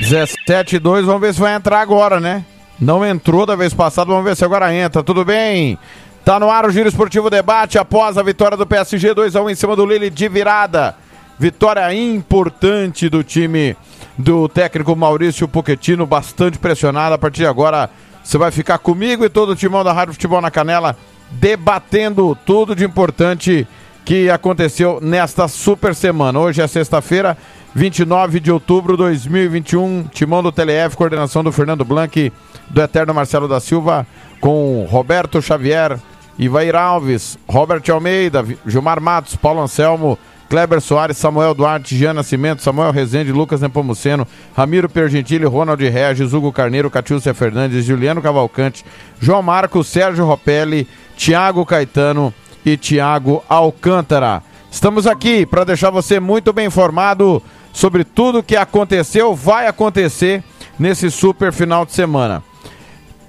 [0.00, 2.44] 17 e 2, vamos ver se vai entrar agora, né?
[2.80, 5.02] Não entrou da vez passada, vamos ver se agora entra.
[5.02, 5.76] Tudo bem?
[6.24, 9.50] Tá no ar o Giro Esportivo Debate após a vitória do PSG 2 a 1
[9.50, 10.94] em cima do Lille de virada.
[11.38, 13.76] Vitória importante do time
[14.16, 17.14] do técnico Maurício Pochettino, bastante pressionado.
[17.14, 17.90] A partir de agora,
[18.22, 20.96] você vai ficar comigo e todo o timão da Rádio Futebol na Canela
[21.30, 23.66] debatendo tudo de importante
[24.04, 26.38] que aconteceu nesta super semana.
[26.38, 27.36] Hoje é sexta-feira,
[27.74, 30.04] 29 de outubro de 2021.
[30.12, 32.32] Timão do TLF, coordenação do Fernando Blanc,
[32.68, 34.06] do Eterno Marcelo da Silva,
[34.40, 35.98] com Roberto Xavier,
[36.38, 42.90] Ivair Alves, Robert Almeida, Gilmar Matos, Paulo Anselmo, Kleber Soares, Samuel Duarte, Jean Nascimento, Samuel
[42.90, 48.84] Rezende, Lucas Nepomuceno, Ramiro Pergentili, Ronald Regis, Hugo Carneiro, Catiúcia Fernandes, Juliano Cavalcante,
[49.20, 52.32] João Marcos, Sérgio Ropelli, Tiago Caetano
[52.64, 54.42] e Tiago Alcântara.
[54.70, 57.42] Estamos aqui para deixar você muito bem informado
[57.78, 60.42] sobre tudo que aconteceu, vai acontecer
[60.76, 62.42] nesse super final de semana.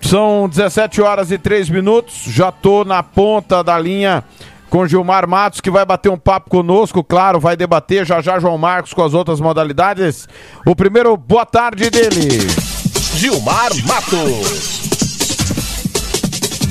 [0.01, 4.23] São 17 horas e 3 minutos, já tô na ponta da linha
[4.67, 8.57] com Gilmar Matos, que vai bater um papo conosco, claro, vai debater já já João
[8.57, 10.27] Marcos com as outras modalidades.
[10.65, 12.47] O primeiro, boa tarde dele.
[13.13, 14.79] Gilmar Matos.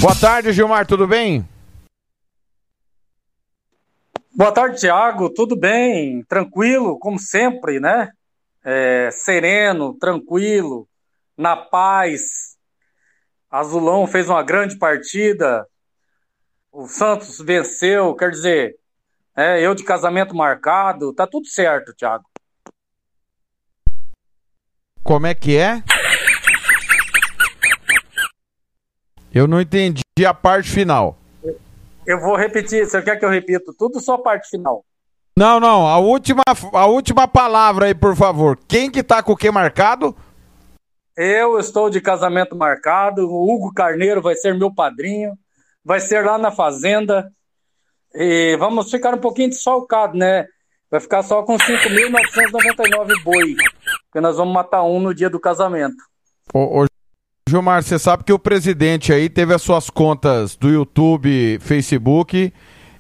[0.01, 1.47] Boa tarde, Gilmar, tudo bem?
[4.39, 5.29] Boa tarde, Tiago.
[5.31, 6.23] Tudo bem?
[6.23, 8.09] Tranquilo, como sempre, né?
[8.65, 10.89] É, sereno, tranquilo,
[11.37, 12.57] na paz.
[13.51, 15.67] Azulão fez uma grande partida.
[16.71, 18.77] O Santos venceu, quer dizer,
[19.37, 22.25] é, eu de casamento marcado, tá tudo certo, Tiago.
[25.03, 25.83] Como é que é?
[29.35, 31.19] Eu não entendi a parte final.
[32.09, 34.83] Eu vou repetir, você quer que eu repita tudo só a parte final?
[35.37, 36.43] Não, não, a última,
[36.73, 38.59] a última palavra aí, por favor.
[38.67, 40.17] Quem que tá com o que marcado?
[41.15, 45.35] Eu estou de casamento marcado, o Hugo Carneiro vai ser meu padrinho,
[45.85, 47.31] vai ser lá na fazenda.
[48.15, 50.47] E vamos ficar um pouquinho desfalcado, né?
[50.91, 53.55] Vai ficar só com 5.999 boi,
[54.05, 56.03] porque nós vamos matar um no dia do casamento.
[56.55, 56.87] Ô, ô
[57.49, 62.53] Gilmar, você sabe que o presidente aí teve as suas contas do YouTube, Facebook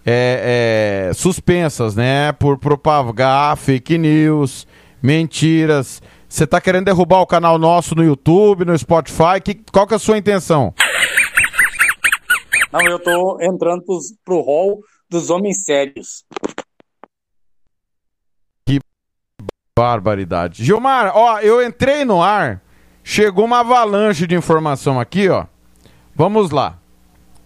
[0.07, 2.33] é, é, suspensas, né?
[2.33, 4.67] Por propagar fake news,
[5.03, 6.01] mentiras.
[6.27, 9.39] Você tá querendo derrubar o canal nosso no YouTube, no Spotify?
[9.45, 10.73] Que, qual que é a sua intenção?
[12.73, 16.25] Não, eu tô entrando pros, pro hall dos homens sérios.
[18.67, 18.81] Que
[19.79, 20.65] barbaridade.
[20.65, 22.63] Gilmar, ó, eu entrei no ar
[23.11, 25.47] Chegou uma avalanche de informação aqui, ó.
[26.15, 26.77] Vamos lá.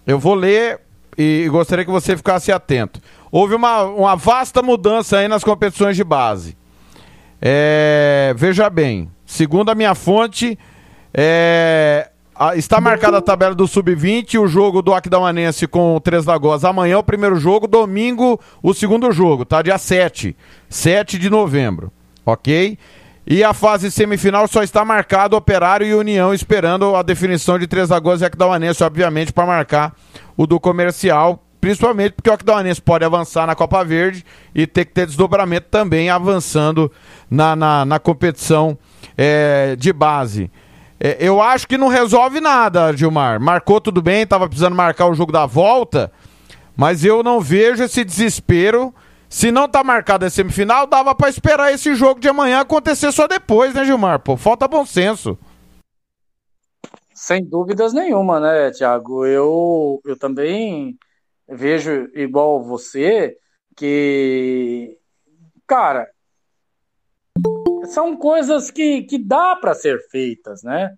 [0.05, 0.81] Eu vou ler
[1.17, 3.01] e gostaria que você ficasse atento.
[3.31, 6.57] Houve uma, uma vasta mudança aí nas competições de base.
[7.41, 10.59] É, veja bem, segundo a minha fonte,
[11.15, 16.25] é, a, está marcada a tabela do Sub-20, o jogo do Aquidauanense com o Três
[16.25, 16.65] Lagoas.
[16.65, 19.63] Amanhã o primeiro jogo, domingo o segundo jogo, tá?
[19.63, 20.37] Dia 7,
[20.69, 21.93] 7 de novembro,
[22.27, 22.77] ok?
[23.27, 27.89] E a fase semifinal só está marcado Operário e União, esperando a definição de Três
[27.89, 29.95] Lagoas e Aquidauanense, obviamente, para marcar
[30.37, 34.93] o do comercial, principalmente porque o Aquidauanense pode avançar na Copa Verde e ter que
[34.93, 36.91] ter desdobramento também avançando
[37.31, 38.77] na, na, na competição
[39.17, 40.51] é, de base.
[40.99, 43.41] É, eu acho que não resolve nada, Gilmar.
[43.41, 46.11] Marcou tudo bem, estava precisando marcar o jogo da volta,
[46.77, 48.93] mas eu não vejo esse desespero
[49.33, 53.27] se não tá marcada a semifinal, dava para esperar esse jogo de amanhã acontecer só
[53.27, 54.21] depois, né, Gilmar?
[54.21, 55.39] Pô, falta bom senso.
[57.15, 59.25] Sem dúvidas nenhuma, né, Tiago?
[59.25, 60.99] Eu, eu também
[61.49, 63.35] vejo igual você
[63.75, 64.99] que,
[65.67, 66.07] cara,
[67.87, 70.95] são coisas que, que dá para ser feitas, né?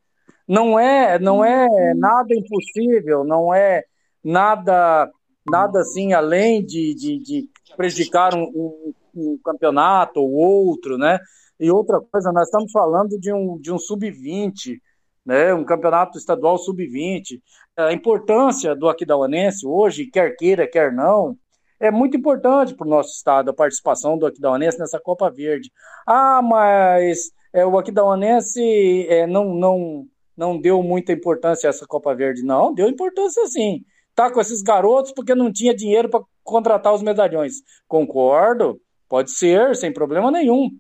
[0.46, 3.84] Não é, não é nada impossível, não é
[4.24, 5.08] nada,
[5.48, 11.18] nada assim além de, de, de prejudicar um, um, um campeonato ou outro, né?
[11.58, 14.78] E outra coisa, nós estamos falando de um, de um sub-20,
[15.24, 15.54] né?
[15.54, 17.40] Um campeonato estadual sub-20.
[17.76, 21.36] A importância do Aquidauanense hoje, quer queira, quer não,
[21.80, 25.70] é muito importante para o nosso estado a participação do Aquidauanense nessa Copa Verde.
[26.06, 30.06] Ah, mas é, o Aquidauanense é, não, não,
[30.36, 32.42] não deu muita importância a essa Copa Verde.
[32.42, 33.84] Não, deu importância sim.
[34.14, 37.54] Tá com esses garotos porque não tinha dinheiro para contratar os medalhões.
[37.88, 40.70] Concordo, pode ser, sem problema nenhum.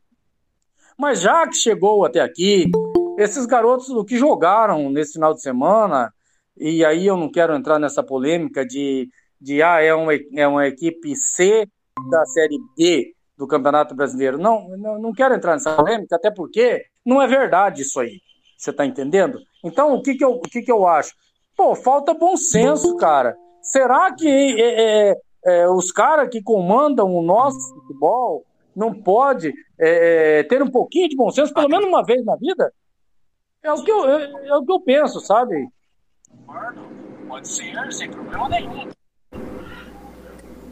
[0.96, 2.70] Mas já que chegou até aqui,
[3.18, 6.12] esses garotos o que jogaram nesse final de semana,
[6.56, 9.08] e aí eu não quero entrar nessa polêmica de,
[9.40, 11.66] de ah, é uma, é uma equipe C
[12.10, 14.38] da Série B do Campeonato Brasileiro.
[14.38, 18.20] Não, não, não quero entrar nessa polêmica, até porque não é verdade isso aí.
[18.56, 19.40] Você está entendendo?
[19.64, 21.12] Então, o que, que, eu, o que, que eu acho?
[21.56, 23.36] Pô, falta bom senso, cara.
[23.60, 28.44] Será que é, é, é, os caras que comandam o nosso futebol
[28.74, 32.72] não pode é, ter um pouquinho de bom senso, pelo menos uma vez na vida?
[33.62, 35.68] É o que eu, é, é o que eu penso, sabe?
[37.28, 38.88] Pode ser, sem problema nenhum.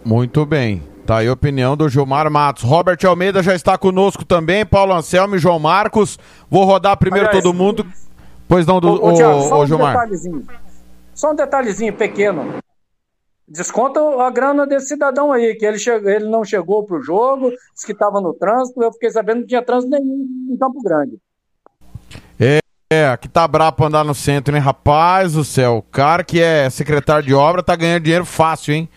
[0.05, 0.83] Muito bem.
[1.07, 2.63] Tá aí a opinião do Gilmar Matos.
[2.63, 6.19] Robert Almeida já está conosco também, Paulo Anselmo e João Marcos.
[6.49, 7.87] Vou rodar primeiro Aliás, todo mundo.
[8.47, 9.93] Pois não, do, ô, ô, Thiago, só um Gilmar.
[9.95, 10.47] Detalhezinho.
[11.15, 12.63] Só um detalhezinho pequeno.
[13.53, 17.85] Desconta a grana desse cidadão aí, que ele, chegou, ele não chegou pro jogo, disse
[17.85, 21.19] que estava no trânsito, eu fiquei sabendo que não tinha trânsito nenhum em Campo Grande.
[22.41, 22.61] É,
[22.91, 24.63] é, aqui tá brabo pra andar no centro, hein?
[24.63, 28.89] Rapaz do céu, o cara que é secretário de obra tá ganhando dinheiro fácil, hein?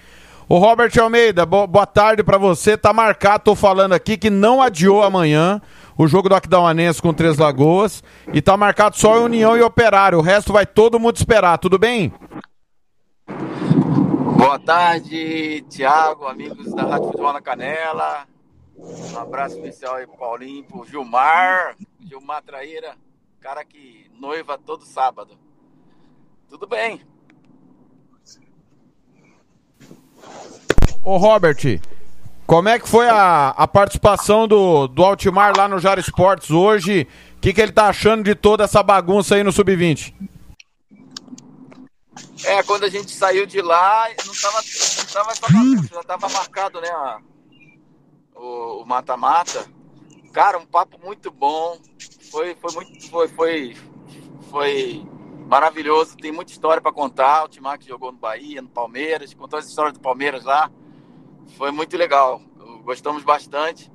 [0.48, 2.78] Ô Robert Almeida, bo boa tarde para você.
[2.78, 5.62] Tá marcado, tô falando aqui que não adiou amanhã
[5.98, 10.20] o jogo do Aquidauanense com Três Lagoas e tá marcado só União e Operário.
[10.20, 12.14] O resto vai todo mundo esperar, tudo bem?
[14.38, 18.28] Boa tarde, Tiago, amigos da Rádio Futebol na Canela.
[18.78, 22.96] Um abraço especial aí pro Paulinho, pro Gilmar, Gilmar Traíra,
[23.40, 25.38] cara que noiva todo sábado.
[26.50, 27.02] Tudo bem,
[31.04, 31.80] Ô Robert,
[32.48, 37.08] como é que foi a, a participação do, do Altimar lá no Jara Esportes hoje?
[37.38, 40.14] O que, que ele tá achando de toda essa bagunça aí no Sub-20?
[42.46, 46.90] É, quando a gente saiu de lá, não tava, não tava já tava marcado, né,
[46.90, 47.20] a,
[48.36, 49.66] o mata-mata.
[50.32, 51.80] Cara, um papo muito bom.
[52.30, 53.78] Foi, foi muito, foi, foi,
[54.52, 55.08] foi
[55.48, 56.18] maravilhoso.
[56.18, 57.46] Tem muita história para contar.
[57.46, 60.70] O Timar que jogou no Bahia, no Palmeiras, contou as histórias do Palmeiras lá.
[61.58, 62.42] Foi muito legal.
[62.84, 63.92] Gostamos bastante.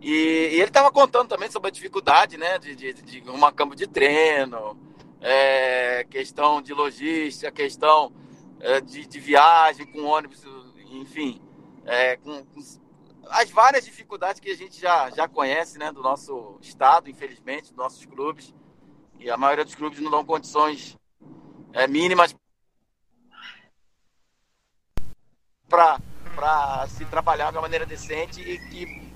[0.00, 3.74] E, e ele estava contando também sobre a dificuldade, né, de, de, de arrumar campo
[3.74, 4.76] de treino,
[5.20, 8.12] é, questão de logística, questão
[8.60, 10.44] é, de, de, viagem com ônibus,
[10.90, 11.40] enfim,
[11.84, 12.60] é, com, com,
[13.30, 17.76] as várias dificuldades que a gente já, já conhece, né, do nosso estado, infelizmente, dos
[17.76, 18.54] nossos clubes.
[19.18, 20.96] E a maioria dos clubes não dão condições
[21.72, 22.34] é, mínimas
[25.68, 29.08] para se trabalhar de uma maneira decente e que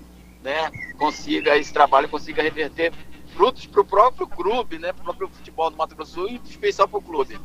[0.43, 2.93] né, consiga esse trabalho consiga reverter
[3.35, 6.29] frutos para o próprio clube, né, para o próprio futebol do Mato Grosso do Sul
[6.29, 7.39] e especial para o clube.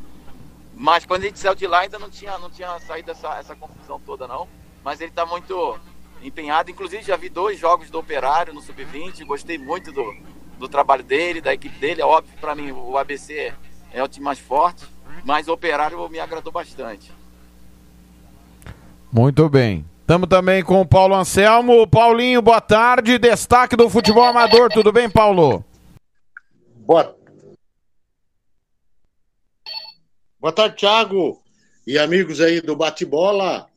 [0.74, 3.56] Mas quando a gente saiu de lá ainda não tinha, não tinha saído essa, essa
[3.56, 4.46] confusão toda não.
[4.84, 5.78] Mas ele está muito
[6.22, 6.70] empenhado.
[6.70, 10.14] Inclusive já vi dois jogos do Operário no Sub-20, gostei muito do,
[10.56, 12.00] do trabalho dele, da equipe dele.
[12.00, 13.52] É óbvio para mim o ABC
[13.92, 14.86] é o time mais forte,
[15.24, 17.10] mas o Operário me agradou bastante.
[19.10, 19.84] Muito bem.
[20.00, 21.86] Estamos também com o Paulo Anselmo.
[21.86, 23.18] Paulinho, boa tarde.
[23.18, 24.70] Destaque do futebol amador.
[24.70, 25.64] Tudo bem, Paulo?
[26.88, 27.14] Boa,
[30.40, 31.42] boa tarde, Thiago
[31.86, 33.68] e amigos aí do Bate-Bola.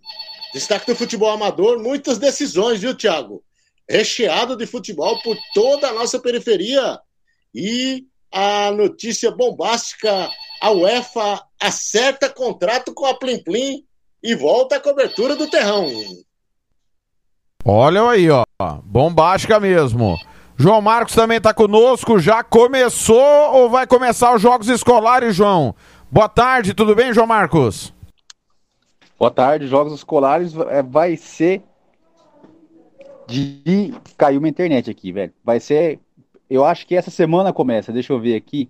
[0.54, 3.44] Destaque do futebol amador, muitas decisões, viu, Thiago?
[3.92, 7.00] recheado de futebol por toda a nossa periferia.
[7.54, 10.30] E a notícia bombástica:
[10.62, 13.84] a UEFA acerta contrato com a Plim Plim
[14.24, 15.92] e volta à cobertura do terrão.
[17.66, 18.46] Olha aí, ó.
[18.86, 20.18] Bombástica mesmo.
[20.62, 22.20] João Marcos também está conosco.
[22.20, 23.20] Já começou
[23.52, 25.74] ou vai começar os jogos escolares, João?
[26.12, 27.92] Boa tarde, tudo bem, João Marcos?
[29.18, 31.64] Boa tarde, jogos escolares é, vai ser
[33.28, 33.92] de.
[34.16, 35.34] Caiu uma internet aqui, velho.
[35.44, 36.00] Vai ser.
[36.48, 38.70] Eu acho que essa semana começa, deixa eu ver aqui.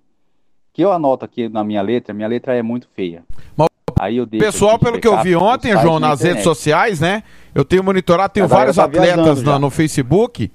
[0.72, 3.22] Que eu anoto aqui na minha letra, minha letra é muito feia.
[3.58, 3.68] Mas
[4.00, 7.22] Aí eu Pessoal, pelo que eu vi ontem, João, nas redes sociais, né?
[7.54, 10.50] Eu tenho monitorado, tenho vários tá atletas no, no Facebook.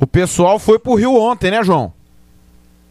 [0.00, 1.92] O pessoal foi pro Rio ontem, né, João?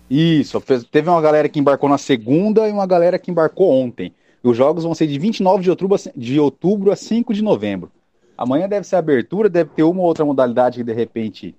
[0.09, 4.13] Isso, teve uma galera que embarcou na segunda e uma galera que embarcou ontem.
[4.43, 7.91] Os jogos vão ser de 29 de outubro, de outubro a 5 de novembro.
[8.37, 11.55] Amanhã deve ser abertura, deve ter uma ou outra modalidade que de repente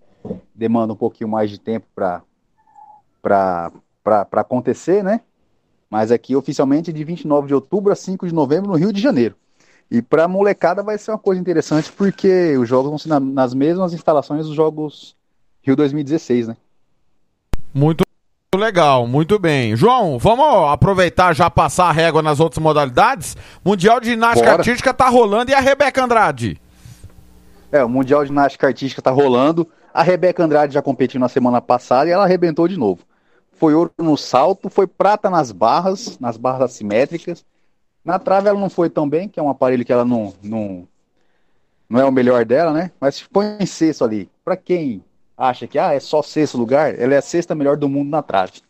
[0.55, 2.23] demanda um pouquinho mais de tempo para
[4.33, 5.21] acontecer, né?
[5.91, 9.35] Mas aqui oficialmente de 29 de outubro a 5 de novembro no Rio de Janeiro.
[9.91, 13.21] E para a molecada vai ser uma coisa interessante porque os jogos vão ser na,
[13.21, 15.17] nas mesmas instalações dos jogos
[15.65, 16.57] Rio 2016, né?
[17.73, 18.05] Muito
[18.55, 19.75] legal, muito bem.
[19.75, 23.35] João, vamos aproveitar já passar a régua nas outras modalidades?
[23.65, 24.61] Mundial de ginástica Bora.
[24.61, 26.61] artística tá rolando e a Rebeca Andrade?
[27.73, 29.67] É, o Mundial de Ginástica Artística tá rolando.
[29.93, 33.01] A Rebeca Andrade já competiu na semana passada e ela arrebentou de novo.
[33.59, 37.45] Foi ouro no salto, foi prata nas barras, nas barras assimétricas.
[38.05, 40.87] Na trave ela não foi tão bem, que é um aparelho que ela não, não,
[41.89, 42.93] não é o melhor dela, né?
[43.01, 44.31] Mas foi em sexto ali.
[44.45, 45.03] Para quem
[45.37, 48.23] acha que ah, é só sexto lugar, ela é a sexta melhor do mundo na
[48.23, 48.61] trave.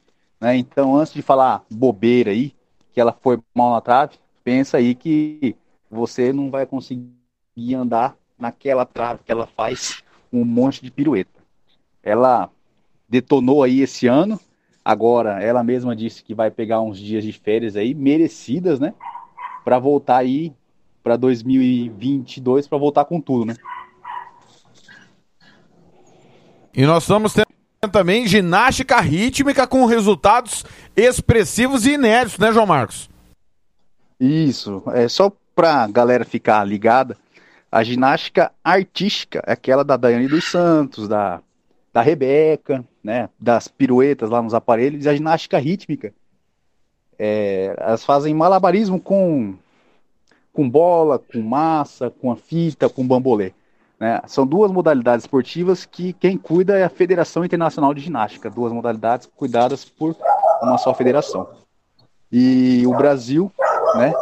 [0.41, 0.57] Né?
[0.57, 2.55] Então, antes de falar bobeira aí,
[2.93, 5.57] que ela foi mal na trave, pensa aí que
[5.91, 10.03] você não vai conseguir andar naquela trave que ela faz
[10.33, 11.41] um monte de pirueta.
[12.03, 12.51] Ela
[13.09, 14.39] detonou aí esse ano,
[14.85, 18.95] agora ela mesma disse que vai pegar uns dias de férias aí, merecidas, né?
[19.65, 20.53] Para voltar aí
[21.03, 23.55] para 2022, para voltar com tudo, né?
[26.77, 27.47] E nós estamos tendo
[27.93, 30.65] também ginástica rítmica com resultados
[30.97, 33.09] expressivos e inéditos, né, João Marcos?
[34.19, 37.17] Isso, é só para galera ficar ligada,
[37.71, 41.41] a ginástica artística é aquela da Daiane dos Santos, da,
[41.93, 46.13] da Rebeca, né, das piruetas lá nos aparelhos, e a ginástica rítmica,
[47.17, 49.55] é, elas fazem malabarismo com,
[50.53, 53.53] com bola, com massa, com a fita, com bambolê.
[53.99, 54.21] Né?
[54.27, 59.29] São duas modalidades esportivas que quem cuida é a Federação Internacional de Ginástica, duas modalidades
[59.37, 60.17] cuidadas por
[60.63, 61.49] uma só federação.
[62.31, 63.53] E o Brasil,
[63.95, 64.13] né,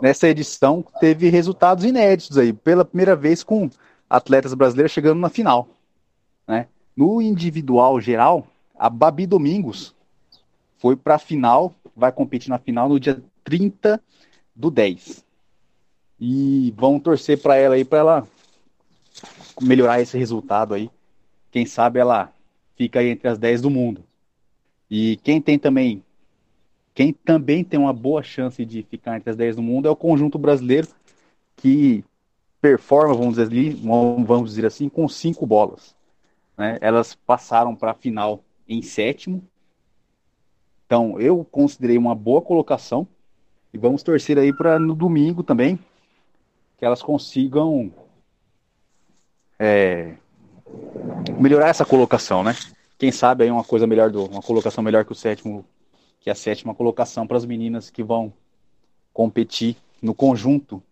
[0.00, 3.70] nessa edição, teve resultados inéditos aí, pela primeira vez com
[4.08, 5.68] atletas brasileiros chegando na final.
[6.46, 6.66] Né?
[6.94, 8.46] No individual geral,
[8.78, 9.94] a Babi Domingos
[10.76, 14.02] foi para a final, vai competir na final no dia 30
[14.54, 15.24] do 10.
[16.20, 18.28] E vão torcer para ela aí, para ela
[19.60, 20.90] melhorar esse resultado aí.
[21.50, 22.32] Quem sabe ela
[22.76, 24.02] fica entre as 10 do mundo.
[24.90, 26.02] E quem tem também,
[26.94, 29.96] quem também tem uma boa chance de ficar entre as 10 do mundo é o
[29.96, 30.88] conjunto brasileiro
[31.56, 32.04] que
[32.60, 33.74] performa, vamos dizer,
[34.24, 35.94] vamos dizer assim, com cinco bolas.
[36.56, 36.78] Né?
[36.80, 39.42] Elas passaram para a final em sétimo.
[40.86, 43.06] Então eu considerei uma boa colocação
[43.72, 45.78] e vamos torcer aí para no domingo também
[46.78, 47.92] que elas consigam
[49.64, 50.14] é,
[51.38, 52.56] melhorar essa colocação, né?
[52.98, 55.64] Quem sabe aí uma coisa melhor do, uma colocação melhor que o sétimo,
[56.20, 58.32] que a sétima colocação para as meninas que vão
[59.12, 60.82] competir no conjunto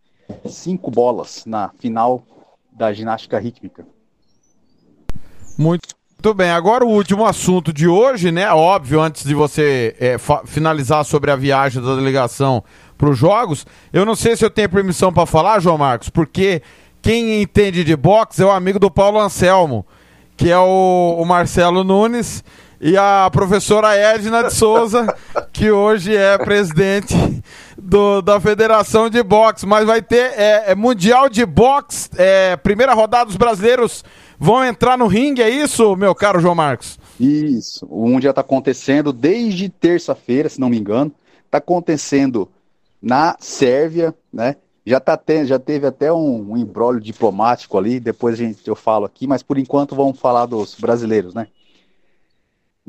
[0.48, 2.22] cinco bolas na final
[2.70, 3.84] da ginástica rítmica.
[5.58, 5.88] Muito
[6.22, 8.52] muito bem, agora o último assunto de hoje, né?
[8.52, 12.62] Óbvio, antes de você é, finalizar sobre a viagem da delegação
[12.98, 16.60] para os Jogos, eu não sei se eu tenho permissão para falar, João Marcos, porque
[17.02, 19.86] quem entende de boxe é o amigo do Paulo Anselmo,
[20.36, 22.42] que é o, o Marcelo Nunes,
[22.80, 25.14] e a professora Edna de Souza,
[25.52, 27.14] que hoje é presidente
[27.76, 29.66] do, da Federação de Boxe.
[29.66, 34.02] Mas vai ter é, é Mundial de Boxe, é, primeira rodada dos brasileiros
[34.38, 36.98] vão entrar no ringue, é isso, meu caro João Marcos?
[37.20, 41.12] Isso, o Mundial está acontecendo desde terça-feira, se não me engano.
[41.44, 42.48] Está acontecendo
[43.02, 44.56] na Sérvia, né?
[44.84, 49.04] Já, tá te, já teve até um, um embrólio diplomático ali, depois gente, eu falo
[49.04, 51.48] aqui, mas por enquanto vamos falar dos brasileiros, né?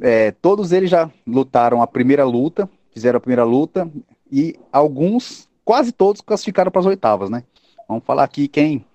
[0.02, 3.92] É, todos eles já lutaram a primeira luta, fizeram a primeira luta,
[4.32, 7.44] e alguns, quase todos, classificaram para as oitavas, né?
[7.88, 8.86] Vamos falar aqui quem,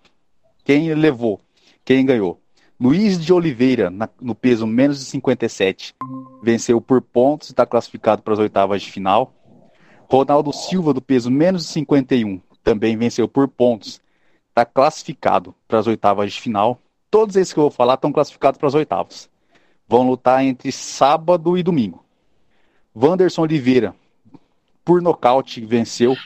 [0.65, 1.41] quem levou,
[1.85, 2.41] quem ganhou.
[2.79, 5.95] Luiz de Oliveira, na, no peso menos de 57,
[6.43, 9.35] venceu por pontos e está classificado para as oitavas de final.
[10.11, 14.01] Ronaldo Silva, do peso menos de 51, também venceu por pontos.
[14.49, 16.81] Está classificado para as oitavas de final.
[17.09, 19.31] Todos esses que eu vou falar estão classificados para as oitavas.
[19.89, 22.05] Vão lutar entre sábado e domingo.
[22.95, 23.95] Wanderson Oliveira,
[24.85, 26.17] por nocaute, venceu.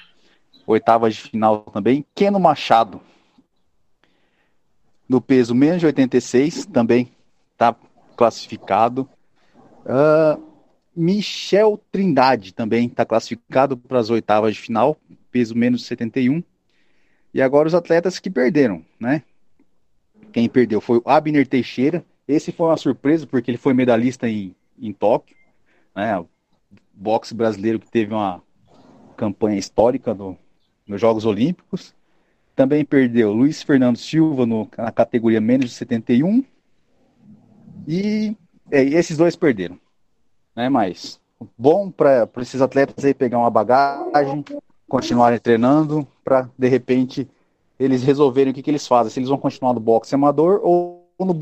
[0.66, 2.06] Oitavas de final também.
[2.14, 3.02] Keno Machado,
[5.06, 7.12] no peso menos de 86, também
[7.52, 7.76] está
[8.16, 9.06] classificado.
[9.84, 10.42] Uh,
[10.96, 14.96] Michel Trindade também está classificado para as oitavas de final
[15.30, 16.42] peso menos 71.
[17.32, 19.22] E agora os atletas que perderam, né?
[20.32, 22.04] Quem perdeu foi o Abner Teixeira.
[22.26, 25.36] Esse foi uma surpresa porque ele foi medalhista em, em Tóquio,
[25.94, 26.18] né?
[26.18, 26.28] O
[26.92, 28.42] boxe brasileiro que teve uma
[29.16, 30.36] campanha histórica no,
[30.86, 31.94] nos Jogos Olímpicos.
[32.54, 36.44] Também perdeu Luiz Fernando Silva no, na categoria menos de 71.
[37.86, 38.36] E
[38.70, 39.78] é, esses dois perderam.
[40.54, 40.68] Né?
[40.68, 41.20] Mas
[41.56, 44.44] bom para esses atletas aí pegar uma bagagem,
[44.90, 47.28] continuarem treinando para, de repente,
[47.78, 49.10] eles resolverem o que, que eles fazem.
[49.10, 51.38] Se eles vão continuar no boxe amador ou no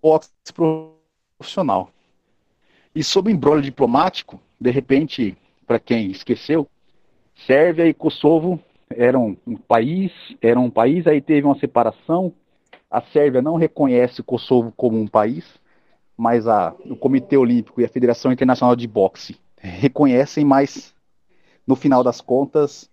[0.00, 1.90] boxe profissional.
[2.94, 5.36] E sobre o embrolho diplomático, de repente,
[5.66, 6.68] para quem esqueceu,
[7.46, 12.32] Sérvia e Kosovo eram um país, eram um país, aí teve uma separação.
[12.88, 15.44] A Sérvia não reconhece o Kosovo como um país,
[16.16, 20.94] mas a, o Comitê Olímpico e a Federação Internacional de Boxe reconhecem, mas
[21.66, 22.90] no final das contas,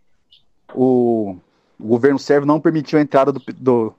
[0.73, 1.35] o,
[1.79, 3.93] o governo sérvio não permitiu a entrada do, do,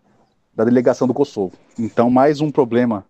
[0.55, 1.55] da delegação do Kosovo.
[1.79, 3.05] Então, mais um problema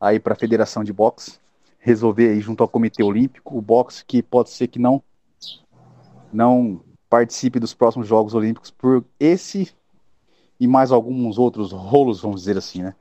[0.00, 1.38] aí para a Federação de Boxe
[1.80, 5.02] resolver aí junto ao Comitê Olímpico o boxe que pode ser que não
[6.32, 9.72] não participe dos próximos Jogos Olímpicos por esse
[10.60, 12.94] e mais alguns outros rolos, vamos dizer assim, né?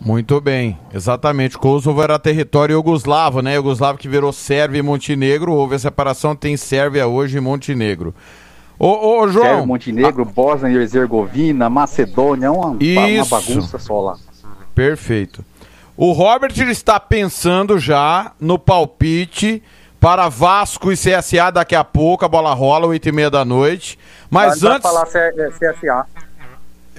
[0.00, 1.56] Muito bem, exatamente.
[1.56, 3.54] Kosovo era território iugoslavo, né?
[3.54, 5.52] Iugoslavo que virou Sérvia e Montenegro.
[5.52, 8.14] Houve a separação, tem Sérvia hoje e Montenegro.
[8.78, 9.44] Ô, ô João.
[9.44, 10.24] Sérvia, Montenegro, a...
[10.24, 14.16] Bósnia e Herzegovina, Macedônia, uma, uma bagunça só lá.
[14.74, 15.44] Perfeito.
[15.96, 19.62] O Robert está pensando já no palpite
[20.00, 22.24] para Vasco e CSA daqui a pouco.
[22.24, 23.98] A bola rola, 8 e meia da noite.
[24.28, 24.82] Mas Ele antes.
[24.82, 26.06] Vai falar CSA.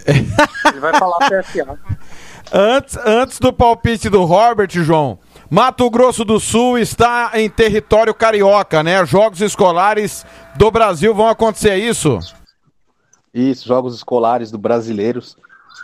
[0.72, 1.80] Ele vai falar CSA.
[2.52, 5.18] Antes, antes do palpite do Robert, João,
[5.50, 9.06] Mato Grosso do Sul está em território carioca, né?
[9.06, 10.26] Jogos escolares
[10.56, 12.20] do Brasil vão acontecer, é isso?
[13.34, 15.36] Isso, Jogos escolares do brasileiros,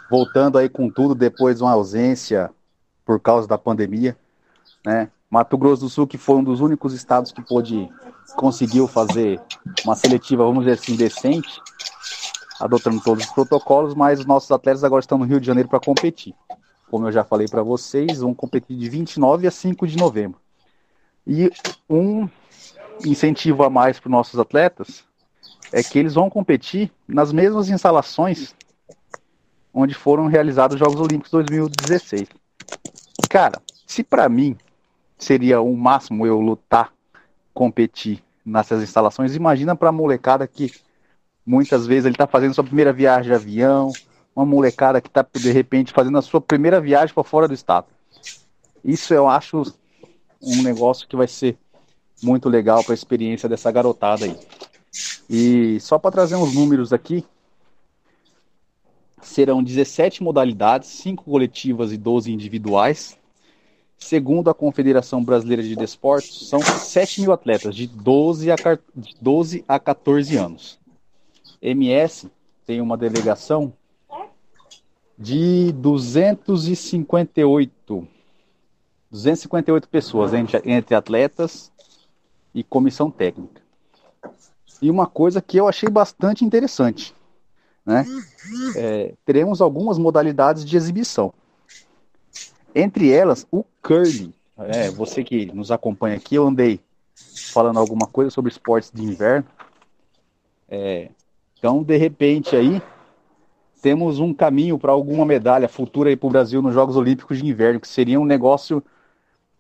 [0.10, 2.50] voltando aí com tudo depois de uma ausência
[3.06, 4.16] por causa da pandemia,
[4.86, 5.10] né?
[5.30, 7.90] Mato Grosso do Sul, que foi um dos únicos estados que pôde,
[8.36, 9.40] conseguiu fazer
[9.86, 11.62] uma seletiva, vamos dizer assim, decente,
[12.62, 15.80] adotando todos os protocolos, mas os nossos atletas agora estão no Rio de Janeiro para
[15.80, 16.34] competir.
[16.90, 20.40] Como eu já falei para vocês, vão competir de 29 a 5 de novembro.
[21.26, 21.52] E
[21.90, 22.30] um
[23.06, 25.04] incentivo a mais para os nossos atletas
[25.72, 28.54] é que eles vão competir nas mesmas instalações
[29.74, 32.28] onde foram realizados os Jogos Olímpicos 2016.
[33.30, 34.58] Cara, se para mim
[35.18, 36.92] seria o máximo eu lutar,
[37.54, 40.72] competir nessas instalações, imagina para a molecada que
[41.46, 43.92] muitas vezes ele está fazendo sua primeira viagem de avião,
[44.36, 47.88] uma molecada que está de repente fazendo a sua primeira viagem para fora do estado.
[48.84, 49.64] Isso eu acho
[50.42, 51.58] um negócio que vai ser
[52.22, 54.38] muito legal para a experiência dessa garotada aí.
[55.30, 57.26] E só para trazer uns números aqui,
[59.22, 63.18] serão 17 modalidades, 5 coletivas e 12 individuais.
[63.98, 68.56] Segundo a Confederação Brasileira de Desportos, são 7 mil atletas de 12 a,
[68.96, 70.81] de 12 a 14 anos.
[71.62, 72.32] MS
[72.66, 73.72] tem uma delegação
[75.18, 78.08] de 258
[79.12, 81.72] 258 pessoas entre, entre atletas
[82.56, 83.62] e comissão técnica.
[84.82, 87.14] E uma coisa que eu achei bastante interessante,
[87.86, 88.06] né?
[88.76, 91.34] É, teremos algumas modalidades de exibição.
[92.74, 94.34] Entre elas, o curling.
[94.58, 96.80] É, você que nos acompanha aqui, eu andei
[97.52, 99.48] falando alguma coisa sobre esportes de inverno.
[100.70, 101.10] É,
[101.62, 102.82] então, de repente, aí
[103.84, 107.46] temos um caminho para alguma medalha futura aí para o Brasil nos Jogos Olímpicos de
[107.46, 108.84] Inverno, que seria um negócio,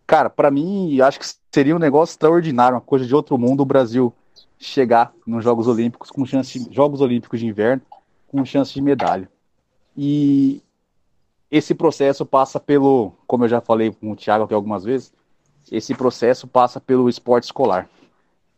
[0.07, 3.65] cara, para mim, acho que seria um negócio extraordinário, uma coisa de outro mundo o
[3.67, 4.11] Brasil
[4.57, 7.83] chegar nos Jogos Olímpicos com chance de, Jogos Olímpicos de Inverno
[8.27, 9.29] com chance de medalha.
[9.95, 10.59] E
[11.51, 15.13] esse processo passa pelo, como eu já falei com o Thiago aqui algumas vezes,
[15.71, 17.87] esse processo passa pelo esporte escolar.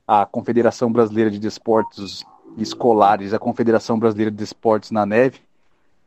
[0.07, 2.25] A Confederação Brasileira de Desportos
[2.57, 5.39] Escolares, a Confederação Brasileira de Desportos na Neve,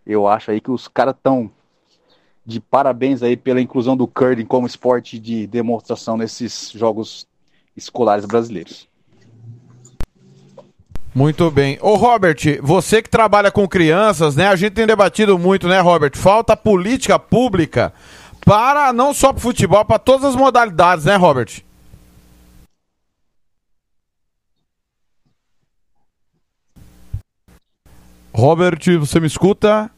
[0.06, 1.50] eu acho aí que os caras estão
[2.44, 7.26] de parabéns aí pela inclusão do curling como esporte de demonstração nesses jogos
[7.76, 8.88] escolares brasileiros.
[11.12, 11.78] Muito bem.
[11.80, 14.48] Ô Robert, você que trabalha com crianças, né?
[14.48, 16.12] A gente tem debatido muito, né, Robert?
[16.14, 17.92] Falta política pública
[18.44, 21.64] para não só para futebol, para todas as modalidades, né, Robert?
[28.36, 29.90] Robert, você me escuta?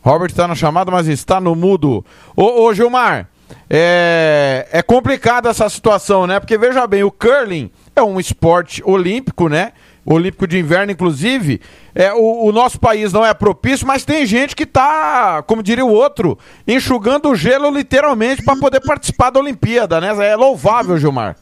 [0.00, 2.02] Robert está na chamada, mas está no mudo.
[2.34, 3.28] Ô, ô Gilmar,
[3.68, 6.40] é, é complicada essa situação, né?
[6.40, 9.72] Porque veja bem, o curling é um esporte olímpico, né?
[10.02, 11.60] Olímpico de Inverno, inclusive,
[11.94, 15.84] é, o, o, nosso país não é propício, mas tem gente que está, como diria
[15.84, 20.08] o outro, enxugando o gelo literalmente para poder participar da Olimpíada, né?
[20.26, 21.36] É louvável, Gilmar.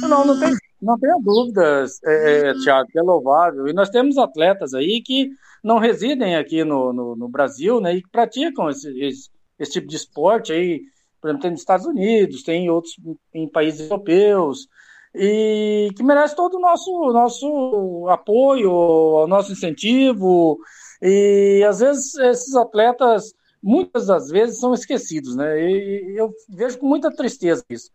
[0.00, 3.68] Não, não tem, não tenha dúvidas, é, é, Thiago, que é louvável.
[3.68, 5.30] E nós temos atletas aí que
[5.62, 7.94] não residem aqui no, no, no Brasil, né?
[7.94, 10.82] E que praticam esse, esse, esse, tipo de esporte aí,
[11.20, 12.94] por exemplo, tem nos Estados Unidos, tem em outros
[13.34, 14.68] em países europeus
[15.14, 20.58] e que merece todo o nosso, nosso apoio, o nosso incentivo.
[21.02, 25.60] E às vezes esses atletas, muitas das vezes, são esquecidos, né?
[25.60, 27.90] E eu vejo com muita tristeza isso.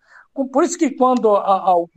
[0.52, 1.88] Por isso que quando alguém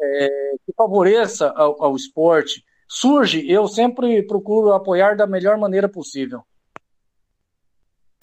[0.00, 0.28] é,
[0.66, 6.42] que favoreça ao, ao esporte surge, eu sempre procuro apoiar da melhor maneira possível.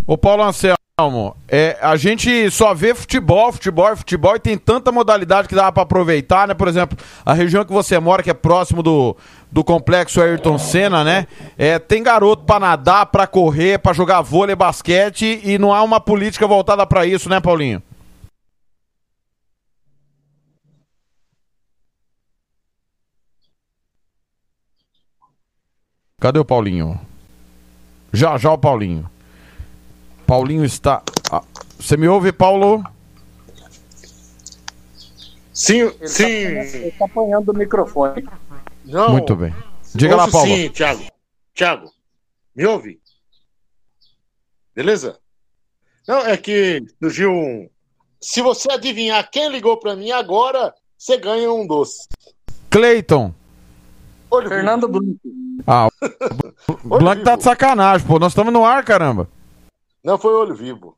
[0.05, 5.47] Ô Paulo Anselmo, é, a gente só vê futebol, futebol, futebol e tem tanta modalidade
[5.47, 6.53] que dá para aproveitar, né?
[6.53, 9.15] Por exemplo, a região que você mora, que é próximo do,
[9.51, 11.27] do complexo Ayrton Senna, né?
[11.57, 15.99] É, tem garoto para nadar, para correr, para jogar vôlei, basquete e não há uma
[15.99, 17.81] política voltada para isso, né, Paulinho?
[26.19, 26.99] Cadê o Paulinho?
[28.11, 29.09] Já, já o Paulinho.
[30.27, 31.01] Paulinho está.
[31.31, 31.41] Ah,
[31.79, 32.83] você me ouve, Paulo?
[35.53, 36.23] Sim, Ele sim.
[36.23, 38.27] Tá, ele tá apanhando o microfone.
[38.89, 39.53] Não, Muito bem.
[39.93, 40.47] Diga lá, Paulo.
[40.47, 41.03] Sim, Thiago.
[41.53, 41.91] Thiago,
[42.55, 42.99] me ouve?
[44.73, 45.19] Beleza?
[46.07, 47.69] Não, é que surgiu um.
[48.19, 52.07] Se você adivinhar quem ligou pra mim agora, você ganha um doce.
[52.69, 53.33] Cleiton.
[54.47, 55.19] Fernando Blanco.
[55.67, 55.89] Ah,
[56.67, 58.17] o Blanco tá de sacanagem, pô.
[58.17, 59.29] Nós estamos no ar, caramba.
[60.03, 60.97] Não foi olho vivo.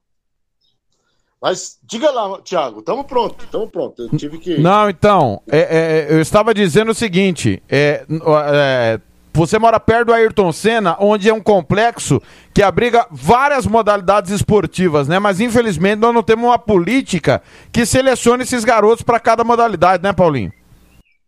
[1.41, 4.03] Mas diga lá, Thiago, tamo pronto, tamo pronto.
[4.03, 4.59] Eu tive que.
[4.59, 8.05] Não, então, é, é, eu estava dizendo o seguinte: é,
[8.53, 8.99] é,
[9.33, 12.21] você mora perto do Ayrton Senna, onde é um complexo
[12.53, 15.17] que abriga várias modalidades esportivas, né?
[15.17, 20.13] Mas infelizmente nós não temos uma política que selecione esses garotos para cada modalidade, né,
[20.13, 20.53] Paulinho?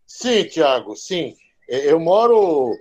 [0.05, 1.33] Sim, Thiago, sim.
[1.67, 2.71] É, Eu moro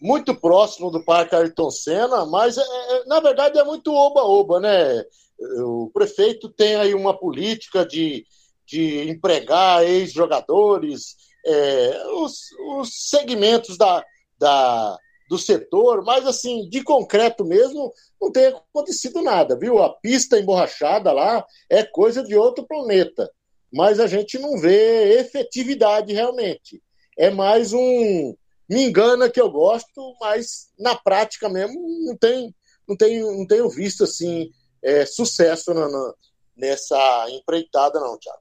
[0.00, 5.02] muito próximo do Parque Ayrton Senna, mas é, é, na verdade é muito oba-oba, né?
[5.38, 8.24] O prefeito tem aí uma política de,
[8.66, 12.40] de empregar ex-jogadores, é, os,
[12.78, 14.04] os segmentos da,
[14.38, 19.82] da, do setor, mas assim, de concreto mesmo, não tem acontecido nada, viu?
[19.82, 23.30] A pista emborrachada lá é coisa de outro planeta,
[23.72, 26.80] mas a gente não vê efetividade realmente
[27.16, 28.36] é mais um
[28.68, 32.54] me engana que eu gosto, mas na prática mesmo não tem,
[32.86, 34.50] não tenho, não tenho visto assim
[34.86, 36.12] é, sucesso na- na-
[36.56, 36.96] nessa
[37.30, 38.38] empreitada não, Thiago.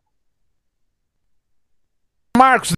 [2.38, 2.74] Marcos,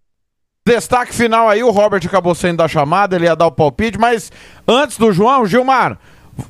[0.65, 4.31] destaque final aí, o Robert acabou saindo da chamada, ele ia dar o palpite, mas
[4.67, 5.99] antes do João, Gilmar,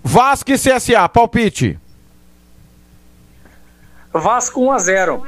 [0.04, 1.80] Vasco e CSA, palpite.
[4.14, 5.28] Vasco 1 a 0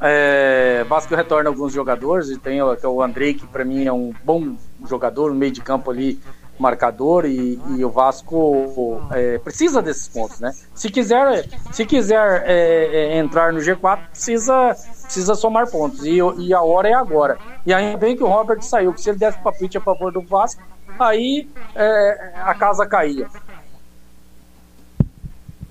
[0.00, 3.84] é, Vasco retorna alguns jogadores e tem o, que é o Andrei, que para mim
[3.84, 4.56] é um bom
[4.86, 6.20] jogador, no meio de campo ali,
[6.58, 10.52] marcador, e, e o Vasco é, precisa desses pontos, né?
[10.74, 16.54] Se quiser, se quiser é, é, entrar no G4, precisa, precisa somar pontos, e, e
[16.54, 17.38] a hora é agora.
[17.66, 20.20] E ainda bem que o Robert saiu, que se ele desse palpite a favor do
[20.20, 20.62] Vasco,
[20.98, 23.28] aí é, a casa caía.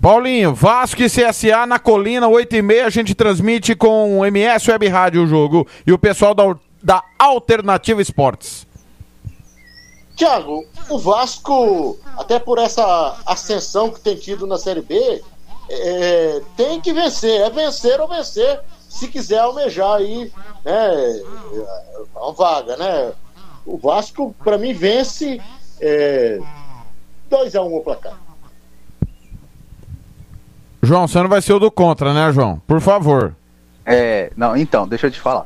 [0.01, 4.71] Paulinho, Vasco e CSA na colina, 8 e meia, a gente transmite com o MS
[4.71, 8.65] Web Rádio o jogo e o pessoal da, da Alternativa Esportes.
[10.15, 15.23] Thiago, o Vasco, até por essa ascensão que tem tido na Série B,
[15.69, 20.31] é, tem que vencer, é vencer ou vencer, se quiser almejar aí
[20.65, 21.21] né,
[22.15, 23.13] uma vaga, né?
[23.65, 25.41] O Vasco, para mim, vence
[25.79, 26.39] é,
[27.29, 28.17] 2x1 o placar.
[30.83, 32.59] João, você não vai ser o do contra, né, João?
[32.67, 33.35] Por favor.
[33.85, 35.45] É, não, então, deixa eu te falar.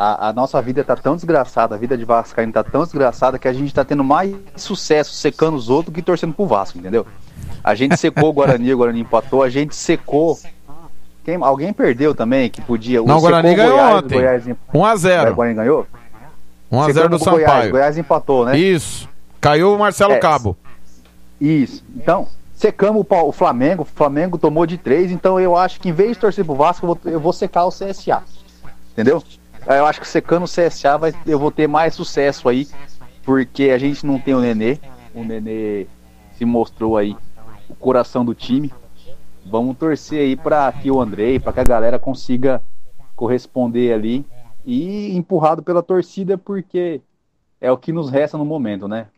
[0.00, 3.48] A, a nossa vida tá tão desgraçada, a vida de Vascaíno tá tão desgraçada que
[3.48, 7.04] a gente tá tendo mais sucesso secando os outros que torcendo pro Vasco, entendeu?
[7.64, 10.38] A gente secou o Guarani, o Guarani empatou, a gente secou.
[11.24, 12.98] Quem, alguém perdeu também que podia.
[13.02, 14.14] Não, o secou Guarani ganhou Goiás, o ontem.
[14.14, 15.30] Goiás, em- 1x0.
[15.32, 15.86] o Guarani ganhou?
[16.70, 17.70] 1x0 Secamos do o Goiás, Sampaio.
[17.72, 18.56] Goiás empatou, né?
[18.56, 19.08] Isso.
[19.40, 20.18] Caiu o Marcelo É.
[20.20, 20.56] Cabo.
[21.40, 21.82] Isso.
[21.96, 26.12] Então, secamos o Flamengo, o Flamengo tomou de três, então eu acho que em vez
[26.12, 28.22] de torcer pro Vasco, eu vou, eu vou secar o CSA.
[28.92, 29.22] Entendeu?
[29.76, 32.66] Eu acho que secando o CSA vai, eu vou ter mais sucesso aí,
[33.22, 34.78] porque a gente não tem o Nenê.
[35.14, 35.86] O Nenê
[36.32, 37.14] se mostrou aí
[37.68, 38.72] o coração do time.
[39.44, 42.62] Vamos torcer aí para que o Andrei, para que a galera consiga
[43.14, 44.24] corresponder ali
[44.64, 47.02] e empurrado pela torcida, porque
[47.60, 49.08] é o que nos resta no momento, né?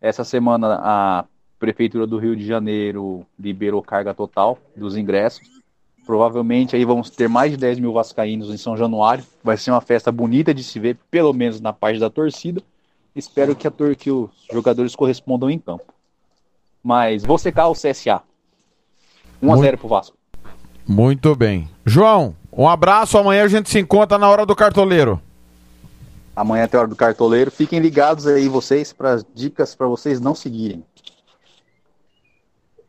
[0.00, 1.24] Essa semana a
[1.58, 5.53] Prefeitura do Rio de Janeiro liberou carga total dos ingressos.
[6.04, 9.24] Provavelmente aí vamos ter mais de 10 mil vascaínos em São Januário.
[9.42, 12.62] Vai ser uma festa bonita de se ver, pelo menos na parte da torcida.
[13.16, 15.94] Espero que, a tor que os jogadores correspondam em campo.
[16.82, 18.22] Mas vou secar o CSA.
[19.40, 20.16] 1 a 0 pro Vasco.
[20.86, 21.68] Muito bem.
[21.84, 23.16] João, um abraço.
[23.16, 25.20] Amanhã a gente se encontra na hora do cartoleiro.
[26.36, 27.50] Amanhã tem a hora do cartoleiro.
[27.50, 30.84] Fiquem ligados aí vocês para dicas para vocês não seguirem.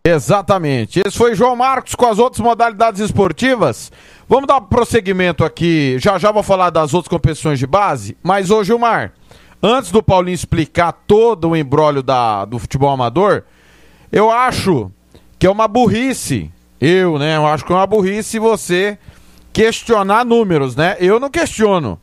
[0.08, 1.02] Exatamente.
[1.04, 3.92] Esse foi João Marcos com as outras modalidades esportivas.
[4.30, 5.98] Vamos dar prosseguimento aqui.
[5.98, 8.16] Já já vou falar das outras competições de base.
[8.22, 9.14] Mas ô Gilmar,
[9.64, 13.46] antes do Paulinho explicar todo o embrólio da, do futebol amador,
[14.12, 14.92] eu acho
[15.40, 17.38] que é uma burrice Eu, né?
[17.38, 19.00] Eu acho que é uma burrice você
[19.52, 20.98] questionar números, né?
[21.00, 22.00] Eu não questiono.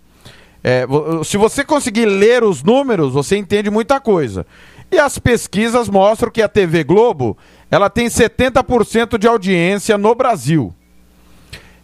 [0.65, 0.87] É,
[1.25, 4.45] se você conseguir ler os números, você entende muita coisa.
[4.91, 7.37] E as pesquisas mostram que a TV Globo
[7.73, 10.75] ela tem 70% de audiência no Brasil.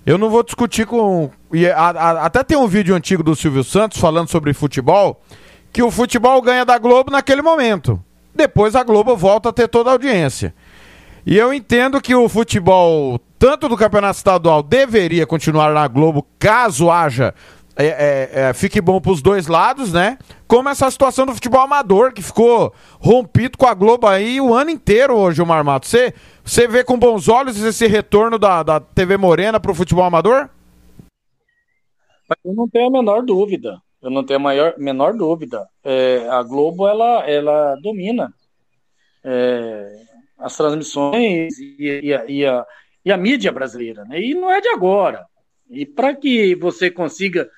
[0.04, 1.30] Eu não vou discutir com.
[2.20, 5.18] Até tem um vídeo antigo do Silvio Santos falando sobre futebol,
[5.72, 7.98] que o futebol ganha da Globo naquele momento.
[8.34, 10.54] Depois a Globo volta a ter toda a audiência.
[11.24, 16.90] E eu entendo que o futebol, tanto do campeonato estadual, deveria continuar na Globo, caso
[16.90, 17.34] haja.
[17.80, 20.18] É, é, é, fique bom para os dois lados, né?
[20.48, 24.70] Como essa situação do futebol amador, que ficou rompido com a Globo aí o ano
[24.70, 25.86] inteiro hoje, o Marmato.
[25.86, 26.12] Você,
[26.42, 30.50] você vê com bons olhos esse retorno da, da TV Morena para o futebol amador?
[32.44, 33.80] Eu não tenho a menor dúvida.
[34.02, 35.64] Eu não tenho a maior, menor dúvida.
[35.84, 38.34] É, a Globo, ela, ela domina.
[39.22, 39.88] É,
[40.36, 42.66] as transmissões e, e, a, e, a,
[43.04, 44.04] e a mídia brasileira.
[44.04, 44.20] Né?
[44.20, 45.24] E não é de agora.
[45.70, 47.50] E para que você consiga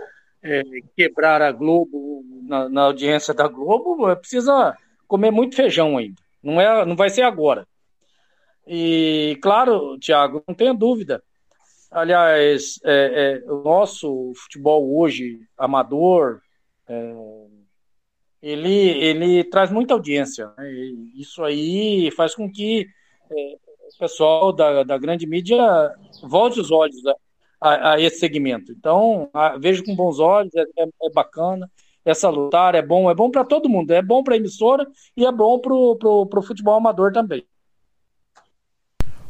[0.42, 0.62] é,
[0.96, 6.20] quebrar a Globo na, na, audiência da Globo, é, precisa comer muito feijão ainda.
[6.42, 7.66] Não, é, não vai ser agora.
[8.66, 11.22] E claro, Thiago, não tenha dúvida.
[11.90, 16.40] Aliás, é, é, o nosso futebol hoje, amador,
[16.88, 17.14] é,
[18.40, 20.52] ele, ele traz muita audiência.
[20.56, 20.70] Né?
[21.16, 22.86] Isso aí faz com que
[23.30, 23.56] é,
[23.94, 25.58] o pessoal da, da grande mídia
[26.22, 27.02] volte os olhos
[27.60, 28.72] a, a, esse segmento.
[28.72, 31.70] Então, a, vejo com bons olhos, é, é, é bacana.
[32.04, 35.26] Essa lutar é bom, é bom para todo mundo, é bom para a emissora e
[35.26, 37.44] é bom para o futebol amador também.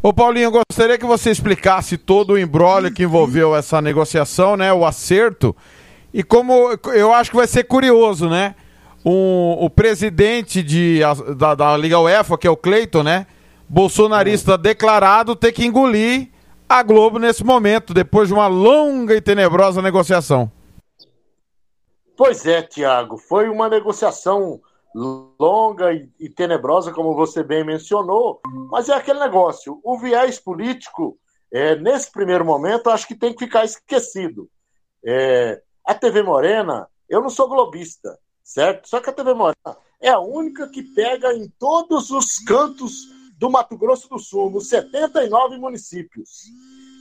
[0.02, 4.72] Ô Paulinho, eu gostaria que você explicasse todo o embrólio que envolveu essa negociação, né?
[4.72, 5.54] O acerto.
[6.14, 8.54] E como eu acho que vai ser curioso, né?
[9.04, 11.00] um, o presidente de,
[11.36, 13.26] da, da Liga UEFA, que é o Cleiton, né?
[13.68, 16.28] Bolsonarista declarado, ter que engolir
[16.70, 20.48] a Globo nesse momento, depois de uma longa e tenebrosa negociação.
[22.16, 24.60] Pois é, Tiago, foi uma negociação
[24.94, 29.80] longa e tenebrosa, como você bem mencionou, mas é aquele negócio.
[29.82, 31.18] O viés político,
[31.52, 34.48] é, nesse primeiro momento, acho que tem que ficar esquecido.
[35.04, 38.88] É, a TV Morena, eu não sou globista, certo?
[38.88, 43.48] Só que a TV Morena é a única que pega em todos os cantos do
[43.48, 46.42] Mato Grosso do Sul, nos 79 municípios.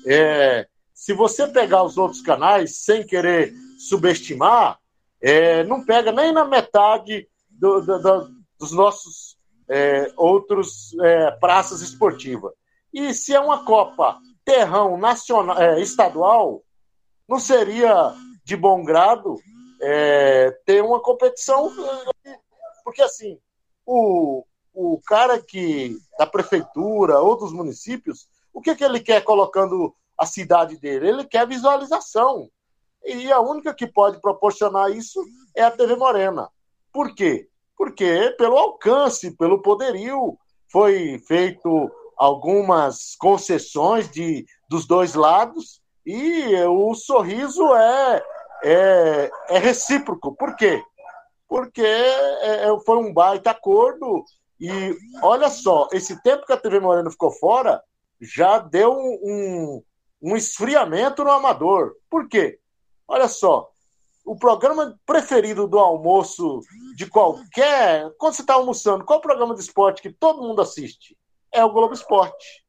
[0.08, 4.80] É, se você pegar os outros canais, sem querer subestimar,
[5.22, 11.82] é, não pega nem na metade do, do, do, dos nossos é, outros é, praças
[11.82, 12.54] esportivas.
[12.94, 16.64] E se é uma Copa terrão nacional, é, estadual,
[17.28, 19.36] não seria de bom grado
[19.82, 21.70] é, ter uma competição,
[22.86, 23.38] porque assim,
[23.86, 29.94] o, o cara que da prefeitura ou dos municípios, o que, que ele quer colocando
[30.18, 31.10] a cidade dele?
[31.10, 32.50] Ele quer visualização.
[33.04, 35.24] E a única que pode proporcionar isso
[35.56, 36.50] é a TV Morena.
[36.92, 37.48] Por quê?
[37.78, 46.94] Porque pelo alcance, pelo poderio, foi feito algumas concessões de, dos dois lados e o
[46.94, 48.22] sorriso é
[48.64, 50.36] é, é recíproco.
[50.36, 50.84] Por quê?
[51.48, 54.24] Porque é, é, foi um baita acordo
[54.60, 57.82] e olha só, esse tempo que a TV Moreno ficou fora
[58.20, 59.82] já deu um,
[60.22, 61.96] um esfriamento no amador.
[62.10, 62.60] Por quê?
[63.08, 63.70] Olha só,
[64.26, 66.62] o programa preferido do almoço
[66.96, 68.12] de qualquer.
[68.18, 71.18] Quando você está almoçando, qual programa de esporte que todo mundo assiste?
[71.52, 72.64] É o Globo Esporte.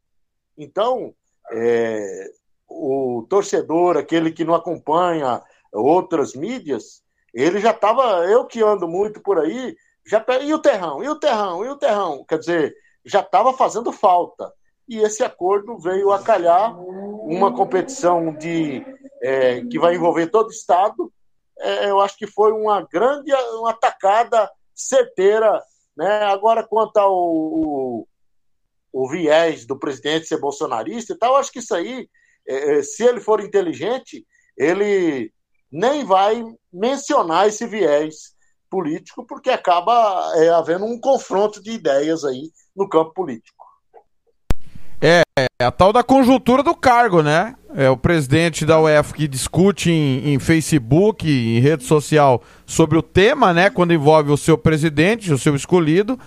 [0.57, 1.15] Então,
[1.53, 2.31] é,
[2.69, 7.03] o torcedor, aquele que não acompanha outras mídias,
[7.35, 9.77] ele já estava, eu que ando muito por aí,
[10.11, 13.93] já e o terrão, e o terrão, e o terrão, quer dizer, já estava fazendo
[13.93, 14.53] falta.
[14.89, 18.85] E esse acordo veio a calhar uma competição de
[19.23, 21.13] é, que vai envolver todo o estado.
[21.61, 25.63] É, eu acho que foi uma grande, uma atacada certeira.
[25.97, 26.25] Né?
[26.25, 28.09] Agora, quanto ao o,
[28.93, 32.09] o viés do presidente ser bolsonarista e tal, acho que isso aí,
[32.49, 34.27] é, é se ele for inteligente,
[34.59, 35.33] ele
[35.71, 36.43] nem vai
[36.73, 38.35] mencionar esse viés
[38.71, 43.61] político, porque acaba é, havendo um confronto de ideias aí no campo político.
[45.03, 47.55] É, é a tal da conjuntura do cargo, né?
[47.75, 53.03] É o presidente da UEF que discute em, em, Facebook, em rede social, sobre o
[53.03, 53.71] tema, né?
[53.71, 56.19] Quando envolve o seu presidente, o seu escolhido,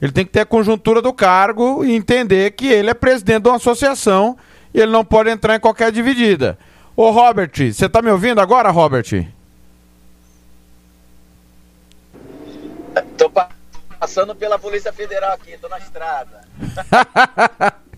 [0.00, 3.48] ele tem que ter a conjuntura do cargo e entender que ele é presidente de
[3.48, 4.36] uma associação
[4.74, 6.58] e ele não pode entrar em qualquer dividida.
[6.94, 9.26] Ô Robert, você tá me ouvindo agora, Robert?
[13.18, 13.30] Tô
[13.98, 16.40] passando pela Polícia Federal aqui, tô na estrada.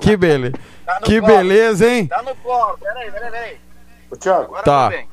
[0.00, 0.52] Que, bele...
[0.84, 1.32] Tá que colo.
[1.32, 2.06] beleza, hein?
[2.06, 2.76] Tá no colo.
[2.78, 3.56] Peraí, peraí, peraí.
[4.10, 4.84] ô, Thiago, Agora Tá.
[4.84, 4.88] tá.
[4.90, 5.08] bem.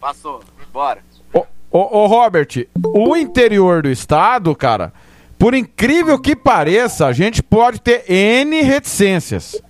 [0.00, 0.42] Passou.
[0.72, 1.00] Bora.
[1.32, 2.48] Ô, ô, ô, Robert,
[2.84, 4.92] o interior do estado, cara,
[5.38, 9.60] por incrível que pareça, a gente pode ter N reticências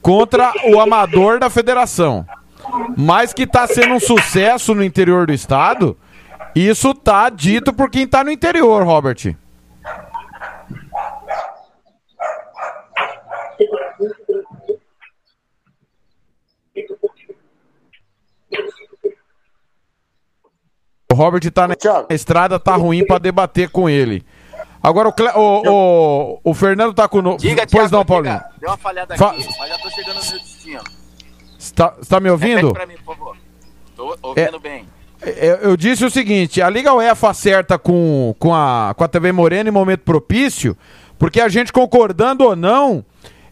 [0.00, 2.24] contra o amador da federação.
[2.96, 5.96] Mas que tá sendo um sucesso no interior do estado,
[6.54, 9.34] isso tá dito por quem tá no interior, Robert.
[21.10, 22.06] O Robert tá na Thiago.
[22.12, 24.24] estrada, tá ruim pra debater com ele.
[24.82, 27.36] Agora o, Cle- o, o, o Fernando tá com.
[27.36, 28.34] Diga, pois Thiago, não, Paulinho.
[28.36, 28.50] diga.
[28.58, 30.84] Deu uma falhada Fa- aqui, mas já tô chegando no meu destino.
[31.58, 32.72] Você tá, você tá me ouvindo?
[32.86, 33.36] Mim, por favor.
[33.96, 34.88] Tô ouvindo bem.
[35.22, 39.32] Eu, eu disse o seguinte: a Liga UEFA acerta com, com, a, com a TV
[39.32, 40.76] Morena em momento propício,
[41.18, 43.04] porque a gente concordando ou não,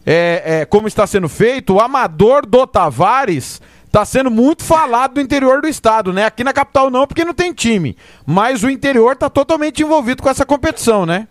[0.05, 5.21] é, é, como está sendo feito, o amador do Tavares está sendo muito falado do
[5.21, 6.25] interior do estado, né?
[6.25, 7.97] Aqui na capital não, porque não tem time.
[8.25, 11.27] Mas o interior está totalmente envolvido com essa competição, né?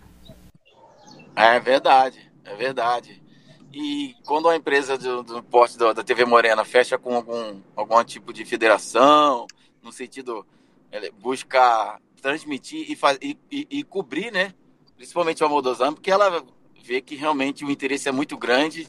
[1.35, 3.21] É verdade, é verdade.
[3.73, 8.03] E quando a empresa do, do porte do- da TV Morena fecha com algum, algum
[8.03, 9.45] tipo de federação,
[9.89, 10.45] no sentido
[10.91, 14.53] é, buscar transmitir e, faz, e, e, e cobrir, né?
[14.95, 16.43] Principalmente o Amodozan, porque ela
[16.83, 18.87] vê que realmente o interesse é muito grande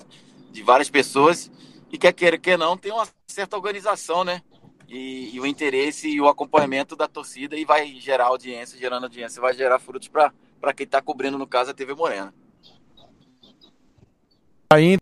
[0.51, 1.51] de várias pessoas
[1.91, 4.43] e quer queira que não, tem uma certa organização, né?
[4.89, 9.41] E, e o interesse e o acompanhamento da torcida e vai gerar audiência, gerando audiência,
[9.41, 12.35] vai gerar frutos para quem está cobrindo, no caso, a TV Morena.
[14.73, 14.99] Aí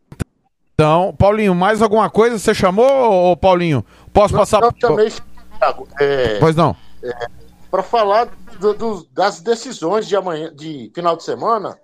[0.80, 3.84] então, Paulinho, mais alguma coisa você chamou, Paulinho?
[4.12, 4.62] Posso passar.
[4.62, 5.10] eu chamei,
[6.00, 6.76] é, Pois não.
[7.70, 8.26] para falar
[8.60, 11.78] do- do- das decisões de amanhã, de final de semana.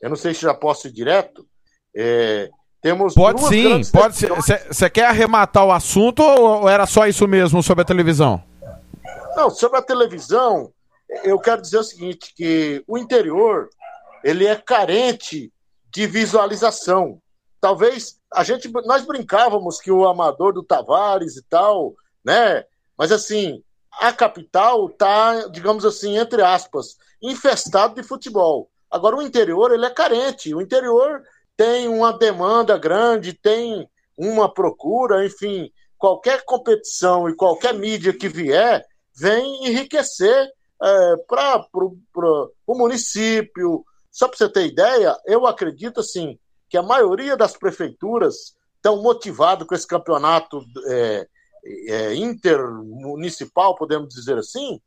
[0.00, 1.46] Eu não sei se já posso ir direto.
[1.98, 2.50] é,
[2.82, 4.30] temos Pode sim, pode ser.
[4.68, 8.42] Você quer arrematar o assunto ou ou era só isso mesmo sobre a televisão?
[9.34, 10.70] Não, sobre a televisão,
[11.24, 13.68] eu quero dizer o seguinte, que o interior,
[14.22, 15.50] ele é carente
[15.90, 17.18] de visualização.
[17.60, 22.62] Talvez a gente, nós brincávamos que o amador do Tavares e tal, né?
[22.96, 23.62] Mas assim,
[24.00, 28.70] a capital tá, digamos assim, entre aspas, infestado de futebol.
[28.90, 30.54] Agora o interior, ele é carente.
[30.54, 31.22] O interior
[31.56, 38.84] tem uma demanda grande, tem uma procura, enfim, qualquer competição e qualquer mídia que vier
[39.14, 40.50] vem enriquecer
[41.26, 43.84] para o município.
[44.10, 49.66] Só para você ter ideia, eu acredito assim que a maioria das prefeituras estão motivadas
[49.66, 51.26] com esse campeonato é,
[51.88, 54.80] é, intermunicipal, podemos dizer assim,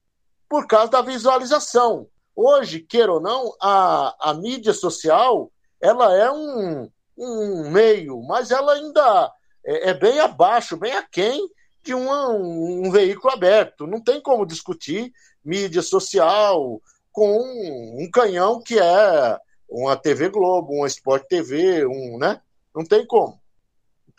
[0.48, 2.08] por causa da visualização.
[2.36, 8.74] Hoje, queira ou não, a, a mídia social ela é um, um meio, mas ela
[8.74, 9.32] ainda
[9.66, 11.50] é, é bem abaixo, bem aquém
[11.84, 13.88] de um, um veículo aberto.
[13.88, 15.12] Não tem como discutir
[15.44, 19.38] mídia social com um, um canhão que é
[19.70, 22.42] uma TV Globo, uma Sport TV, um, né?
[22.76, 23.39] Não tem como.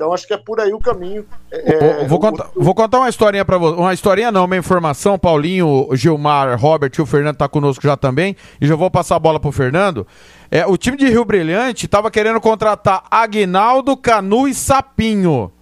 [0.00, 1.26] Então acho que é por aí o caminho.
[1.52, 3.78] É, vou, o- contar, vou contar uma historinha pra você.
[3.78, 5.18] Uma historinha não, uma informação.
[5.18, 8.34] Paulinho, Gilmar, Robert e o Fernando tá conosco já também.
[8.58, 10.06] E já vou passar a bola pro Fernando.
[10.50, 15.52] É, o time de Rio Brilhante tava querendo contratar Aguinaldo, Canu e Sapinho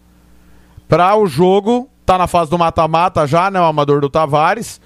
[0.89, 1.91] para o jogo.
[2.07, 3.61] Tá na fase do mata-mata já, né?
[3.61, 4.81] O amador do Tavares.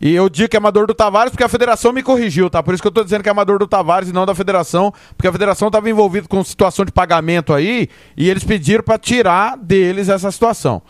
[0.00, 2.62] E eu digo que é amador do Tavares porque a federação me corrigiu, tá?
[2.62, 4.92] Por isso que eu tô dizendo que é amador do Tavares e não da federação,
[5.16, 9.56] porque a federação tava envolvida com situação de pagamento aí e eles pediram para tirar
[9.56, 10.80] deles essa situação.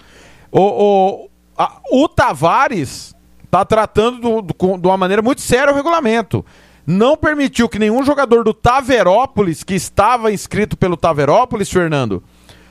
[0.52, 3.14] O, o, a- o Tavares
[3.50, 6.44] tá tratando do- do- de uma maneira muito séria o regulamento.
[6.86, 12.22] Não permitiu que nenhum jogador do Taverópolis, que estava inscrito pelo Taverópolis, Fernando,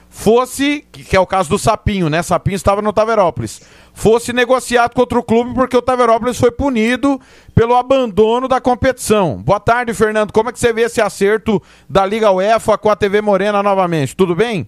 [0.10, 2.22] fosse, que é o caso do Sapinho, né?
[2.24, 3.62] Sapinho estava no Taverópolis.
[3.94, 7.20] Fosse negociado contra o clube porque o Taverópolis foi punido
[7.54, 9.42] pelo abandono da competição.
[9.42, 10.32] Boa tarde, Fernando.
[10.32, 14.16] Como é que você vê esse acerto da Liga UEFA com a TV Morena novamente?
[14.16, 14.68] Tudo bem?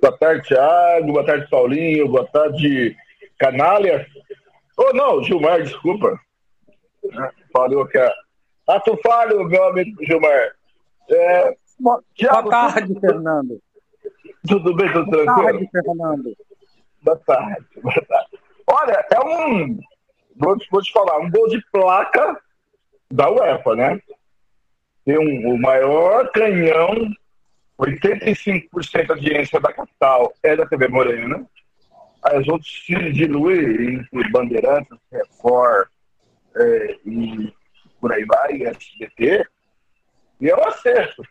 [0.00, 1.12] Boa tarde, Thiago.
[1.12, 2.08] Boa tarde, Paulinho.
[2.08, 2.94] Boa tarde,
[3.38, 4.06] Canalha.
[4.76, 6.18] Oh, não, Gilmar, desculpa.
[7.52, 8.12] Falou que é.
[8.68, 10.52] Ato falho, meu amigo Gilmar.
[11.10, 13.60] É, Boa Thiago, boa tarde, Fernando.
[14.46, 15.44] tudo bem, tudo Boa tranquilo?
[15.52, 16.36] tarde, Fernando.
[17.02, 18.28] Boa tarde, boa tarde.
[18.66, 19.78] Olha, é um.
[20.36, 22.40] Vou te, vou te falar, um gol de placa
[23.10, 24.00] da UEFA, né?
[25.04, 26.88] Tem um, o maior canhão,
[27.78, 31.46] 85% da audiência da capital é da TV Morena.
[32.22, 35.88] Aí os outros se diluem entre Bandeirantes, Record
[36.56, 37.52] é, e
[38.00, 39.46] por aí vai, SBT.
[40.40, 41.22] E é um acerto.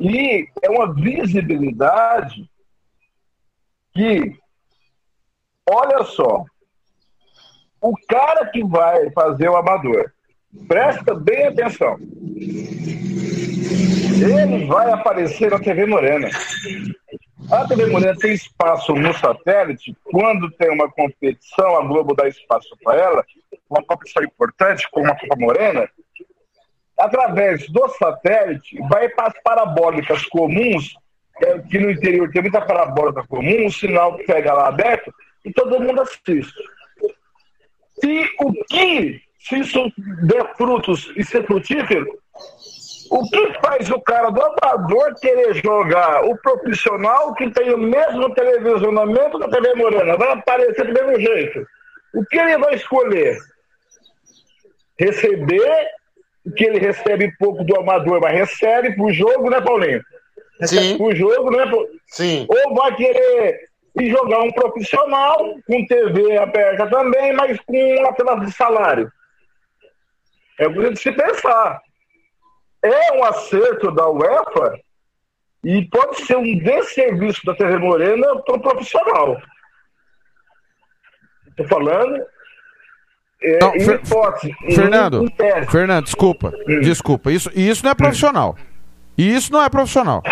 [0.00, 2.50] E é uma visibilidade
[3.92, 4.34] que,
[5.68, 6.44] olha só,
[7.82, 10.10] o cara que vai fazer o amador,
[10.66, 11.98] presta bem atenção.
[14.22, 16.28] Ele vai aparecer na TV Morena.
[17.50, 19.96] A TV Morena tem espaço no satélite.
[20.04, 23.24] Quando tem uma competição, a Globo dá espaço para ela,
[23.68, 25.88] uma competição importante, como a Copa Morena.
[27.00, 30.94] Através do satélite, vai para as parabólicas comuns,
[31.42, 35.12] é, que no interior tem muita parabólica comum, o sinal pega lá aberto
[35.44, 36.52] e todo mundo assiste.
[38.00, 39.92] Se o que, se isso
[40.22, 42.06] der frutos e ser frutífero,
[43.10, 48.32] o que faz o cara do amador querer jogar o profissional que tem o mesmo
[48.34, 50.16] televisionamento da TV Morena?
[50.16, 51.66] Vai aparecer do mesmo jeito.
[52.14, 53.38] O que ele vai escolher?
[54.98, 55.88] Receber,
[56.56, 60.02] que ele recebe pouco do amador, mas recebe pro jogo, né, Paulinho?
[60.60, 60.98] Recebe Sim.
[60.98, 61.64] pro jogo, né?
[62.06, 62.46] Sim.
[62.48, 63.60] Ou vai querer
[63.98, 69.10] ir jogar um profissional, com TV aberta também, mas com uma pedaço de salário.
[70.58, 71.80] É coisa de se pensar.
[72.82, 74.78] É um acerto da UEFA
[75.64, 79.40] e pode ser um desserviço da TV Morena para o profissional.
[81.48, 82.24] Estou falando.
[83.42, 85.66] É, Não, em Fer- hipótese, Fernando, em.
[85.70, 87.32] Fernando, desculpa, desculpa.
[87.32, 88.56] Isso, isso não é profissional.
[89.16, 90.22] Isso não é profissional.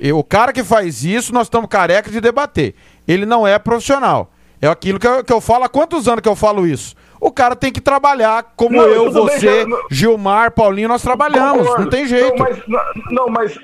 [0.00, 2.74] E o cara que faz isso, nós estamos careca de debater.
[3.06, 4.32] Ele não é profissional.
[4.62, 5.64] É aquilo que eu, que eu falo.
[5.64, 6.94] Há quantos anos que eu falo isso?
[7.20, 11.60] O cara tem que trabalhar como Não, eu, bem, você, já- Gilmar, Paulinho, nós trabalhamos.
[11.62, 11.82] Concordo.
[11.84, 12.36] Não tem jeito.
[12.36, 12.62] Não, mas,
[13.10, 13.58] não, mas,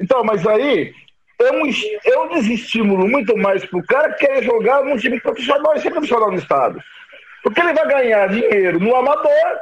[0.00, 0.92] então, mas aí
[1.40, 1.70] é um,
[2.04, 5.90] é um desestímulo muito mais pro cara que quer jogar num time profissional e ser
[5.92, 6.80] profissional no Estado.
[7.48, 9.58] Porque ele vai ganhar dinheiro no amador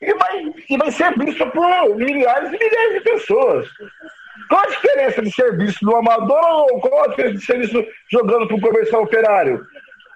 [0.00, 3.68] e vai, e vai ser visto por milhares e milhares de pessoas.
[4.48, 8.56] Qual a diferença de serviço no amador ou qual a diferença de serviço jogando para
[8.56, 9.60] o comercial operário?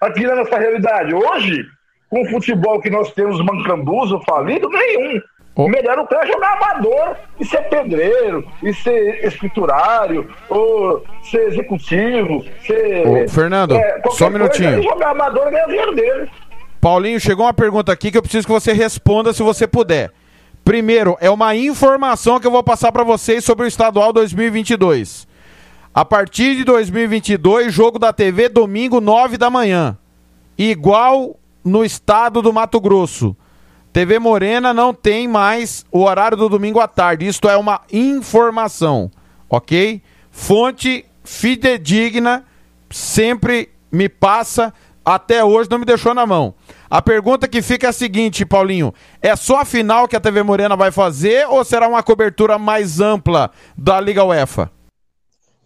[0.01, 1.15] Aqui na nossa realidade.
[1.15, 1.67] Hoje,
[2.09, 5.21] com o futebol que nós temos mancambuzo, falido, nenhum.
[5.57, 5.69] Oh.
[5.69, 13.29] Melhor o cara jogar amador e ser pedreiro, e ser escriturário, ou ser executivo, ser.
[13.29, 14.75] Fernando, qualquer só um minutinho.
[14.75, 16.31] Coisa, jogar amador e ganhar o dinheiro dele.
[16.81, 20.13] Paulinho, chegou uma pergunta aqui que eu preciso que você responda se você puder.
[20.65, 25.27] Primeiro, é uma informação que eu vou passar para vocês sobre o estadual 2022.
[25.95, 29.97] A partir de 2022, jogo da TV domingo 9 da manhã.
[30.57, 33.37] Igual no estado do Mato Grosso.
[33.93, 37.27] TV Morena não tem mais o horário do domingo à tarde.
[37.27, 39.11] Isto é uma informação,
[39.49, 40.03] ok?
[40.31, 42.45] Fonte fidedigna,
[42.91, 44.73] sempre me passa,
[45.05, 46.55] até hoje não me deixou na mão.
[46.91, 50.43] A pergunta que fica é a seguinte, Paulinho: é só a final que a TV
[50.43, 54.71] Morena vai fazer ou será uma cobertura mais ampla da Liga UEFA?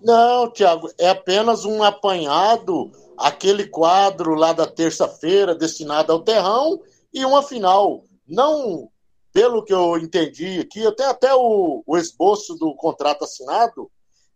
[0.01, 6.81] Não, Tiago, é apenas um apanhado, aquele quadro lá da terça-feira destinado ao terrão
[7.15, 8.03] e uma final.
[8.27, 8.89] Não,
[9.33, 13.89] pelo que eu entendi aqui, tenho até o, o esboço do contrato assinado,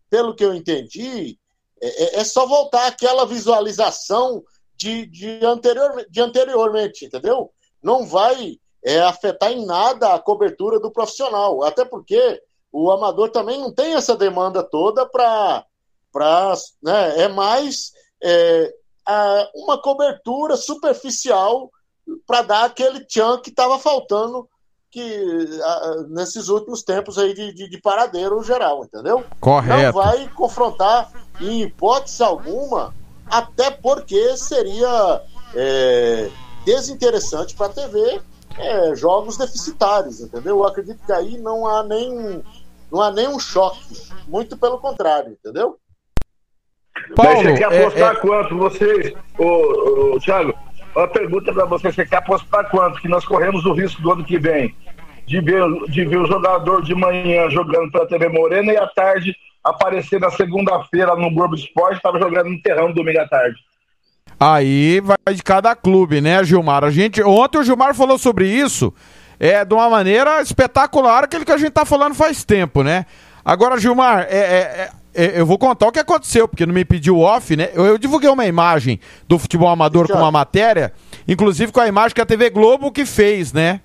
[0.08, 1.36] pelo que eu entendi,
[1.82, 4.44] é, é- é só voltar àquela visualização
[4.76, 7.50] de, de, anterior, de anteriormente, entendeu?
[7.82, 12.40] Não vai é, afetar em nada a cobertura do profissional, até porque
[12.72, 15.64] o amador também não tem essa demanda toda para.
[16.82, 18.72] Né, é mais é,
[19.04, 21.70] a- uma cobertura superficial
[22.26, 24.48] para dar aquele tchan que estava faltando
[24.90, 29.18] que, a- nesses últimos tempos aí de, de, de paradeiro geral, entendeu?
[29.20, 29.92] Não Correto.
[29.92, 31.10] vai confrontar
[31.40, 32.94] em hipótese alguma,
[33.30, 35.22] até porque seria
[35.54, 36.30] é,
[36.64, 38.20] desinteressante para a TV
[38.58, 40.58] é, jogos deficitários, entendeu?
[40.58, 42.42] Eu acredito que aí não há nenhum,
[42.90, 43.94] não há nenhum choque,
[44.26, 45.78] muito pelo contrário, entendeu?
[47.14, 48.56] Paulo, Mas você quer é- apostar é- quanto?
[48.56, 50.54] Vocês, ô, ô, Thiago,
[50.94, 53.00] uma pergunta para você: você quer apostar quanto?
[53.00, 54.74] Que nós corremos o risco do ano que vem
[55.26, 59.36] de ver, de ver o jogador de manhã jogando pela TV Morena e à tarde
[59.62, 63.56] aparecer na segunda-feira no Globo Esporte, estava jogando no terrão domingo à tarde.
[64.38, 66.84] Aí vai de cada clube, né, Gilmar?
[66.84, 68.92] A gente, ontem o Gilmar falou sobre isso
[69.40, 73.06] é, de uma maneira espetacular, aquele que a gente tá falando faz tempo, né?
[73.44, 77.18] Agora, Gilmar, é, é, é, eu vou contar o que aconteceu, porque não me pediu
[77.20, 77.70] off, né?
[77.74, 80.92] Eu, eu divulguei uma imagem do futebol amador com uma matéria,
[81.26, 83.80] inclusive com a imagem que a TV Globo que fez, né?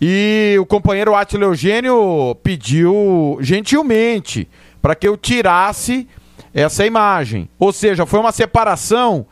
[0.00, 4.48] E o companheiro Atila Eugênio pediu gentilmente
[4.82, 6.08] para que eu tirasse
[6.52, 7.48] essa imagem.
[7.58, 9.26] Ou seja, foi uma separação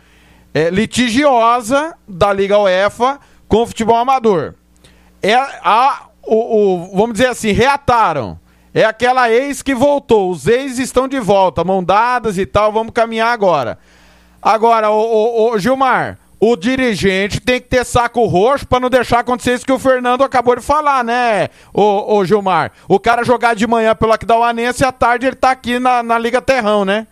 [0.55, 3.19] é, litigiosa da Liga UEFA
[3.49, 4.55] com o futebol amador.
[5.23, 6.37] É a, o,
[6.85, 8.39] o- vamos dizer assim, reataram.
[8.75, 10.31] é aquela ex que voltou.
[10.31, 12.73] Os ex estão de volta, mão dadas e tal.
[12.73, 13.79] Vamos caminhar agora.
[14.41, 19.21] Agora, o, o, o Gilmar, o dirigente tem que ter saco roxo para não deixar
[19.21, 22.73] acontecer isso que o Fernando acabou de falar, né, o, Gilmar?
[22.89, 26.19] O cara jogar de manhã pelo Aquidauanense e à tarde ele tá aqui na, na
[26.19, 27.07] Liga Terrão, né?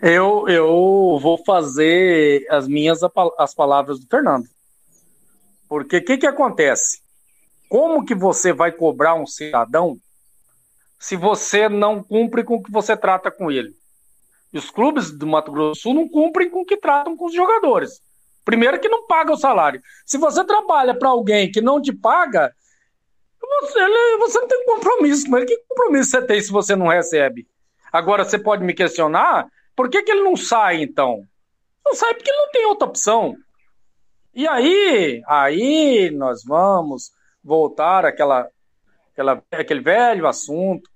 [0.00, 3.00] Eu, eu vou fazer as minhas
[3.36, 4.46] as palavras do Fernando.
[5.68, 7.00] Porque o que, que acontece?
[7.68, 9.98] Como que você vai cobrar um cidadão
[11.00, 13.74] se você não cumpre com o que você trata com ele?
[14.52, 17.26] E os clubes do Mato Grosso do Sul não cumprem com o que tratam com
[17.26, 18.00] os jogadores.
[18.44, 19.80] Primeiro que não paga o salário.
[20.04, 22.54] Se você trabalha para alguém que não te paga,
[23.40, 25.46] você, você não tem compromisso com ele.
[25.46, 27.46] Que compromisso você tem se você não recebe?
[27.92, 31.22] Agora, você pode me questionar, por que, que ele não sai, então?
[31.84, 33.36] Não sai porque ele não tem outra opção.
[34.34, 37.10] E aí, aí nós vamos
[37.42, 38.48] voltar àquela,
[39.12, 40.90] àquela, aquele velho assunto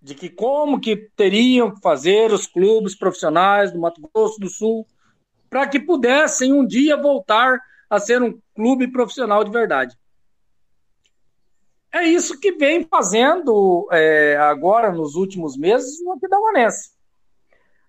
[0.00, 4.86] de que como que teriam que fazer os clubes profissionais do Mato Grosso do Sul
[5.48, 9.96] para que pudessem um dia voltar a ser um clube profissional de verdade.
[11.92, 16.90] É isso que vem fazendo é, agora, nos últimos meses, o Aquidauanense.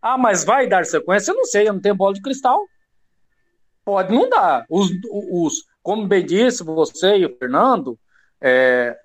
[0.02, 1.32] Ah, mas vai dar sequência?
[1.32, 2.66] Eu não sei, eu não tenho bola de cristal.
[3.84, 4.66] Pode não dar.
[4.70, 8.00] Os, os, como bem disse você e o Fernando,
[8.40, 8.98] é,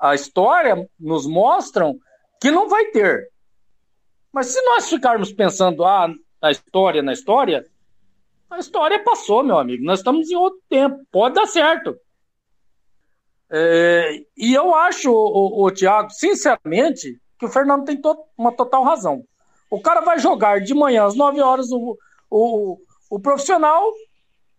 [0.00, 1.98] a história nos mostram
[2.44, 3.30] que não vai ter.
[4.30, 7.64] Mas se nós ficarmos pensando ah, na história, na história,
[8.50, 9.82] a história passou, meu amigo.
[9.82, 11.02] Nós estamos em outro tempo.
[11.10, 11.96] Pode dar certo.
[13.50, 18.84] É, e eu acho, o, o, Tiago, sinceramente, que o Fernando tem to uma total
[18.84, 19.24] razão.
[19.70, 21.96] O cara vai jogar de manhã às 9 horas o,
[22.30, 22.76] o,
[23.08, 23.90] o profissional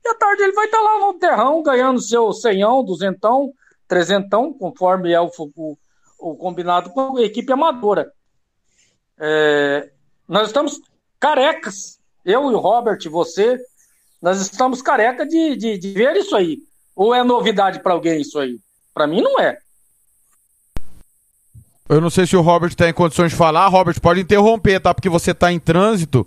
[0.04, 3.54] e à tarde ele vai estar lá no terrão ganhando seu ceião, duzentão,
[3.88, 5.78] trezentão, conforme é o, o,
[6.32, 8.12] o combinado com a equipe amadora.
[9.18, 9.92] É,
[10.28, 10.82] nós estamos
[11.20, 13.60] carecas, eu e o Robert, você,
[14.22, 16.60] nós estamos careca de, de, de ver isso aí.
[16.96, 18.58] Ou é novidade para alguém isso aí?
[18.94, 19.58] Para mim não é.
[21.88, 23.68] Eu não sei se o Robert está em condições de falar.
[23.68, 24.94] Robert, pode interromper, tá?
[24.94, 26.26] Porque você está em trânsito.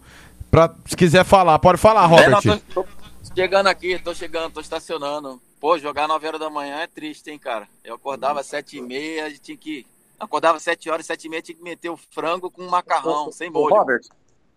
[0.50, 2.26] Pra, se quiser falar, pode falar, Robert.
[2.26, 2.86] É, não, tô, tô
[3.34, 5.40] chegando aqui, tô chegando, tô estacionando.
[5.60, 7.68] Pô, jogar 9 horas da manhã é triste, hein, cara?
[7.82, 9.86] Eu acordava às 7 e meia, tinha que.
[10.18, 13.74] Acordava 7 horas, 7 e meia, tinha que meter o frango com macarrão, sem molho.
[13.74, 14.02] Robert.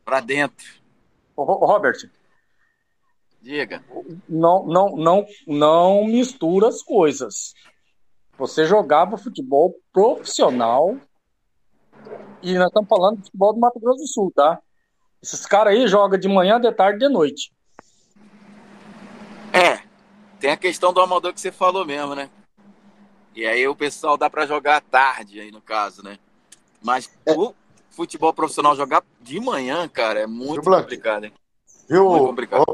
[0.06, 0.66] Pra dentro.
[1.36, 2.10] Ô, Robert.
[3.42, 3.84] Diga.
[4.30, 7.54] Não, não, não, não mistura as coisas.
[8.38, 10.98] Você jogava futebol profissional
[12.42, 14.60] e nós estamos falando de futebol do Mato Grosso do Sul, tá?
[15.22, 17.52] Esses caras aí jogam de manhã, de tarde, de noite.
[20.42, 22.28] Tem a questão do amador que você falou mesmo, né?
[23.36, 26.18] E aí o pessoal dá para jogar à tarde aí no caso, né?
[26.82, 27.32] Mas é.
[27.34, 27.54] o
[27.92, 31.34] futebol profissional jogar de manhã, cara, é muito complicado, hein?
[31.88, 32.66] Viu, muito complicado.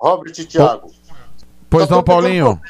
[0.00, 0.90] Robert e Thiago?
[1.70, 2.60] Pois não, Paulinho.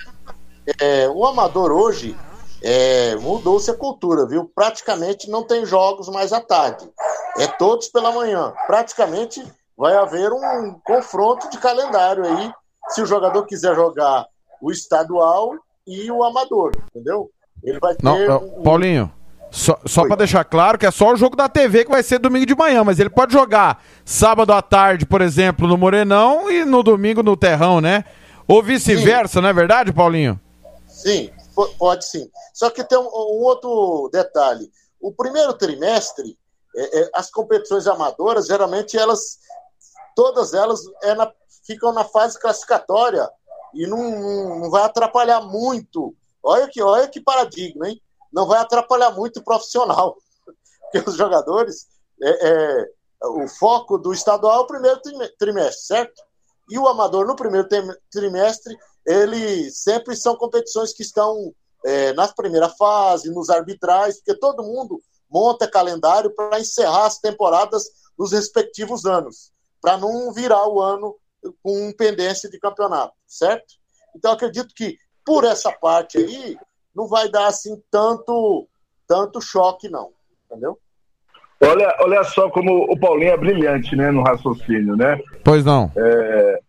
[0.79, 2.15] É, o amador hoje
[2.63, 4.53] é, mudou-se a cultura, viu?
[4.55, 6.87] Praticamente não tem jogos mais à tarde.
[7.39, 8.53] É todos pela manhã.
[8.67, 9.43] Praticamente
[9.79, 12.53] vai haver um confronto de calendário aí.
[12.91, 14.27] Se o jogador quiser jogar
[14.63, 15.51] o estadual
[15.85, 17.29] e o amador, entendeu?
[17.63, 18.05] Ele vai ter.
[18.05, 18.63] Não, um...
[18.63, 19.13] Paulinho,
[19.51, 22.21] só, só para deixar claro que é só o jogo da TV que vai ser
[22.21, 26.65] domingo de manhã, mas ele pode jogar sábado à tarde, por exemplo, no Morenão e
[26.65, 28.05] no domingo no Terrão, né?
[28.47, 30.41] Ou vice-versa, não é verdade, Paulinho?
[30.87, 31.31] Sim,
[31.79, 32.31] pode sim.
[32.55, 34.71] Só que tem um, um outro detalhe.
[35.01, 36.39] O primeiro trimestre,
[36.77, 39.39] é, é, as competições amadoras, geralmente elas,
[40.15, 41.31] todas elas é na,
[41.67, 43.29] ficam na fase classificatória
[43.75, 46.15] e não, não vai atrapalhar muito.
[46.43, 48.01] Olha que, olha que paradigma, hein?
[48.33, 50.17] Não vai atrapalhar muito o profissional.
[50.93, 51.87] Porque os jogadores,
[52.23, 52.87] é, é,
[53.25, 55.01] o foco do estadual é o primeiro
[55.39, 56.23] trimestre, certo?
[56.71, 57.69] E o amador no primeiro
[58.11, 61.53] trimestre, ele sempre são competições que estão
[61.85, 67.91] é, na primeira fase, nos arbitrais, porque todo mundo monta calendário para encerrar as temporadas
[68.19, 69.51] nos respectivos anos,
[69.81, 71.17] para não virar o ano
[71.63, 73.75] com pendência de campeonato, certo?
[74.15, 76.57] Então acredito que por essa parte aí
[76.95, 78.69] não vai dar assim tanto
[79.07, 80.11] tanto choque não,
[80.47, 80.79] entendeu?
[81.61, 85.21] Olha, olha só como o Paulinho é brilhante, né, no raciocínio, né?
[85.45, 85.93] Pois não.
[85.97, 86.61] É,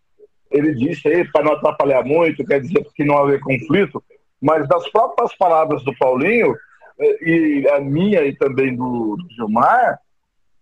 [0.50, 4.02] ele disse aí para não atrapalhar muito, quer dizer que não haver conflito,
[4.40, 6.54] mas das próprias palavras do Paulinho
[7.00, 9.98] é, e a minha e também do, do Gilmar,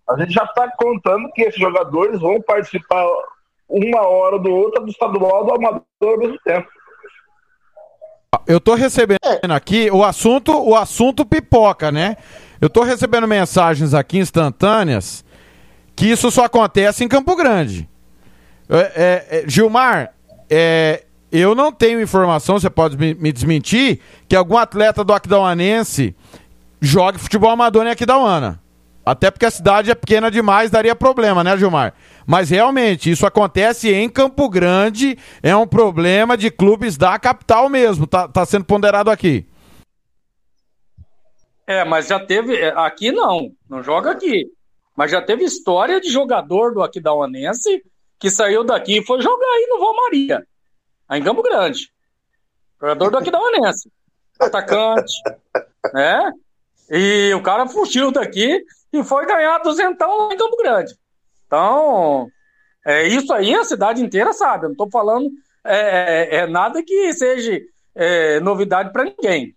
[0.08, 3.04] a gente já está contando que esses jogadores vão participar
[3.72, 6.68] uma hora do outro, do estadual do amador ao mesmo tempo.
[8.46, 9.18] Eu tô recebendo
[9.50, 12.16] aqui o assunto, o assunto pipoca, né?
[12.60, 15.24] Eu tô recebendo mensagens aqui instantâneas
[15.96, 17.88] que isso só acontece em Campo Grande.
[18.68, 20.12] É, é, é, Gilmar,
[20.48, 26.14] é, eu não tenho informação, você pode me, me desmentir, que algum atleta do Aquidauanense
[26.80, 28.60] jogue futebol amador em Aquidauana.
[29.04, 31.94] Até porque a cidade é pequena demais, daria problema, né, Gilmar?
[32.26, 38.06] Mas realmente, isso acontece em Campo Grande, é um problema de clubes da capital mesmo,
[38.06, 39.46] tá, tá sendo ponderado aqui.
[41.66, 42.56] É, mas já teve.
[42.56, 44.46] é, Aqui não, não joga aqui.
[44.96, 47.82] Mas já teve história de jogador do Aquidauanense
[48.18, 50.46] que saiu daqui e foi jogar aí no Valmaria,
[51.08, 51.90] aí em Campo Grande.
[52.80, 53.90] Jogador do Aquidauanense.
[54.38, 55.14] Atacante,
[55.92, 56.30] né?
[56.90, 58.62] E o cara fugiu daqui
[58.92, 60.94] e foi ganhar duzentão lá em Campo Grande.
[61.52, 62.30] Então,
[62.86, 64.64] é, isso aí a cidade inteira sabe.
[64.64, 65.30] Eu não estou falando
[65.62, 67.60] é, é, é nada que seja
[67.94, 69.54] é, novidade para ninguém.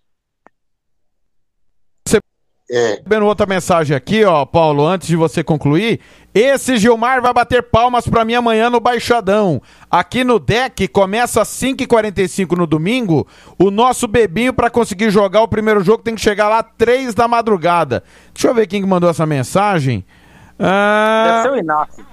[2.70, 6.02] É, Recebendo outra mensagem aqui, ó, Paulo, antes de você concluir.
[6.34, 9.62] Esse Gilmar vai bater palmas pra mim amanhã no Baixadão.
[9.90, 13.26] Aqui no deck, começa às 5h45 no domingo.
[13.58, 17.28] O nosso bebinho, pra conseguir jogar o primeiro jogo, tem que chegar lá 3 da
[17.28, 18.04] madrugada.
[18.34, 20.04] Deixa eu ver quem que mandou essa mensagem.
[20.60, 22.06] Ah, Deve ser o Inácio.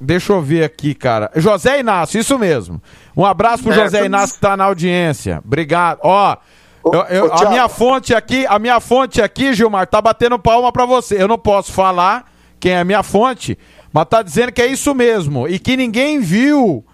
[0.00, 1.30] Deixa eu ver aqui, cara.
[1.34, 2.80] José Inácio, isso mesmo.
[3.16, 5.40] Um abraço pro É, José Inácio que tá na audiência.
[5.44, 5.98] Obrigado.
[6.02, 6.36] Ó,
[6.84, 10.38] Ô, eu- eu- ô, a minha fonte aqui, a minha fonte aqui, Gilmar, tá batendo
[10.38, 11.20] palma pra você.
[11.20, 12.26] Eu não posso falar
[12.60, 13.58] quem é a minha fonte,
[13.92, 16.84] mas tá dizendo que é isso mesmo e que ninguém viu.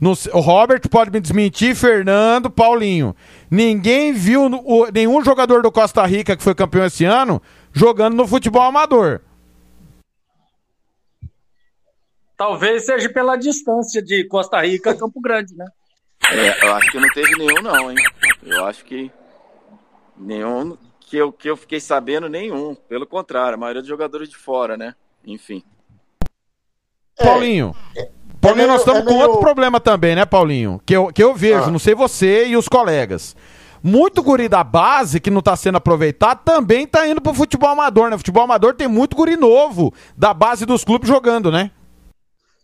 [0.00, 3.14] no- o Robert pode me desmentir, Fernando, Paulinho.
[3.50, 8.26] Ninguém viu o- nenhum jogador do Costa Rica que foi campeão esse ano jogando no
[8.26, 9.20] futebol amador.
[12.40, 15.66] Talvez seja pela distância de Costa Rica a Campo Grande, né?
[16.30, 17.98] É, eu acho que não teve nenhum, não, hein?
[18.42, 19.10] Eu acho que
[20.16, 22.74] nenhum que eu, que eu fiquei sabendo, nenhum.
[22.88, 24.94] Pelo contrário, a maioria dos jogadores de fora, né?
[25.26, 25.62] Enfim.
[27.18, 27.76] Paulinho.
[28.40, 30.80] Paulinho, meio- nós estamos é com meio- outro problema também, né, Paulinho?
[30.86, 31.70] Que eu, que eu vejo, Ah.
[31.70, 33.36] não sei você e os colegas.
[33.82, 38.08] Muito guri da base que não tá sendo aproveitado também tá indo pro futebol amador,
[38.08, 38.16] né?
[38.16, 41.70] Futebol amador tem muito guri novo da base dos clubes jogando, né?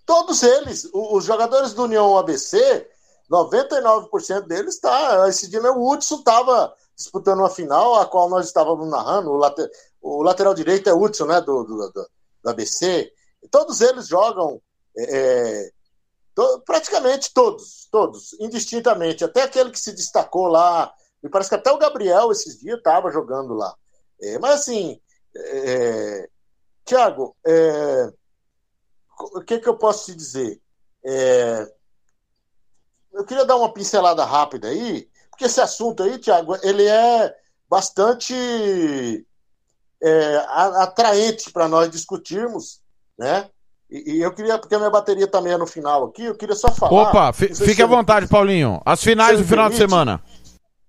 [0.06, 2.88] Todos eles, os jogadores do União ABC,
[3.30, 5.28] 99% deles tá.
[5.28, 9.32] Esse dia o Hudson estava disputando uma final, a qual nós estávamos narrando.
[9.32, 9.40] O,
[10.00, 11.40] o lateral direito é Hudson, né?
[11.40, 12.08] Do, do, do,
[12.42, 13.12] do ABC.
[13.50, 14.60] Todos eles jogam.
[14.96, 15.70] é,
[16.34, 19.24] to- praticamente todos, todos, indistintamente.
[19.24, 20.92] Até aquele que se destacou lá.
[21.22, 23.74] Me parece que até o Gabriel esses dias estava jogando lá.
[24.20, 25.00] É, mas assim,
[25.36, 26.28] é,
[26.84, 28.12] Tiago, é,
[29.18, 30.60] o que, que eu posso te dizer?
[31.04, 31.66] É,
[33.12, 37.34] eu queria dar uma pincelada rápida aí, porque esse assunto aí, Tiago, ele é
[37.68, 38.34] bastante
[40.02, 40.36] é,
[40.76, 42.80] atraente para nós discutirmos,
[43.18, 43.48] né?
[43.90, 46.56] E, e eu queria, porque a minha bateria também é no final aqui, eu queria
[46.56, 47.10] só falar.
[47.10, 48.80] Opa, fique à vontade, Paulinho.
[48.84, 49.90] As finais do final de permite?
[49.90, 50.22] semana.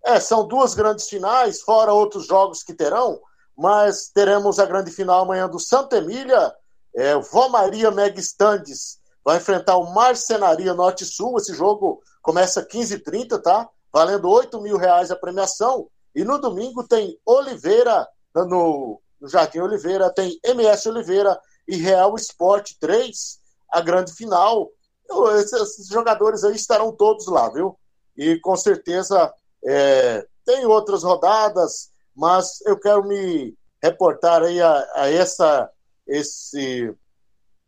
[0.03, 3.19] É, são duas grandes finais, fora outros jogos que terão,
[3.57, 6.53] mas teremos a grande final amanhã do Santa Emília,
[6.97, 13.41] é, Vó Maria Mega Standes vai enfrentar o Marcenaria Norte Sul, esse jogo começa 15h30,
[13.41, 13.69] tá?
[13.93, 20.09] Valendo 8 mil reais a premiação, e no domingo tem Oliveira, no, no Jardim Oliveira,
[20.13, 23.39] tem MS Oliveira e Real Esporte 3,
[23.71, 24.69] a grande final.
[25.09, 27.77] Eu- esses, esses jogadores aí estarão todos lá, viu?
[28.17, 29.31] E com certeza
[29.65, 35.69] é, tem outras rodadas, mas eu quero me reportar aí a, a essa,
[36.07, 36.93] esse,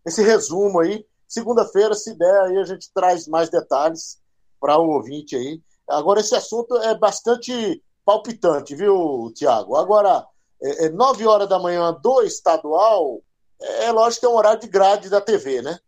[0.06, 1.06] esse resumo aí.
[1.28, 4.20] Segunda-feira, se der, aí a gente traz mais detalhes
[4.60, 5.62] para o ouvinte aí.
[5.88, 9.76] Agora, esse assunto é bastante palpitante, viu, Tiago?
[9.76, 10.26] Agora,
[10.62, 13.22] é, é 9 horas da manhã do estadual,
[13.62, 15.80] é, é lógico que é um horário de grade da TV, né?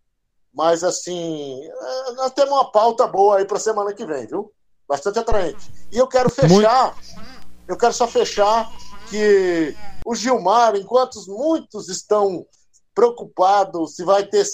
[0.54, 4.52] Mas, assim, é, nós temos uma pauta boa aí para semana que vem, viu?
[4.88, 5.72] Bastante atraente.
[5.92, 6.96] E eu quero fechar,
[7.68, 8.70] eu quero só fechar
[9.10, 9.76] que
[10.06, 12.46] o Gilmar, enquanto muitos estão
[12.94, 14.46] preocupados se vai ter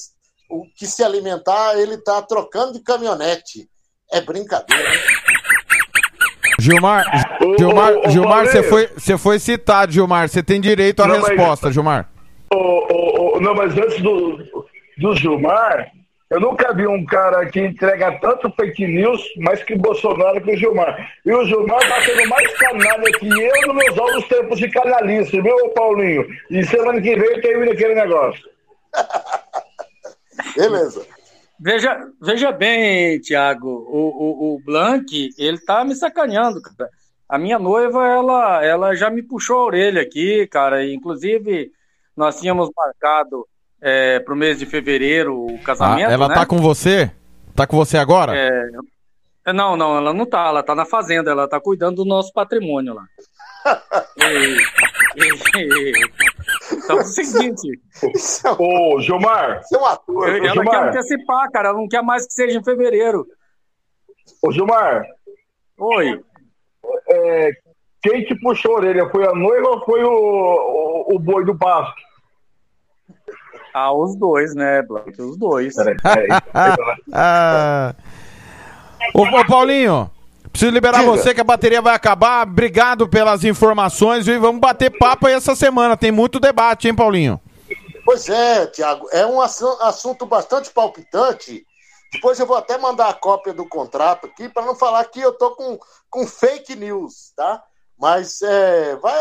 [0.49, 3.69] o que se alimentar, ele está trocando de caminhonete.
[4.11, 4.89] É brincadeira.
[6.59, 7.05] Gilmar,
[7.41, 10.27] Ô, Gilmar, ô, ô, Gilmar, você foi, você foi citado, Gilmar.
[10.29, 12.09] Você tem direito à Não, mas- resposta, Gilmar.
[12.53, 14.37] Ô, ô, ô, não, mas antes do,
[14.97, 15.91] do Gilmar,
[16.29, 20.57] eu nunca vi um cara que entrega tanto fake news, mais que Bolsonaro que o
[20.57, 21.13] Gilmar.
[21.25, 25.41] E o Gilmar tá sendo mais canalha que eu nos meus novos tempos de canalice,
[25.41, 26.27] viu, Paulinho?
[26.49, 28.43] E semana que vem termina aquele negócio.
[30.55, 31.05] Beleza.
[31.59, 36.89] Veja, veja bem, Tiago, o, o, o Blank, ele tá me sacaneando, cara.
[37.27, 40.85] A minha noiva, ela, ela já me puxou a orelha aqui, cara.
[40.85, 41.71] Inclusive,
[42.15, 43.47] nós tínhamos marcado
[43.81, 46.09] é, para o mês de fevereiro o casamento.
[46.09, 46.35] Ah, ela né?
[46.35, 47.11] tá com você?
[47.55, 48.33] Tá com você agora?
[48.35, 50.47] É, não, não, ela não tá.
[50.47, 51.31] Ela tá na fazenda.
[51.31, 53.05] Ela tá cuidando do nosso patrimônio lá.
[54.17, 54.57] e,
[55.17, 55.91] e,
[56.71, 57.79] então é o seguinte.
[58.57, 59.61] Ô, Gilmar.
[59.63, 60.29] Você é um ator.
[60.29, 60.71] Ela Gilmar.
[60.71, 61.69] quer antecipar, cara.
[61.69, 63.25] Ela não quer mais que seja em fevereiro.
[64.41, 65.05] Ô, Gilmar,
[65.79, 66.21] Oi.
[67.09, 67.51] é,
[68.01, 69.09] quem te puxou a orelha?
[69.09, 72.06] Foi a noiva ou foi o, o, o boi do pasto?
[73.79, 74.83] Ah, os dois, né?
[75.19, 75.75] Os dois.
[75.75, 76.27] Peraí, peraí.
[77.13, 77.93] Ah.
[79.13, 80.09] Ô, ô, Paulinho,
[80.51, 81.11] preciso liberar Diga.
[81.11, 82.47] você que a bateria vai acabar.
[82.47, 85.95] Obrigado pelas informações e vamos bater papo aí essa semana.
[85.95, 87.39] Tem muito debate, hein, Paulinho?
[88.03, 91.65] Pois é, Tiago, é um assu- assunto bastante palpitante.
[92.13, 95.33] Depois eu vou até mandar a cópia do contrato aqui para não falar que eu
[95.33, 95.77] tô com,
[96.09, 97.61] com fake news, tá?
[97.99, 99.13] Mas é, vai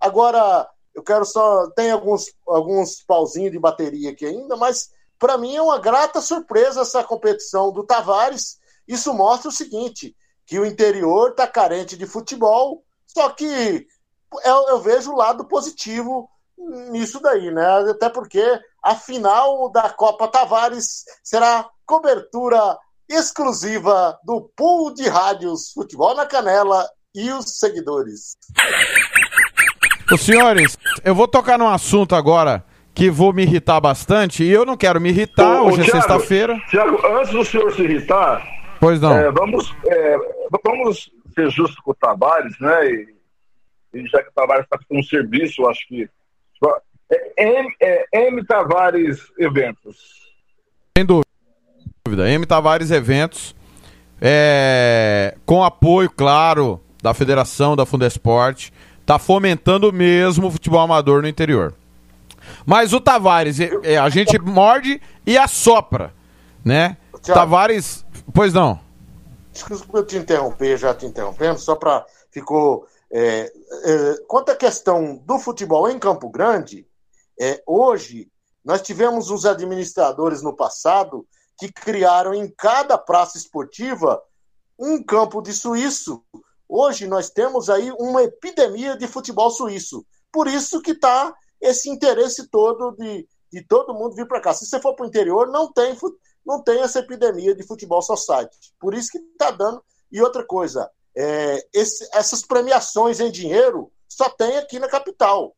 [0.00, 5.56] agora eu quero só tem alguns alguns pauzinhos de bateria aqui ainda, mas para mim
[5.56, 8.58] é uma grata surpresa essa competição do Tavares.
[8.86, 10.14] Isso mostra o seguinte,
[10.46, 13.86] que o interior está carente de futebol, só que
[14.44, 16.28] eu, eu vejo o lado positivo
[16.90, 17.90] nisso daí, né?
[17.90, 18.42] Até porque
[18.82, 22.78] a final da Copa Tavares será cobertura
[23.08, 28.36] exclusiva do pool de rádios Futebol na Canela e os seguidores.
[30.12, 34.64] Os senhores, eu vou tocar num assunto agora que vou me irritar bastante e eu
[34.64, 35.60] não quero me irritar.
[35.60, 36.60] Ô, ô, Hoje é Thiago, sexta-feira.
[36.68, 38.46] Tiago, antes do senhor se irritar,
[38.78, 39.16] Pois não.
[39.16, 40.16] é, vamos, é,
[40.64, 42.86] vamos ser justos com o Tavares, né?
[42.90, 43.14] E,
[43.94, 46.08] e já que o Tavares está com um serviço, eu acho que.
[47.10, 49.96] É, M, é, M Tavares Eventos.
[50.96, 52.30] Sem dúvida.
[52.30, 53.54] M Tavares Eventos,
[54.20, 58.72] é, com apoio, claro, da Federação da Fundesporte,
[59.04, 61.74] está fomentando mesmo o futebol amador no interior.
[62.64, 66.12] Mas o Tavares, é, é, a gente morde e assopra,
[66.64, 66.96] né?
[67.22, 67.40] Thiago.
[67.40, 68.80] Tavares, pois não.
[69.52, 72.86] Desculpa eu te interromper, já te interrompendo, só para ficou.
[73.12, 73.52] é,
[73.84, 76.86] é, quanto à questão do futebol em Campo Grande,
[77.38, 78.28] é, hoje
[78.64, 81.26] nós tivemos os administradores no passado
[81.58, 84.20] que criaram em cada praça esportiva
[84.78, 86.22] um campo de suíço.
[86.76, 90.04] Hoje nós temos aí uma epidemia de futebol suíço.
[90.32, 94.52] Por isso que está esse interesse todo de, de todo mundo vir para cá.
[94.52, 95.96] Se você for para o interior, não tem,
[96.44, 98.56] não tem essa epidemia de futebol society.
[98.80, 99.80] Por isso que está dando.
[100.10, 105.54] E outra coisa, é, esse- essas premiações em dinheiro só tem aqui na capital.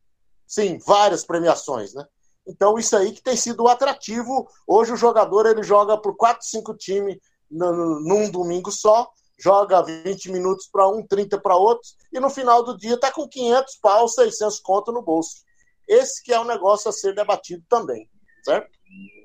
[0.46, 2.04] Sim, várias premiações, né?
[2.46, 4.46] Então, isso aí que tem sido atrativo.
[4.66, 7.16] Hoje o jogador ele joga por 4, 5 times
[7.50, 9.08] no- num domingo só,
[9.38, 13.28] joga 20 minutos para um, 30 para outros, e no final do dia está com
[13.28, 15.44] 500 pau, 600 conto no bolso.
[15.88, 18.08] Esse que é um negócio a ser debatido também,
[18.44, 18.70] certo?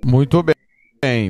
[0.05, 0.55] Muito bem.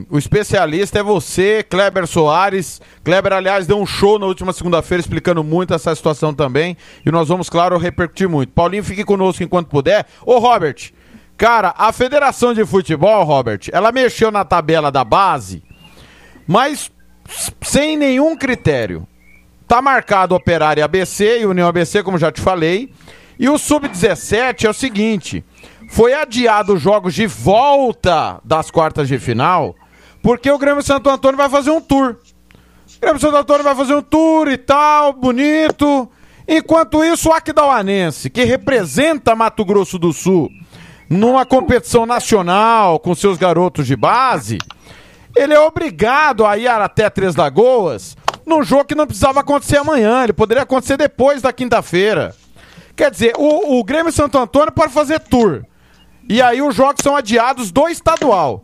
[0.09, 2.81] O especialista é você, Kleber Soares.
[3.05, 6.75] Kleber, aliás, deu um show na última segunda-feira explicando muito essa situação também.
[7.05, 8.51] E nós vamos, claro, repercutir muito.
[8.51, 10.05] Paulinho, fique conosco enquanto puder.
[10.25, 10.91] Ô, Robert,
[11.37, 15.63] cara, a Federação de Futebol, Robert, ela mexeu na tabela da base,
[16.45, 16.91] mas
[17.61, 19.07] sem nenhum critério.
[19.67, 22.91] Tá marcado Operário ABC e União ABC, como já te falei.
[23.39, 25.43] E o Sub-17 é o seguinte:
[25.89, 29.75] foi adiado os jogos de volta das quartas de final,
[30.21, 32.17] porque o Grêmio Santo Antônio vai fazer um tour.
[32.97, 36.09] O Grêmio Santo Antônio vai fazer um tour e tal, bonito.
[36.47, 40.49] Enquanto isso, o Aquidauanense, que representa Mato Grosso do Sul
[41.09, 44.57] numa competição nacional com seus garotos de base,
[45.41, 48.15] ele é obrigado a ir até Três Lagoas
[48.45, 52.35] num jogo que não precisava acontecer amanhã, ele poderia acontecer depois da quinta-feira.
[52.95, 55.63] Quer dizer, o, o Grêmio Santo Antônio pode fazer tour.
[56.29, 58.63] E aí os jogos são adiados do estadual.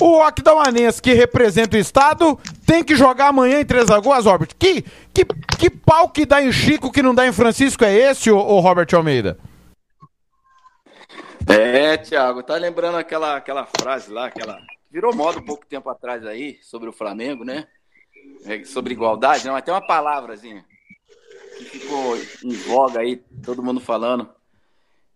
[0.00, 4.48] O Aquidauanense, que representa o estado, tem que jogar amanhã em Três Lagoas, Robert.
[4.58, 4.82] Que,
[5.12, 5.24] que,
[5.58, 8.60] que pau que dá em Chico que não dá em Francisco é esse, ô, ô
[8.60, 9.38] Robert Almeida?
[11.46, 14.58] É, Thiago, tá lembrando aquela, aquela frase lá, aquela.
[14.92, 17.66] Virou moda um pouco tempo atrás aí, sobre o Flamengo, né?
[18.44, 20.64] É, sobre igualdade, não, mas tem uma palavrazinha
[21.56, 24.28] que ficou em voga aí, todo mundo falando.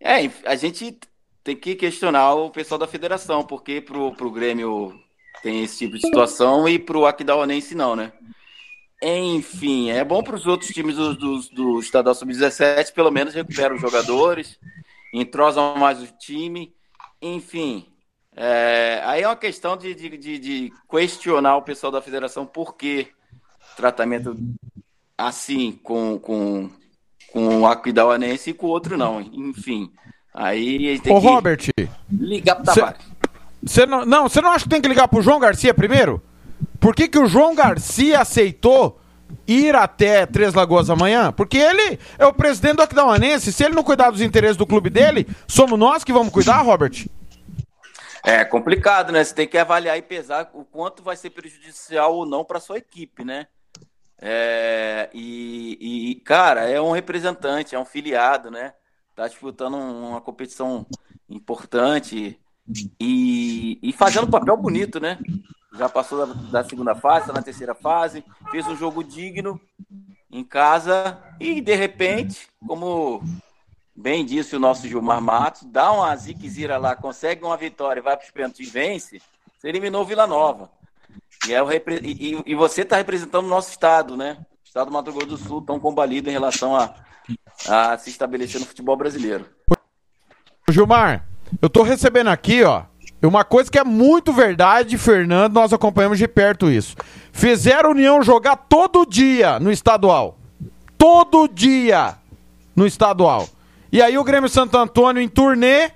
[0.01, 0.99] É, a gente
[1.45, 4.99] tem que questionar o pessoal da federação, porque pro, pro Grêmio
[5.43, 8.13] tem esse tipo de situação e pro Aquidauanense não, né?
[9.03, 13.77] Enfim, é bom para os outros times do, do, do Estadual Sub-17, pelo menos recuperam
[13.77, 14.59] os jogadores,
[15.13, 16.75] entrosam mais o time.
[17.21, 17.87] Enfim,
[18.39, 22.77] É, aí é uma questão de, de, de, de questionar o pessoal da federação por
[22.77, 23.09] que
[23.77, 24.37] tratamento
[25.17, 26.69] assim com, com,
[27.33, 29.23] com o Aquidauanense e com o outro não.
[29.23, 29.91] Enfim,
[30.35, 31.69] aí a gente tem Ô, que Robert,
[32.11, 33.01] ligar pro Tavares.
[33.63, 36.23] você não, não, você não acha que tem que ligar pro João Garcia primeiro?
[36.79, 39.01] Por que, que o João Garcia aceitou
[39.49, 41.33] ir até Três Lagoas amanhã?
[41.33, 43.51] Porque ele é o presidente do Aquidauanense.
[43.51, 47.07] Se ele não cuidar dos interesses do clube dele, somos nós que vamos cuidar, Robert?
[48.27, 49.23] É complicado, né?
[49.23, 52.79] Você tem que avaliar e pesar o quanto vai ser prejudicial ou não para sua
[52.79, 53.47] equipe, né?
[54.19, 58.75] É, e, e, cara, é um representante, é um filiado, né?
[59.15, 60.85] Tá disputando uma competição
[61.29, 62.37] importante
[62.99, 65.21] e, e fazendo um papel bonito, né?
[65.79, 69.61] Já passou da, da segunda fase, tá na terceira fase, fez um jogo digno
[70.33, 73.23] em casa e de repente, como
[73.97, 78.25] bem disse o nosso Gilmar Matos, dá uma ziquezira lá, consegue uma vitória, vai para
[78.25, 79.23] os pênaltis e vence,
[79.59, 80.71] você eliminou o Vila Nova.
[81.49, 84.37] E, é o repre- e, e- você está representando o nosso estado, né?
[84.65, 86.95] O estado do Mato Grosso do Sul, tão combalido em relação a,
[87.69, 89.47] a se estabelecer no futebol brasileiro.
[90.69, 91.27] Gilmar,
[91.63, 92.85] eu tô recebendo aqui, ó,
[93.23, 96.97] uma coisa que é muito verdade, Fernando, nós acompanhamos de perto isso.
[97.33, 100.39] Fizeram a União jogar todo dia no estadual.
[100.99, 102.17] Todo dia
[102.75, 103.49] no estadual.
[103.97, 105.91] E aí o Grêmio Santo Antônio em turnê,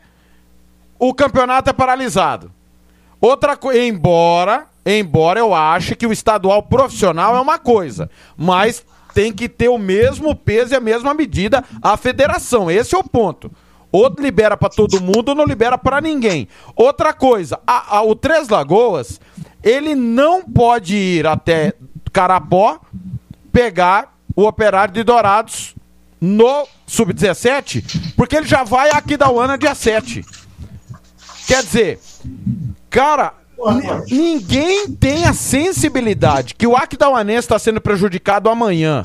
[0.99, 2.51] o campeonato é paralisado.
[3.21, 8.83] Outra coisa, embora, embora eu ache que o estadual profissional é uma coisa, mas
[9.13, 12.71] tem que ter o mesmo peso e a mesma medida a federação.
[12.71, 13.53] Esse é o ponto.
[13.93, 16.49] Ou libera pra todo mundo ou não libera pra ninguém.
[16.75, 19.21] Outra coisa, a- a- o Três Lagoas,
[19.63, 21.75] ele não pode ir até
[22.11, 22.81] Carapó
[23.53, 25.75] pegar o operário de Dourados
[26.21, 30.25] no Sub-17, porque ele já vai aqui da UANA dia 7.
[31.47, 31.99] Quer dizer,
[32.91, 33.33] cara,
[34.09, 39.03] ni- ninguém tem a sensibilidade que o Aquidauanense está sendo prejudicado amanhã.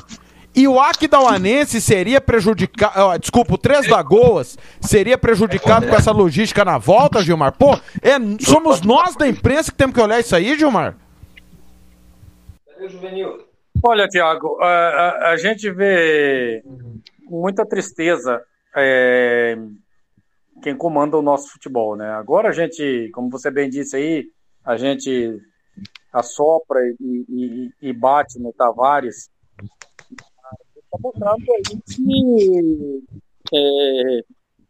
[0.58, 3.20] E o Aquidauanense seria prejudicado.
[3.20, 7.52] Desculpa, o Três Lagoas seria prejudicado com essa logística na volta, Gilmar.
[7.52, 10.96] Pô, é, somos nós da imprensa que temos que olhar isso aí, Gilmar?
[13.84, 16.64] Olha, Tiago, a, a- a gente vê
[17.26, 18.42] muita tristeza
[18.76, 19.56] é,
[20.62, 22.10] quem comanda o nosso futebol, né?
[22.12, 24.26] Agora a gente, como você bem disse aí,
[24.64, 25.40] a gente
[26.14, 29.30] assopra e, e- e bate no Tavares.
[30.12, 33.04] Está mostrando aí que
[33.54, 34.24] é,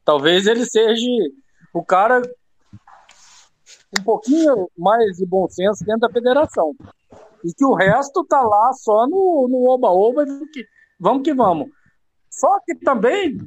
[0.03, 1.05] talvez ele seja
[1.73, 2.21] o cara
[3.99, 6.73] um pouquinho mais de bom senso dentro da federação
[7.43, 10.49] e que o resto tá lá só no oba-oba vamos
[10.99, 11.69] vamos que vamos.
[12.35, 13.37] Só que também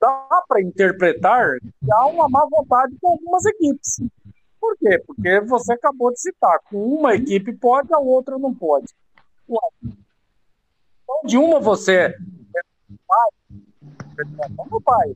[0.00, 4.00] dá para interpretar que há uma má vontade com algumas equipes.
[4.60, 4.98] Por quê?
[5.06, 8.88] Porque você acabou de citar, com uma equipe pode, a outra não pode.
[9.48, 12.14] Então, de uma você é
[13.06, 13.30] pai,
[14.16, 15.14] federação do pai.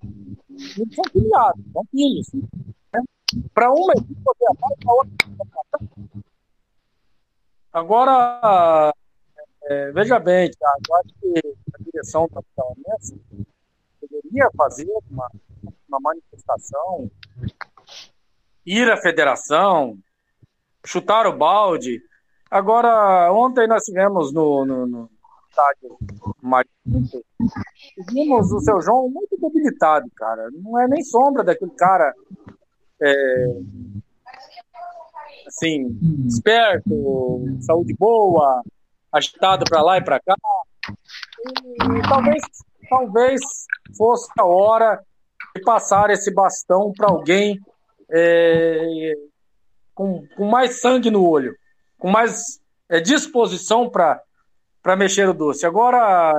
[0.49, 2.27] Eles são filiados, são filhos.
[3.53, 6.13] Para uma equipe você é pai, para outra é.
[7.73, 8.95] Agora,
[9.65, 13.21] é, veja bem, Thiago, eu acho que a direção da Fluminense
[14.01, 15.31] deveria fazer uma,
[15.89, 17.11] uma manifestação,
[18.67, 19.99] ir à federação,
[20.85, 22.03] chutar o balde.
[22.51, 25.11] Agora, ontem nós tivemos no, no, no
[25.49, 25.99] estádio
[28.11, 30.51] vimos o seu João muito debilitado, cara.
[30.53, 32.13] Não é nem sombra daquele cara
[33.01, 33.47] é,
[35.47, 38.63] assim, esperto, saúde boa,
[39.13, 40.35] agitado para lá e para cá.
[40.89, 42.43] E talvez,
[42.89, 43.41] talvez
[43.97, 45.03] fosse a hora
[45.55, 47.61] de passar esse bastão para alguém
[48.11, 49.15] é,
[49.95, 51.55] com, com mais sangue no olho,
[51.99, 55.67] com mais é, disposição para mexer o doce.
[55.67, 56.33] Agora,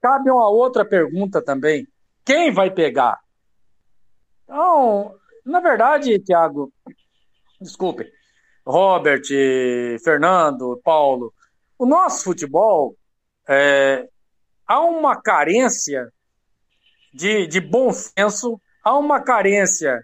[0.00, 1.86] cabe uma outra pergunta também.
[2.24, 3.18] Quem vai pegar?
[4.44, 5.14] Então,
[5.44, 6.72] na verdade, Tiago,
[7.60, 8.10] desculpe,
[8.66, 9.22] Robert,
[10.04, 11.32] Fernando, Paulo,
[11.82, 12.96] o nosso futebol
[13.48, 14.08] é,
[14.64, 16.12] há uma carência
[17.12, 20.00] de, de bom senso, há uma carência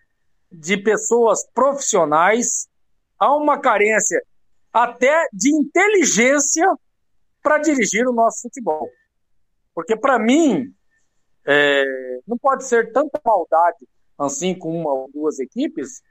[0.51, 2.69] de pessoas profissionais,
[3.17, 4.21] há uma carência
[4.73, 6.67] até de inteligência
[7.41, 8.91] para dirigir o nosso futebol.
[9.73, 10.75] Porque, para mim,
[11.47, 11.85] é,
[12.27, 13.87] não pode ser tanta maldade
[14.19, 16.03] assim com uma ou duas equipes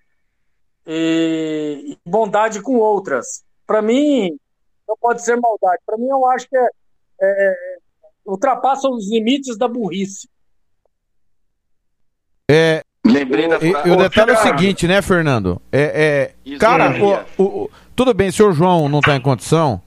[0.85, 3.43] e, bondade com outras.
[3.65, 4.39] Para mim,
[4.87, 5.81] não pode ser maldade.
[5.85, 6.67] Para mim, eu acho que é,
[7.21, 7.55] é,
[8.25, 10.27] ultrapassa os limites da burrice.
[12.49, 15.61] É, Lembrei da E, e o detalhe é o seguinte, né, Fernando?
[15.71, 16.91] É, é, cara,
[17.37, 19.81] o- o- o- tudo bem, se o João não está em condição,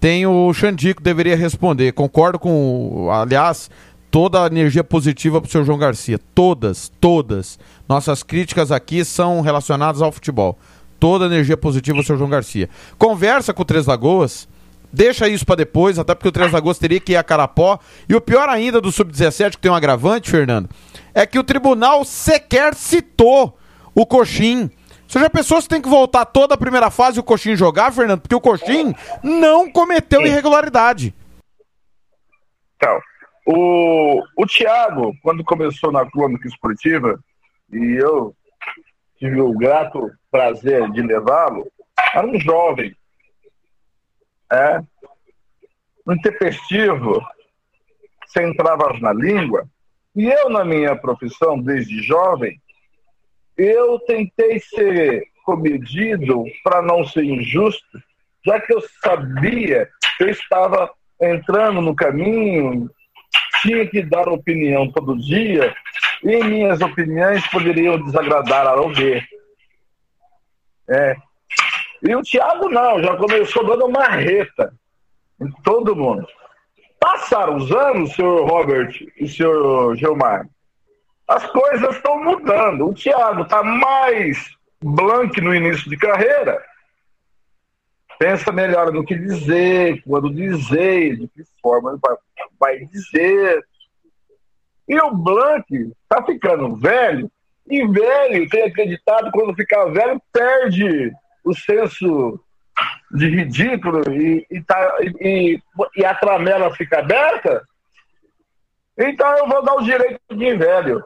[0.00, 1.92] tem o Xandico deveria responder.
[1.92, 3.70] Concordo com, o- aliás,
[4.10, 6.18] toda a energia positiva pro seu João Garcia.
[6.34, 7.58] Todas, todas.
[7.88, 10.56] Nossas críticas aqui são relacionadas ao futebol.
[10.98, 12.68] Toda a energia positiva ao seu João Garcia.
[12.96, 14.48] Conversa com o Três Lagoas.
[14.92, 17.78] Deixa isso pra depois, até porque o Três Lagoas teria que ir a Carapó.
[18.08, 20.68] E o pior ainda do Sub-17, que tem um agravante, Fernando,
[21.14, 23.56] é que o tribunal sequer citou
[23.94, 24.70] o Coxim.
[25.06, 27.92] Você já pensou se tem que voltar toda a primeira fase e o Coxim jogar,
[27.92, 28.20] Fernando?
[28.20, 31.14] Porque o Coxim não cometeu irregularidade.
[32.76, 33.00] Então,
[33.46, 37.18] o, o Thiago, quando começou na crônica esportiva,
[37.72, 38.34] e eu
[39.18, 41.70] tive o grato prazer de levá-lo,
[42.14, 42.94] era um jovem,
[44.50, 44.80] é,
[46.06, 47.20] um intempestivo,
[48.26, 49.68] sem travas na língua,
[50.14, 52.60] e eu, na minha profissão, desde jovem,
[53.56, 57.98] eu tentei ser comedido para não ser injusto,
[58.44, 62.90] já que eu sabia que eu estava entrando no caminho,
[63.62, 65.74] tinha que dar opinião todo dia,
[66.22, 69.22] e minhas opiniões poderiam desagradar a alguém.
[70.88, 71.16] É.
[72.02, 74.72] E o Thiago não, já começou dando marreta
[75.40, 76.26] em todo mundo.
[77.00, 80.48] Passaram os anos, senhor Robert e senhor Gilmar,
[81.26, 82.88] as coisas estão mudando.
[82.88, 84.48] O Thiago está mais
[84.82, 86.62] blank no início de carreira.
[88.18, 92.16] Pensa melhor no que dizer, quando dizer, de que forma vai,
[92.58, 93.64] vai dizer.
[94.88, 97.30] E o Blank está ficando velho,
[97.70, 101.12] e velho tem acreditado quando ficar velho perde
[101.44, 102.40] o senso
[103.10, 105.60] de ridículo e, e, tá, e,
[105.96, 107.62] e a tramela fica aberta.
[108.96, 111.04] Então eu vou dar o direito de velho.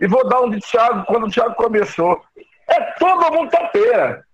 [0.00, 2.22] E vou dar um de Thiago quando o Thiago começou.
[2.68, 4.24] É todo mundo topeira.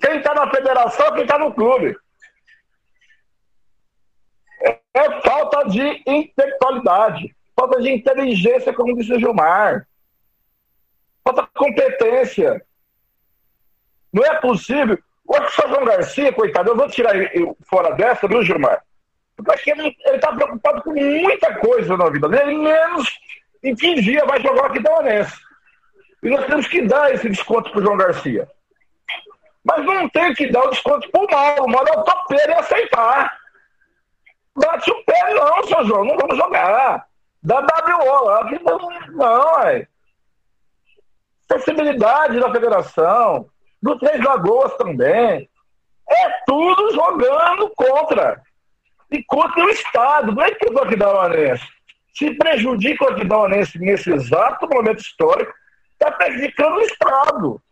[0.00, 1.96] Quem está na federação, quem está no clube.
[4.62, 9.86] É, é falta de intelectualidade, falta de inteligência, como disse o Gilmar.
[11.24, 12.64] Falta competência.
[14.12, 14.98] Não é possível.
[15.26, 18.82] O São João Garcia, coitado, eu vou tirar ele fora dessa, viu, Gilmar?
[19.36, 23.08] Porque eu acho que ele está preocupado com muita coisa na vida dele, menos
[23.62, 25.38] em que dia vai jogar aqui da Onense.
[26.22, 28.48] E nós temos que dar esse desconto para o João Garcia.
[29.64, 31.64] Mas não tem que dar o desconto pro Mauro.
[31.64, 33.38] O Mauro é o topeiro e aceitar.
[34.56, 36.04] Bate o pé, não, seu João.
[36.04, 37.06] Não vamos jogar.
[37.42, 38.50] Dá WO lá.
[39.12, 39.86] não, ué.
[41.50, 43.48] Sensibilidade da federação.
[43.82, 45.48] Do Três Lagoas também.
[46.08, 48.42] É tudo jogando contra.
[49.10, 50.32] E contra o Estado.
[50.32, 51.66] Não é que o Aquidauanense.
[52.14, 55.52] Se prejudica o Aquidauanense nesse exato momento histórico,
[55.92, 57.62] está prejudicando o Estado.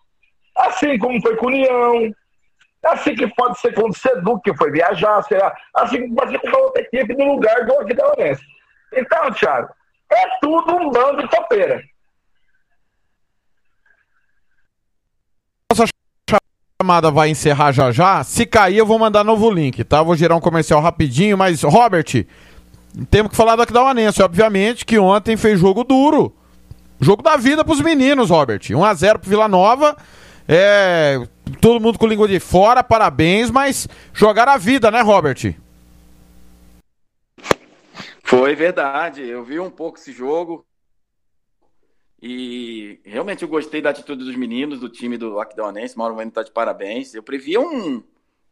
[0.57, 2.13] Assim como foi com o União,
[2.85, 6.33] assim que pode ser com o Sedu, que foi viajar, sei lá, assim que pode
[6.33, 8.43] ser com outra equipe no lugar do Aquidauanense.
[8.93, 9.73] Então, Thiago,
[10.11, 11.83] é tudo um bando de topeira.
[15.71, 15.85] Nossa
[16.81, 18.23] chamada vai encerrar já já.
[18.23, 20.01] Se cair, eu vou mandar novo link, tá?
[20.01, 22.25] Vou gerar um comercial rapidinho, mas, Robert,
[23.11, 26.33] temos que falar do Aquidauanense, obviamente, que ontem fez jogo duro.
[27.01, 28.61] Jogo da vida pros meninos, Robert.
[28.61, 29.97] 1x0 pro Vila Nova.
[30.47, 31.21] É,
[31.61, 35.57] todo mundo com língua de fora, parabéns, mas jogaram a vida, né, Robert?
[38.23, 39.29] Foi verdade.
[39.29, 40.65] Eu vi um pouco esse jogo.
[42.21, 45.97] E realmente eu gostei da atitude dos meninos, do time do Aquidauanense.
[45.97, 47.15] Mauro Bueno tá de parabéns.
[47.15, 48.03] Eu previa um,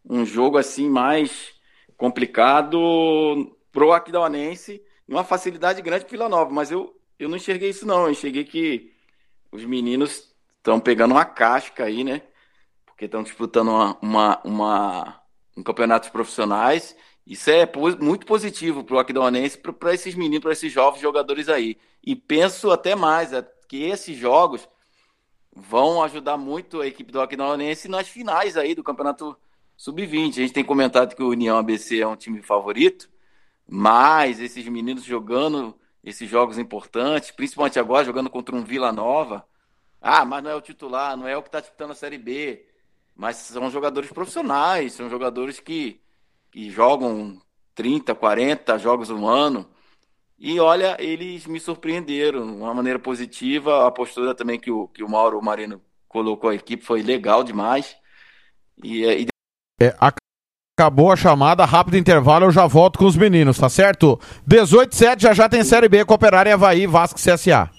[0.05, 1.55] um jogo assim mais
[1.97, 6.51] complicado pro Aquidauanense uma facilidade grande pro Vila Nova.
[6.53, 8.05] Mas eu, eu não enxerguei isso, não.
[8.05, 8.93] Eu enxerguei que
[9.53, 12.23] os meninos estão pegando uma casca aí, né?
[12.85, 15.23] Porque estão disputando uma, uma, uma,
[15.57, 16.97] um campeonato profissionais.
[17.27, 17.69] Isso é
[18.01, 21.77] muito positivo para o Aquidauanense, para esses meninos, para esses jovens jogadores aí.
[22.03, 24.69] E penso até mais, é que esses jogos
[25.55, 29.37] vão ajudar muito a equipe do Aquidauanense nas finais aí do Campeonato
[29.77, 30.31] Sub-20.
[30.31, 33.09] A gente tem comentado que o União ABC é um time favorito,
[33.67, 39.47] mas esses meninos jogando esses jogos importantes, principalmente agora jogando contra um Vila Nova,
[40.01, 42.65] ah, mas não é o titular, não é o que está disputando a Série B.
[43.15, 46.01] Mas são jogadores profissionais, são jogadores que,
[46.53, 47.41] que jogam
[47.75, 49.69] 30, 40 jogos no ano.
[50.39, 53.87] E olha, eles me surpreenderam de uma maneira positiva.
[53.87, 57.97] A postura também que o, que o Mauro Marino colocou a equipe foi legal demais.
[58.85, 59.27] E, e
[59.81, 60.17] É, ac-
[60.79, 64.21] acabou a chamada, rápido intervalo, eu já volto com os meninos, tá certo?
[64.47, 67.71] 18 7 já já tem Série B, Cooperária Havaí, Vasco e CSA.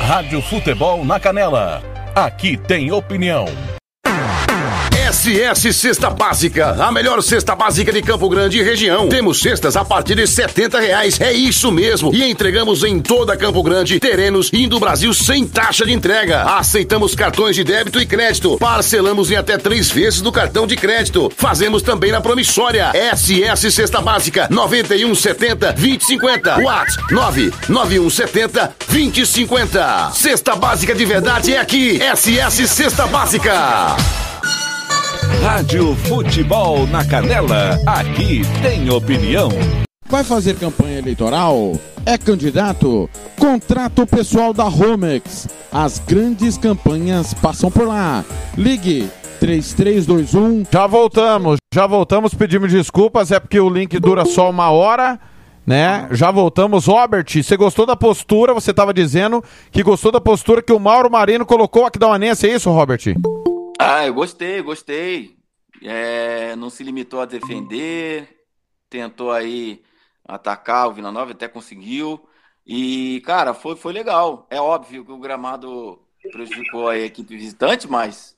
[0.00, 1.82] Rádio Futebol na Canela.
[2.14, 3.44] Aqui tem opinião.
[5.20, 9.06] SS Cesta Básica, a melhor cesta básica de Campo Grande e região.
[9.06, 12.14] Temos cestas a partir de setenta reais, é isso mesmo.
[12.14, 16.44] E entregamos em toda Campo Grande, terrenos e do Brasil sem taxa de entrega.
[16.44, 18.56] Aceitamos cartões de débito e crédito.
[18.58, 21.30] Parcelamos em até três vezes do cartão de crédito.
[21.36, 22.90] Fazemos também na promissória.
[23.14, 26.60] SS Cesta Básica, 9170 2050.
[26.60, 30.12] Whats 99170 2050.
[30.14, 32.00] Cesta Básica de verdade é aqui.
[32.16, 34.29] SS Cesta Básica.
[35.38, 37.78] Rádio Futebol na Canela.
[37.86, 39.48] Aqui tem opinião.
[40.08, 41.72] Vai fazer campanha eleitoral?
[42.04, 43.08] É candidato?
[43.38, 45.48] Contrato pessoal da Romex.
[45.72, 48.24] As grandes campanhas passam por lá.
[48.58, 49.08] Ligue
[49.38, 50.64] 3321.
[50.70, 55.18] Já voltamos, já voltamos, pedimos desculpas, é porque o link dura só uma hora.
[55.66, 56.08] Né?
[56.10, 56.86] Já voltamos.
[56.86, 58.52] Robert, você gostou da postura?
[58.52, 62.48] Você estava dizendo que gostou da postura que o Mauro Marino colocou aqui da Uanense,
[62.48, 63.14] é isso, Robert?
[63.82, 65.38] Ah, eu gostei, gostei.
[65.82, 68.44] É, não se limitou a defender,
[68.90, 69.82] tentou aí
[70.22, 72.28] atacar o Vila Nova, até conseguiu.
[72.66, 74.46] E, cara, foi, foi legal.
[74.50, 75.98] É óbvio que o gramado
[76.30, 78.36] prejudicou a equipe visitante, mas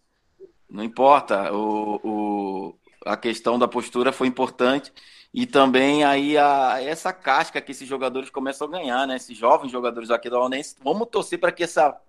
[0.70, 1.52] não importa.
[1.52, 4.92] O, o, a questão da postura foi importante.
[5.34, 9.16] E também aí a, essa casca que esses jogadores começam a ganhar, né?
[9.16, 10.76] Esses jovens jogadores aqui da Onense.
[10.84, 12.00] Vamos torcer para que essa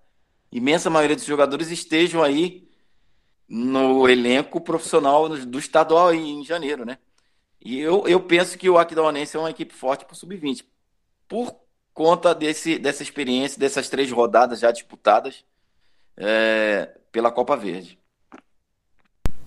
[0.52, 2.72] imensa maioria dos jogadores estejam aí
[3.48, 6.98] no elenco profissional do estadual em janeiro, né?
[7.64, 10.66] E eu, eu penso que o Aquidauanense é uma equipe forte para o sub-20,
[11.28, 11.56] por
[11.94, 15.46] conta desse, dessa experiência, dessas três rodadas já disputadas
[16.18, 17.98] é, pela Copa Verde.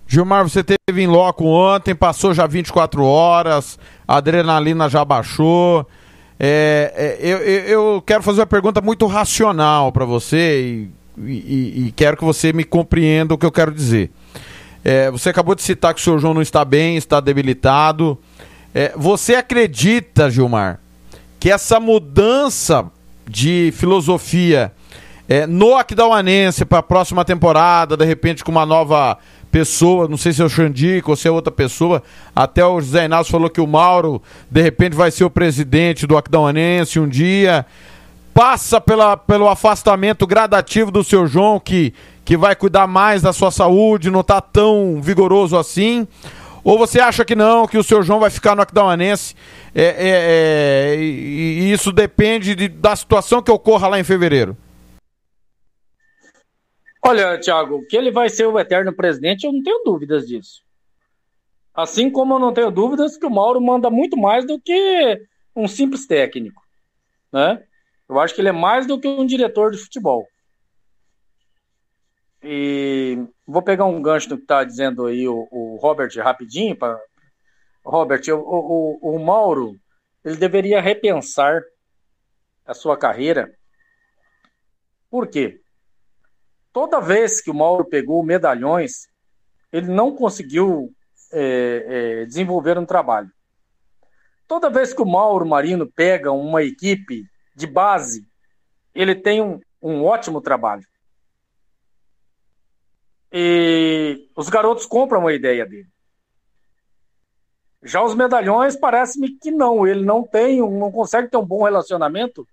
[0.07, 5.87] Gilmar, você teve em loco ontem, passou já 24 horas, a adrenalina já baixou.
[6.39, 10.91] É, é, eu, eu quero fazer uma pergunta muito racional para você e
[11.25, 14.11] e, e, quero que você me compreenda o que eu quero dizer.
[14.85, 18.19] É, você acabou de citar que o senhor João não está bem, está debilitado.
[18.75, 20.81] É, você acredita, Gilmar,
[21.41, 22.87] que essa mudança
[23.29, 24.73] de filosofia
[25.29, 29.19] é, no Aquidauanense para a próxima temporada, de repente com uma nova
[29.51, 32.03] pessoa, não sei se é o Xandico ou se é outra pessoa,
[32.35, 36.17] até o José Inácio falou que o Mauro, de repente, vai ser o presidente do
[36.17, 37.67] Aquidauanense um dia
[38.37, 43.51] passa pela, pelo afastamento gradativo do seu João, que, que vai cuidar mais da sua
[43.51, 46.07] saúde, não está tão vigoroso assim?
[46.63, 49.35] Ou você acha que não, que o seu João vai ficar no Aquidauanense
[49.75, 54.55] é, é, é, e, e, isso depende de, da situação que ocorra lá em fevereiro?
[57.03, 60.61] Olha, Thiago, que ele vai ser o eterno presidente, eu não tenho dúvidas disso.
[61.73, 65.23] Assim como eu não tenho dúvidas que o Mauro manda muito mais do que
[65.55, 66.61] um simples técnico,
[67.33, 67.63] né?
[68.09, 70.27] Eu acho que ele é mais do que um diretor de futebol.
[72.43, 76.77] E vou pegar um gancho do que está dizendo aí o, o, Robert rapidinho.
[76.77, 76.99] Pra...
[77.85, 79.77] Robert, o, o, o Mauro,
[80.25, 81.61] ele deveria repensar
[82.65, 83.53] a sua carreira.
[85.11, 85.61] Por quê?
[86.73, 89.09] Toda vez que o Mauro pegou medalhões,
[89.73, 90.93] ele não conseguiu
[91.33, 91.87] é,
[92.23, 93.31] é, desenvolver um trabalho.
[94.47, 97.25] Toda vez que o Mauro Marino pega uma equipe
[97.57, 98.29] de base,
[98.95, 100.87] ele tem um, um ótimo trabalho.
[103.33, 105.89] E os garotos compram a ideia dele.
[107.83, 109.87] Já os medalhões, parece-me que não.
[109.87, 112.47] Ele não tem, não consegue ter um bom relacionamento.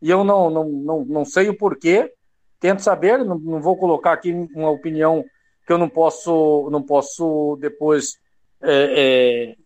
[0.00, 2.12] E eu não, não, não, não sei o porquê.
[2.58, 5.24] Tento saber, não, não vou colocar aqui uma opinião
[5.66, 8.18] que eu não posso, não posso depois
[8.62, 9.56] é, é,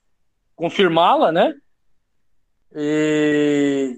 [0.56, 1.55] confirmá-la, né?
[2.74, 3.97] E,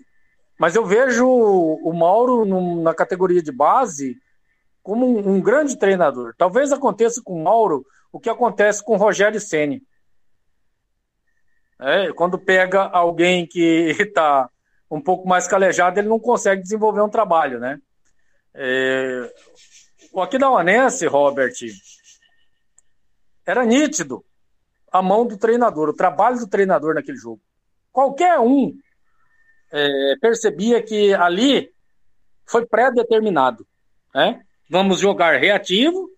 [0.62, 2.44] mas eu vejo o Mauro
[2.80, 4.16] na categoria de base
[4.80, 6.36] como um, um, grande treinador.
[6.39, 9.82] Talvez aconteça com o Mauro o que acontece com o Rogério Ceni.
[11.80, 14.48] É, quando pega alguém que está
[14.89, 17.80] um pouco mais calejado, ele não consegue desenvolver um trabalho, né?
[18.55, 19.34] É,
[20.12, 21.55] o Aquidauanense, Robert,
[23.44, 24.24] era nítido
[24.93, 27.40] a mão do treinador, o trabalho do treinador naquele jogo.
[27.90, 28.78] Qualquer um
[29.72, 31.72] é, percebia que ali
[32.44, 33.66] foi pré-determinado.
[34.14, 34.42] Né?
[34.68, 36.10] Vamos jogar reativo.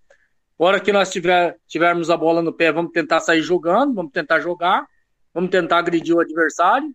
[0.59, 4.41] Hora que nós tiver, tivermos a bola no pé, vamos tentar sair jogando, vamos tentar
[4.41, 4.87] jogar,
[5.33, 6.95] vamos tentar agredir o adversário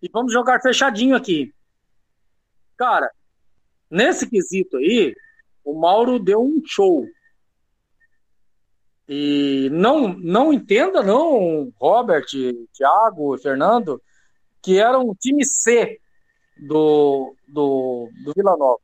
[0.00, 1.52] e vamos jogar fechadinho aqui.
[2.76, 3.10] Cara,
[3.90, 5.14] nesse quesito aí,
[5.64, 7.06] o Mauro deu um show.
[9.08, 12.26] E não, não entenda, não, Robert,
[12.72, 14.00] Thiago, Fernando,
[14.64, 16.00] que era um time C
[16.56, 18.80] do, do, do Vila Nova.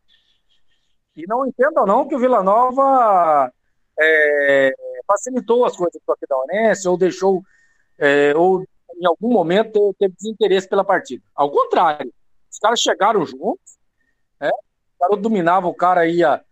[1.16, 3.50] E não entendam não que o Vila Nova
[3.98, 4.74] é,
[5.06, 7.42] facilitou as coisas para o Aquidauanense ou deixou,
[7.98, 8.62] é, ou
[8.94, 11.24] em algum momento teve desinteresse pela partida.
[11.34, 12.12] Ao contrário,
[12.52, 13.78] os caras chegaram juntos,
[14.38, 14.50] né?
[14.50, 16.44] o garoto dominava, o cara ia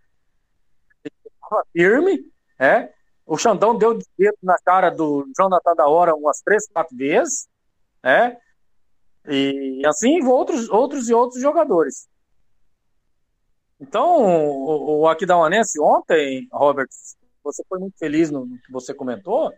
[1.74, 2.24] firme,
[2.58, 2.90] é?
[3.26, 7.46] o Xandão deu dedo na cara do Jonathan da Hora umas três, quatro vezes,
[8.02, 8.38] é?
[9.28, 12.08] E assim outros, outros e outros jogadores.
[13.80, 16.88] Então, o, o Aquidauanense ontem, Robert,
[17.42, 19.52] você foi muito feliz no, no que você comentou,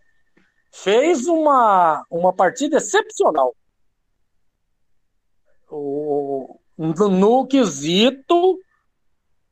[0.73, 3.55] fez uma, uma partida excepcional.
[5.71, 8.59] O, no quesito,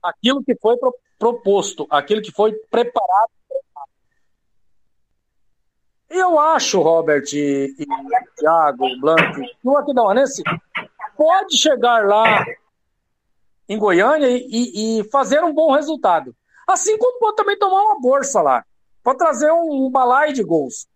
[0.02, 3.30] aquilo que foi pro, proposto, aquilo que foi preparado.
[6.10, 7.86] Eu acho, Robert e, e
[8.36, 10.42] Thiago, Blanco, que o Aquidauanense
[11.16, 12.44] pode chegar lá
[13.68, 16.34] em Goiânia e, e, fazer um bom resultado.
[16.66, 18.64] Assim como pode também tomar uma bolsa lá,
[19.02, 20.86] para trazer um, um balaio de gols.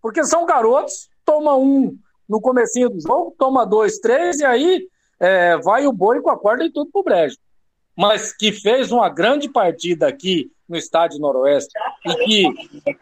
[0.00, 1.96] Porque são garotos, toma um
[2.28, 4.88] no comecinho do jogo, toma dois, três, e aí
[5.20, 7.36] é, vai o boi com a corda e tudo pro brejo.
[7.96, 11.72] Mas que fez uma grande partida aqui no estádio Noroeste
[12.04, 12.54] e que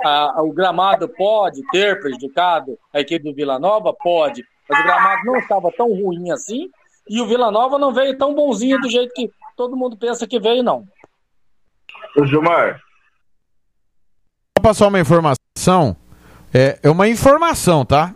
[0.04, 4.44] a, o gramado pode ter prejudicado a equipe do Vila Nova, pode.
[4.68, 6.70] Mas o gramado não estava tão ruim assim
[7.08, 10.40] e o Vila Nova não veio tão bonzinho do jeito que todo mundo pensa que
[10.40, 10.86] veio, não.
[12.16, 12.80] O Gilmar.
[14.56, 15.96] Vou passar uma informação.
[16.52, 18.14] É, é uma informação, tá?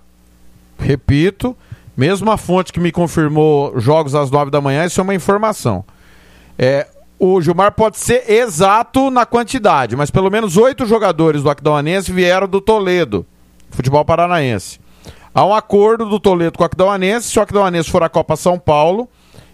[0.79, 1.57] Repito,
[1.97, 5.85] mesmo a fonte que me confirmou jogos às nove da manhã, isso é uma informação.
[6.57, 6.87] É,
[7.19, 12.47] o Gilmar pode ser exato na quantidade, mas pelo menos oito jogadores do Aquidauanense vieram
[12.47, 13.27] do Toledo,
[13.71, 14.79] futebol paranaense.
[15.35, 17.29] Há um acordo do Toledo com o Aquidauanense.
[17.29, 19.09] Se o Aquidauanense for a Copa São Paulo,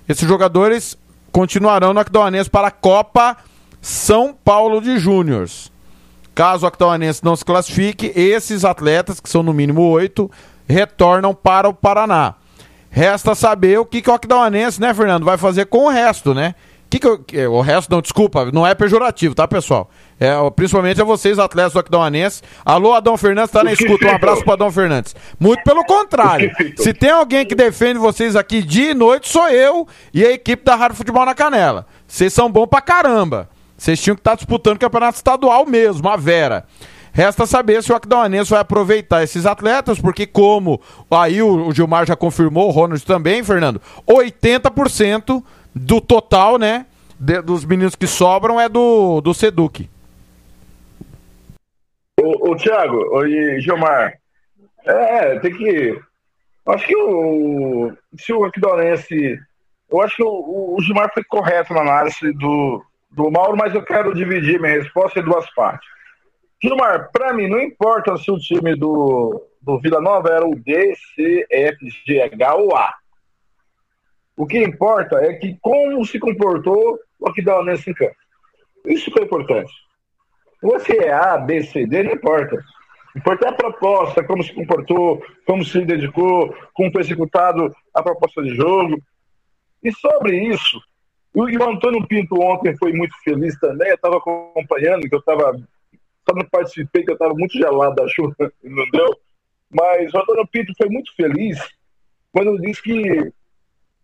[0.09, 0.97] esses jogadores
[1.33, 3.37] continuarão no Aquidauanense para a Copa
[3.81, 5.73] São Paulo de Júniors.
[6.35, 10.31] Caso o Aquidauanense não se classifique, esses atletas, que são no mínimo oito,
[10.69, 12.35] retornam para o Paraná.
[12.91, 16.55] Resta saber o que, que o Aquidauanense, né, Fernando, vai fazer com o resto, né?
[16.95, 19.91] Que que eu, o resto, não, desculpa, não é pejorativo, tá, pessoal?
[20.21, 22.41] É, principalmente a vocês, atletas do Aquidauanense.
[22.65, 24.07] Alô, Adão Fernandes, tá na escuta.
[24.07, 25.17] Um abraço pro Adão Fernandes.
[25.41, 26.53] Muito pelo contrário.
[26.77, 30.63] Se tem alguém que defende vocês aqui dia e noite, sou eu e a equipe
[30.63, 31.85] da Rádio Futebol na Canela.
[32.07, 33.49] Vocês são bons pra caramba.
[33.77, 36.65] Vocês tinham que estar tá disputando o campeonato estadual mesmo, a Vera.
[37.13, 40.81] Resta saber se o Aquidauanense vai aproveitar esses atletas, porque como
[41.11, 45.43] aí o, Gilmar já confirmou, o Ronald também, Fernando, 80%
[45.75, 46.87] do total, né,
[47.19, 49.89] de, dos meninos que sobram é do, do Seduc.
[52.21, 53.27] O, o Thiago, o
[53.61, 54.15] Gilmar,
[54.85, 55.99] é, tem que.
[56.67, 57.93] Acho que o.
[58.19, 59.39] Se o Aquidauanense.
[59.91, 63.83] Eu acho que o, o Gilmar foi correto na análise do, do Mauro, mas eu
[63.83, 65.89] quero dividir minha resposta em duas partes.
[66.63, 70.95] Gilmar, para mim, não importa se o time do, do Vila Nova era o D,
[71.15, 71.77] C, F,
[72.07, 72.95] G, H ou A.
[74.37, 78.17] O que importa é que como se comportou o Aquidauanense em campo.
[78.85, 79.73] Isso que é importante.
[80.63, 82.63] Você é A, B, C, D, não importa.
[83.17, 88.55] Importa a proposta, como se comportou, como se dedicou, como foi executado a proposta de
[88.55, 89.01] jogo.
[89.83, 90.81] E sobre isso,
[91.33, 95.53] o Antônio Pinto ontem foi muito feliz também, eu estava acompanhando, que eu estava.
[96.27, 98.35] Só não participei, que eu estava muito gelado da chuva,
[98.65, 99.17] não deu.
[99.71, 101.59] Mas o Antônio Pinto foi muito feliz
[102.33, 103.33] quando disse que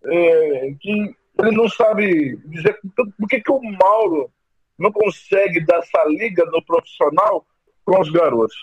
[0.04, 4.30] é, que ele não sabe dizer por que, que o Mauro
[4.78, 7.46] não consegue dar essa liga no profissional
[7.84, 8.56] com os garotos.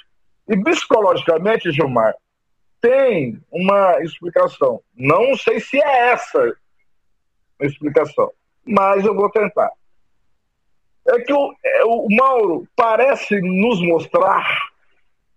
[0.47, 2.15] E psicologicamente, Gilmar,
[2.81, 4.81] tem uma explicação.
[4.95, 6.55] Não sei se é essa
[7.59, 8.31] a explicação,
[8.65, 9.71] mas eu vou tentar.
[11.07, 14.45] É que o, é, o Mauro parece nos mostrar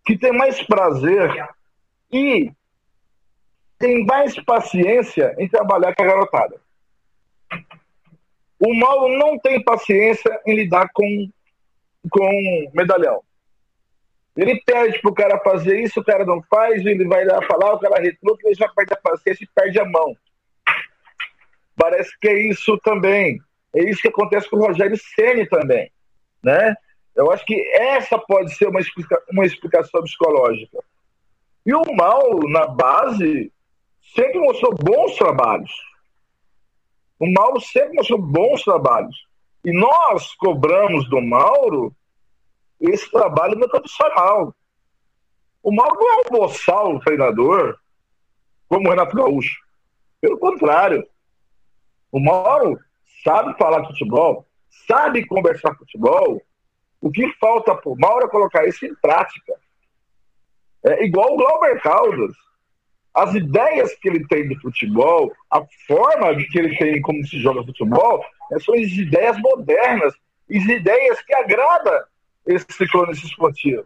[0.04, 1.48] que tem mais prazer
[2.12, 2.50] e
[3.80, 6.60] tem mais paciência em trabalhar com a garotada.
[8.58, 11.30] O Mauro não tem paciência em lidar com,
[12.10, 13.22] com medalhão.
[14.36, 17.78] Ele pede pro cara fazer isso, o cara não faz, ele vai lá falar, o
[17.78, 20.14] cara retruca, ele já perde a paciência e perde a mão.
[21.74, 23.40] Parece que é isso também.
[23.74, 25.90] É isso que acontece com o Rogério Ceni também,
[26.42, 26.74] né?
[27.16, 30.78] Eu acho que essa pode ser uma, explica uma explicação psicológica.
[31.64, 33.50] E o mal na base
[34.14, 35.70] sempre mostrou bons trabalhos.
[37.18, 39.16] O Mauro sempre mostrou bons trabalhos.
[39.64, 41.94] E nós cobramos do Mauro
[42.80, 44.54] esse trabalho no profissional.
[45.62, 47.78] O Mauro não é um boçal treinador,
[48.68, 49.60] como o Renato Gaúcho.
[50.20, 51.06] Pelo contrário.
[52.10, 52.80] O Mauro
[53.22, 54.46] sabe falar de futebol,
[54.86, 56.42] sabe conversar futebol.
[57.00, 59.54] O que falta para o Mauro é colocar isso em prática.
[60.84, 62.32] É igual o Glauber Caldas.
[63.14, 67.64] As ideias que ele tem de futebol, a forma que ele tem como se joga
[67.64, 70.14] futebol, é, são as ideias modernas,
[70.48, 72.00] as ideias que agradam
[72.46, 73.84] esse ciclonista esportivo.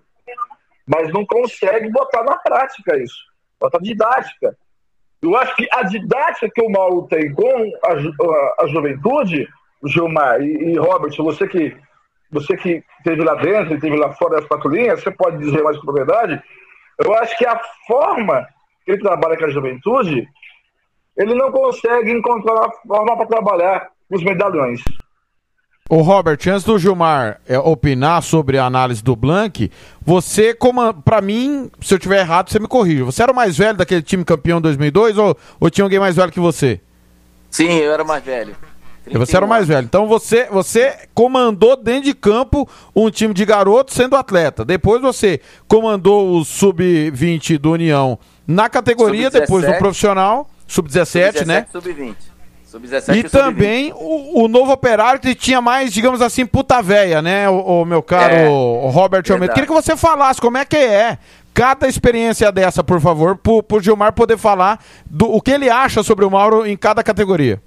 [0.86, 3.16] Mas não consegue botar na prática isso.
[3.58, 4.56] Bota didática.
[5.22, 9.48] Eu acho que a didática que o Mauro tem com a, a, a juventude,
[9.86, 11.76] Gilmar e, e, Robert, você que
[12.30, 15.62] você que esteve lá dentro e esteve lá fora das quatro linhas, você pode dizer
[15.62, 16.42] mais com propriedade,
[16.98, 18.46] eu acho que a forma
[18.84, 20.28] que ele trabalha com a juventude,
[21.16, 24.80] ele não consegue encontrar uma forma para trabalhar os medalhões.
[25.88, 29.70] O Robert, antes do Gilmar é, opinar sobre a análise do Blank,
[30.00, 33.04] você, como para mim, se eu tiver errado, você me corrija.
[33.04, 36.32] Você era o mais velho daquele time campeão 2002 ou, ou tinha alguém mais velho
[36.32, 36.80] que você?
[37.50, 38.56] Sim, eu era mais velho.
[39.12, 39.84] Você era o mais velho.
[39.84, 42.66] Então você, você comandou dentro de campo
[42.96, 44.64] um time de garotos sendo atleta.
[44.64, 45.38] Depois você
[45.68, 51.66] comandou o sub-20 do União na categoria, depois no profissional, sub-17, sub né?
[51.70, 52.16] Sub-20.
[52.64, 57.22] Sub-17 e, e também o, o, novo operário que tinha mais, digamos assim, puta véia,
[57.22, 58.46] né, o, o meu caro é,
[58.90, 59.54] Robert Almeida.
[59.54, 61.18] Queria que você falasse como é que é
[61.54, 66.02] cada experiência dessa, por favor, pro, pro Gilmar poder falar do o que ele acha
[66.02, 67.62] sobre o Mauro em cada categoria.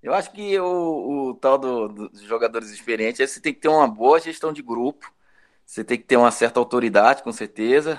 [0.00, 3.68] Eu acho que o, o tal do, dos jogadores experientes é você tem que ter
[3.68, 5.10] uma boa gestão de grupo,
[5.66, 7.98] você tem que ter uma certa autoridade, com certeza,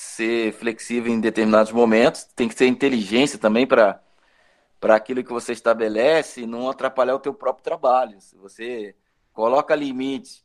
[0.00, 4.00] ser flexível em determinados momentos, tem que ter inteligência também para
[4.80, 8.20] para aquilo que você estabelece não atrapalhar o teu próprio trabalho.
[8.20, 8.94] Se você
[9.32, 10.44] coloca limite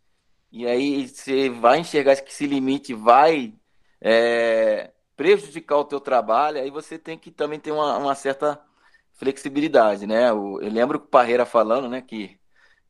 [0.51, 3.53] e aí você vai enxergar que esse limite vai
[4.01, 8.59] é, prejudicar o teu trabalho, aí você tem que também ter uma, uma certa
[9.13, 10.33] flexibilidade, né?
[10.33, 12.39] O, eu lembro que o Parreira falando, né, que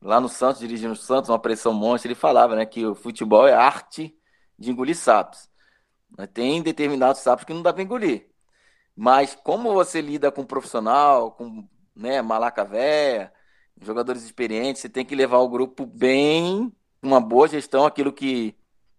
[0.02, 3.48] lá no Santos, dirigindo o Santos, uma pressão monstro, ele falava, né, que o futebol
[3.48, 4.18] é arte
[4.58, 5.51] de engolir sapos.
[6.34, 8.30] Tem determinados sapos que não dá para engolir.
[8.96, 13.34] Mas como você lida com profissional, com né, malaca véia,
[13.82, 16.72] jogadores experientes, você tem que levar o grupo bem,
[17.02, 18.56] uma boa gestão, aquilo que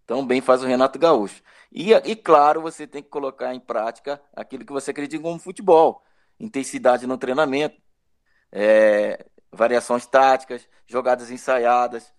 [0.06, 1.43] tão bem faz o Renato Gaúcho.
[1.70, 6.02] E, e claro, você tem que colocar em prática aquilo que você acredita como futebol.
[6.39, 7.80] Intensidade no treinamento,
[8.51, 12.12] é, variações táticas, jogadas ensaiadas,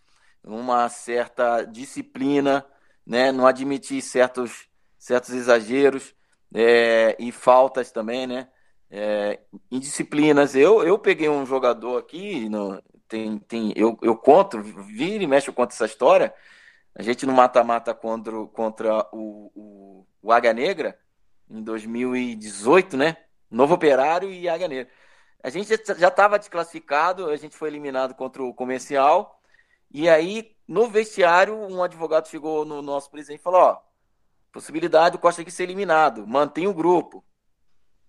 [0.43, 2.65] uma certa disciplina,
[3.05, 4.67] né, não admitir certos,
[5.03, 6.15] certos exageros
[6.55, 8.47] é, e faltas também, né?
[8.89, 10.55] É, indisciplinas.
[10.55, 15.49] Eu, eu peguei um jogador aqui, no, tem, tem, eu, eu conto, vira e mexe,
[15.49, 16.33] eu conto essa história.
[16.95, 20.97] A gente no mata-mata contra, contra o, o, o Águia Negra,
[21.49, 23.17] em 2018, né?
[23.51, 24.93] Novo Operário e Águia Negra.
[25.43, 25.67] A gente
[25.97, 29.37] já estava desclassificado, a gente foi eliminado contra o comercial.
[29.91, 33.92] E aí, no vestiário, um advogado chegou no nosso presidente e falou: Ó,
[34.53, 36.27] Possibilidade do Costa aqui ser eliminado.
[36.27, 37.25] Mantém o grupo.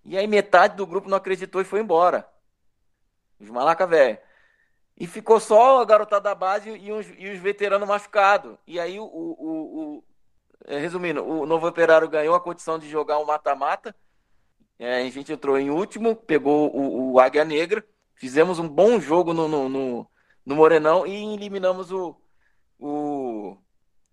[0.05, 2.29] E aí metade do grupo não acreditou e foi embora.
[3.39, 4.19] Os malaca velho.
[4.95, 8.55] E ficou só a garotada da base e os, e os veteranos machucados.
[8.65, 10.03] E aí, o, o, o,
[10.65, 13.93] é, resumindo, o Novo Operário ganhou a condição de jogar um mata-mata.
[14.77, 17.83] É, a gente entrou em último, pegou o, o Águia Negra.
[18.13, 20.07] Fizemos um bom jogo no, no, no,
[20.45, 22.15] no Morenão e eliminamos o,
[22.79, 23.57] o,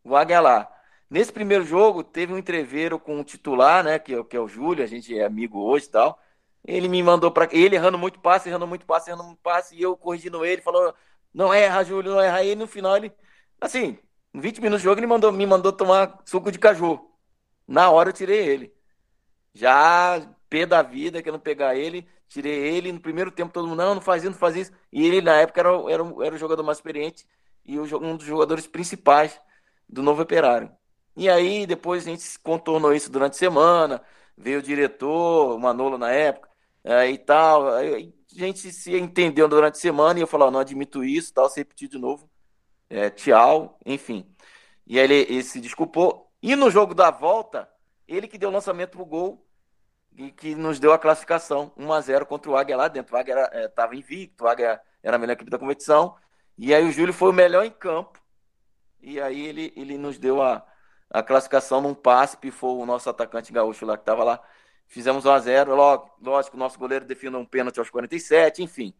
[0.02, 0.81] o Águia lá.
[1.12, 3.98] Nesse primeiro jogo, teve um entreveiro com o titular, né?
[3.98, 6.18] Que, é que é o Júlio, a gente é amigo hoje e tal.
[6.64, 9.82] Ele me mandou para ele errando muito passe, errando muito passe, errando muito passe, e
[9.82, 10.94] eu corrigindo ele, falou:
[11.34, 12.42] não erra, Júlio, não erra.
[12.42, 13.12] E no final ele,
[13.60, 13.98] assim,
[14.32, 16.98] em 20 minutos de jogo, ele mandou, me mandou tomar suco de caju.
[17.68, 18.74] Na hora eu tirei ele.
[19.54, 22.92] Já pé da vida, querendo pegar ele, tirei ele.
[22.92, 24.72] No primeiro tempo todo mundo, não, não faz isso, não faz isso.
[24.92, 27.26] E ele, na época, era, era, era o jogador mais experiente
[27.66, 29.38] e um dos jogadores principais
[29.88, 30.70] do novo operário.
[31.16, 34.02] E aí depois a gente contornou isso durante a semana,
[34.36, 36.48] veio o diretor, o Manolo na época,
[36.84, 37.68] é, e tal.
[37.74, 41.48] Aí a gente se entendeu durante a semana e eu oh, não admito isso, tal,
[41.48, 42.30] se repetir de novo.
[42.88, 44.26] É, tchau, enfim.
[44.86, 46.30] E aí ele, ele, se desculpou.
[46.42, 47.68] E no jogo da volta,
[48.06, 49.46] ele que deu o lançamento pro gol
[50.16, 53.14] e que nos deu a classificação 1 a 0 contra o Águia lá dentro.
[53.14, 56.16] O Águia estava é, invicto, o Águia era a melhor equipe da competição.
[56.58, 58.20] E aí o Júlio foi o melhor em campo.
[59.00, 60.64] E aí ele, ele nos deu a,
[61.12, 64.40] a classificação num passe, pifou o nosso atacante gaúcho lá que estava lá.
[64.86, 66.08] Fizemos 1x0.
[66.20, 68.94] Lógico, o nosso goleiro definiu um pênalti aos 47, enfim.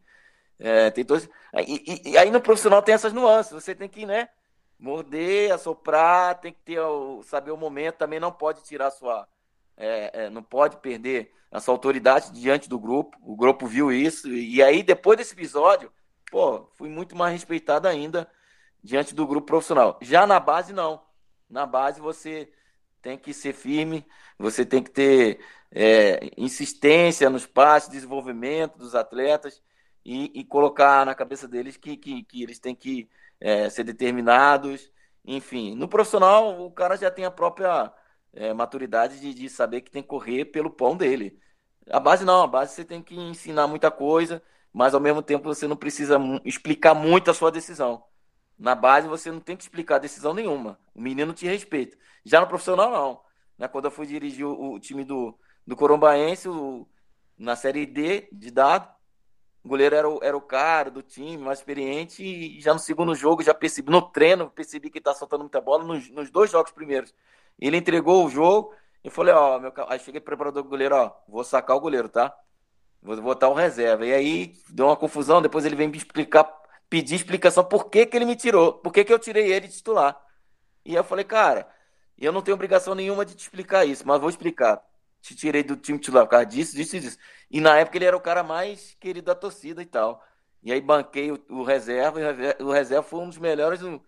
[0.59, 1.27] É, tem todos...
[1.67, 3.51] E, e, e, aí no profissional tem essas nuances.
[3.51, 4.29] Você tem que, né,
[4.77, 7.95] morder, assoprar, tem que ter o, saber o momento.
[7.95, 9.27] Também não pode tirar sua,
[9.75, 13.17] é, é, não pode perder a sua autoridade diante do grupo.
[13.23, 14.29] O grupo viu isso.
[14.29, 15.91] E aí, depois desse episódio,
[16.29, 18.29] pô, fui muito mais respeitado ainda
[18.83, 19.97] diante do grupo profissional.
[19.99, 21.01] Já na base, não.
[21.53, 22.51] Na base, você
[23.01, 24.05] tem que ser firme,
[24.39, 25.39] você tem que ter
[25.71, 29.61] é, insistência nos passos, desenvolvimento dos atletas
[30.05, 33.09] e, e, colocar na cabeça deles que, que, que eles têm que
[33.39, 34.91] é, ser determinados.
[35.25, 37.93] Enfim, no profissional, o cara já tem a própria
[38.33, 41.39] é, maturidade de, de saber que tem que correr pelo pão dele.
[41.89, 45.45] A base não, a base você tem que ensinar muita coisa, mas ao mesmo tempo
[45.45, 48.03] você não precisa explicar muito a sua decisão.
[48.63, 50.79] Na base você não tem que explicar decisão nenhuma.
[50.95, 51.97] O menino te respeita.
[52.23, 53.19] Já no profissional, não.
[53.57, 53.67] Né?
[53.67, 55.37] Quando eu fui dirigir o, o time do,
[55.67, 56.87] do Corombaense, o,
[57.37, 58.87] na Série D de dado,
[59.65, 63.13] o goleiro era o, era o cara do time, mais experiente, e já no segundo
[63.13, 66.71] jogo, já percebi, no treino, percebi que tá soltando muita bola, nos, nos dois jogos
[66.71, 67.13] primeiros.
[67.59, 68.73] Ele entregou o jogo,
[69.03, 72.33] e falei, ó, meu, aí cheguei preparador do goleiro, ó, vou sacar o goleiro, tá?
[73.01, 74.05] Vou botar o reserva.
[74.05, 76.49] E aí deu uma confusão, depois ele vem me explicar,
[76.93, 79.73] pedir explicação por que, que ele me tirou, por que, que eu tirei ele de
[79.73, 80.15] titular.
[80.85, 81.67] E eu falei, cara,
[82.15, 84.79] eu não tenho obrigação nenhuma de te explicar isso, mas vou explicar.
[85.19, 87.17] Te tirei do time titular por causa disso, disso e disso.
[87.49, 90.23] E na época ele era o cara mais querido da torcida e tal.
[90.61, 93.99] E aí banquei o, o reserva, e o reserva foi um dos melhores do,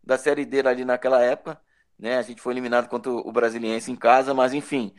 [0.00, 1.60] da Série D ali naquela época.
[1.98, 2.18] Né?
[2.18, 4.94] A gente foi eliminado contra o Brasiliense em casa, mas enfim.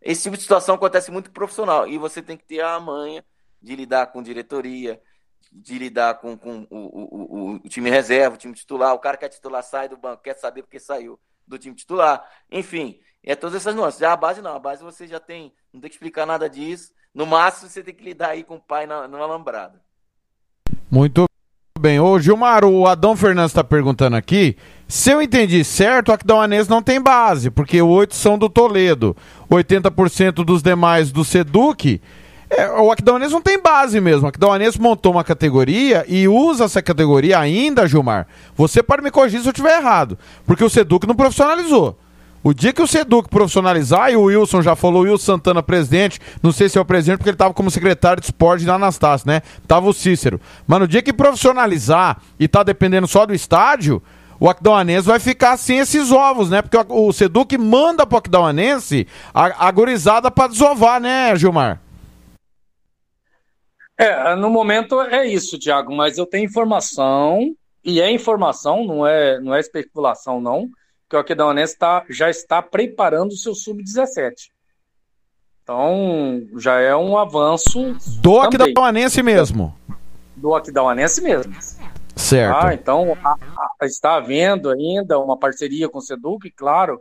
[0.00, 1.88] Esse tipo de situação acontece muito profissional.
[1.88, 3.24] E você tem que ter a manha
[3.60, 5.02] de lidar com diretoria,
[5.54, 8.92] de lidar com, com o, o, o, time reserva, o time titular.
[8.92, 12.28] O cara que é titular sai do banco, quer saber porque saiu do time titular.
[12.50, 14.00] Enfim, é todas essas nuances.
[14.00, 16.92] Já a base não, a base você já tem, não tem que explicar nada disso.
[17.14, 19.80] No máximo você tem que lidar aí com o pai na, alambrada.
[20.90, 21.24] Muito
[21.78, 22.00] bem.
[22.00, 24.56] Ô Gilmar, o Adão Fernandes está perguntando aqui.
[24.88, 29.16] Se eu entendi certo, o Aquidauanês não tem base, porque oito são do Toledo,
[29.48, 32.00] 80% dos demais do Seduc.
[32.56, 34.26] É, o Aquidauanês não tem base mesmo.
[34.26, 38.26] O Aquidauanês montou uma categoria e usa essa categoria ainda, Gilmar.
[38.56, 41.98] Você pode me corrigir se eu estiver errado, porque o Seduc não profissionalizou.
[42.44, 46.20] O dia que o Seduc profissionalizar, e o Wilson já falou, o Wilson Santana, presidente,
[46.42, 49.26] não sei se é o presidente, porque ele estava como secretário de esporte da Anastácio,
[49.26, 49.40] né?
[49.66, 50.38] Tava o Cícero.
[50.66, 54.02] Mas no dia que profissionalizar e tá dependendo só do estádio,
[54.38, 56.60] o Aquidauanense vai ficar sem esses ovos, né?
[56.60, 61.80] Porque o, o Seduc manda pro Aquidauanense a, a gurizada pra desovar, né, Gilmar?
[63.96, 67.54] É, no momento é isso, Tiago, mas eu tenho informação,
[67.84, 70.68] e é informação, não é, não é especulação, não,
[71.08, 74.50] que o Aquidauanense tá, já está preparando o seu sub-17.
[75.62, 77.96] Então, já é um avanço.
[78.20, 79.74] Do Aquidauanense mesmo.
[80.36, 81.54] Do Aquidauanense mesmo.
[82.16, 82.66] Certo.
[82.66, 83.34] Ah, então a,
[83.80, 87.00] a, está havendo ainda uma parceria com o Seduc, claro.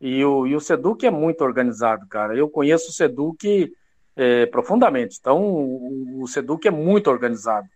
[0.00, 2.34] E o, e o Seduc é muito organizado, cara.
[2.36, 3.70] Eu conheço o Seduc
[4.18, 5.16] é, profundamente.
[5.20, 7.68] Então, o, o Seduc é muito organizado.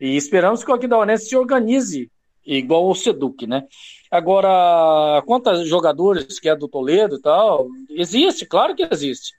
[0.00, 2.10] E esperamos que o Aquidauanense se organize
[2.44, 3.64] igual o Seduc, né?
[4.10, 9.32] Agora, quantos jogadores que é do Toledo e tal, existe, claro que existe.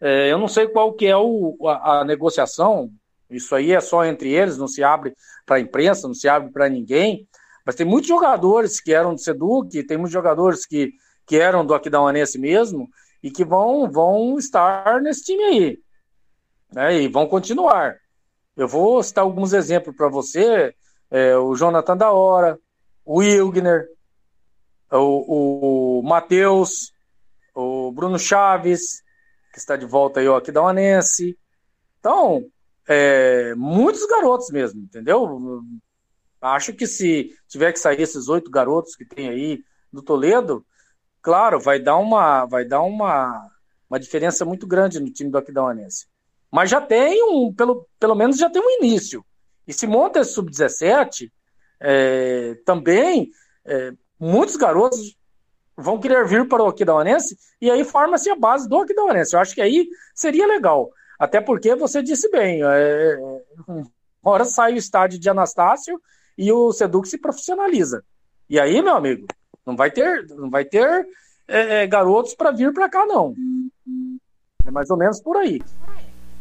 [0.00, 2.90] É, eu não sei qual que é o, a, a, negociação,
[3.30, 5.14] isso aí é só entre eles, não se abre
[5.44, 7.28] para a imprensa, não se abre para ninguém,
[7.66, 10.92] mas tem muitos jogadores que eram do Seduc, tem muitos jogadores que,
[11.26, 12.88] que eram do Aquidauanense mesmo,
[13.22, 15.78] e que vão, vão estar nesse time aí,
[16.72, 17.96] né, e vão continuar.
[18.56, 20.74] Eu vou citar alguns exemplos para você,
[21.10, 22.58] é, o Jonathan da Hora,
[23.04, 23.86] o Wilgner,
[24.90, 26.92] o, o Matheus,
[27.54, 29.02] o Bruno Chaves,
[29.52, 31.38] que está de volta aí ó, aqui da Uanense.
[31.98, 32.44] Então,
[32.86, 35.62] é, muitos garotos mesmo, entendeu?
[36.40, 39.62] Acho que se tiver que sair esses oito garotos que tem aí
[39.92, 40.64] do Toledo,
[41.20, 43.50] claro, vai dar uma, vai dar uma,
[43.90, 46.06] uma diferença muito grande no time do Aquidauanense.
[46.50, 49.24] Mas já tem um, pelo, pelo menos já tem um início.
[49.66, 51.30] E se monta esse sub-17,
[51.80, 53.30] é, também
[53.64, 55.16] é, muitos garotos
[55.76, 59.34] vão querer vir para o Aquidauanense e aí forma-se a base do Aquidauanense.
[59.34, 60.90] Eu acho que aí seria legal.
[61.18, 63.18] Até porque você disse bem, é,
[64.22, 66.00] hora sai o estádio de Anastácio
[66.36, 68.04] e o Seduc se profissionaliza.
[68.48, 69.26] E aí, meu amigo,
[69.66, 71.06] não vai ter, não vai ter
[71.46, 73.34] é, é garotos para vir para cá, não.
[74.64, 75.60] É mais ou menos por aí.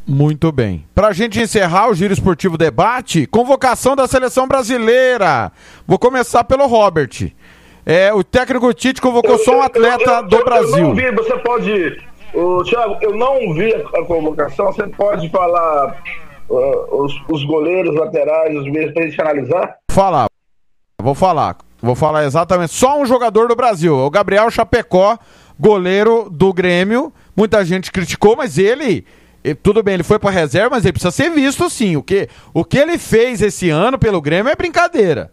[0.07, 0.85] Muito bem.
[0.95, 5.51] Para a gente encerrar o Giro Esportivo Debate, convocação da seleção brasileira.
[5.85, 7.31] Vou começar pelo Robert.
[7.85, 10.77] É, o técnico Tite convocou eu, só um atleta eu, eu, do Brasil.
[10.77, 12.01] Eu não vi, você pode.
[12.33, 14.67] O, Thiago, eu não vi a, convocação.
[14.67, 16.01] Você pode falar
[16.49, 19.75] uh, os, os, goleiros, laterais, os meios para a gente analisar?
[19.91, 20.27] Falar.
[21.01, 21.57] Vou falar.
[21.81, 22.73] Vou falar exatamente.
[22.73, 23.95] Só um jogador do Brasil.
[23.95, 25.17] O Gabriel Chapecó,
[25.59, 29.05] goleiro do Grêmio Muita gente criticou, mas ele,
[29.55, 31.95] tudo bem, ele foi para reserva, mas ele precisa ser visto sim.
[31.97, 35.31] O que, o que ele fez esse ano pelo Grêmio é brincadeira.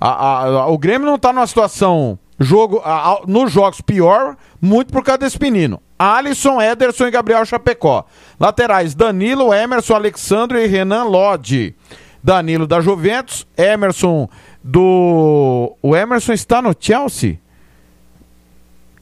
[0.00, 2.82] A, a- a- o Grêmio não tá numa situação jogo
[3.26, 5.80] nos jogos pior, muito por causa desse menino.
[5.98, 8.04] Alisson, Ederson e Gabriel Chapecó.
[8.40, 11.74] Laterais: Danilo, Emerson, Alexandre e Renan Lodge.
[12.22, 14.28] Danilo da Juventus, Emerson
[14.62, 15.76] do.
[15.82, 17.38] O Emerson está no Chelsea?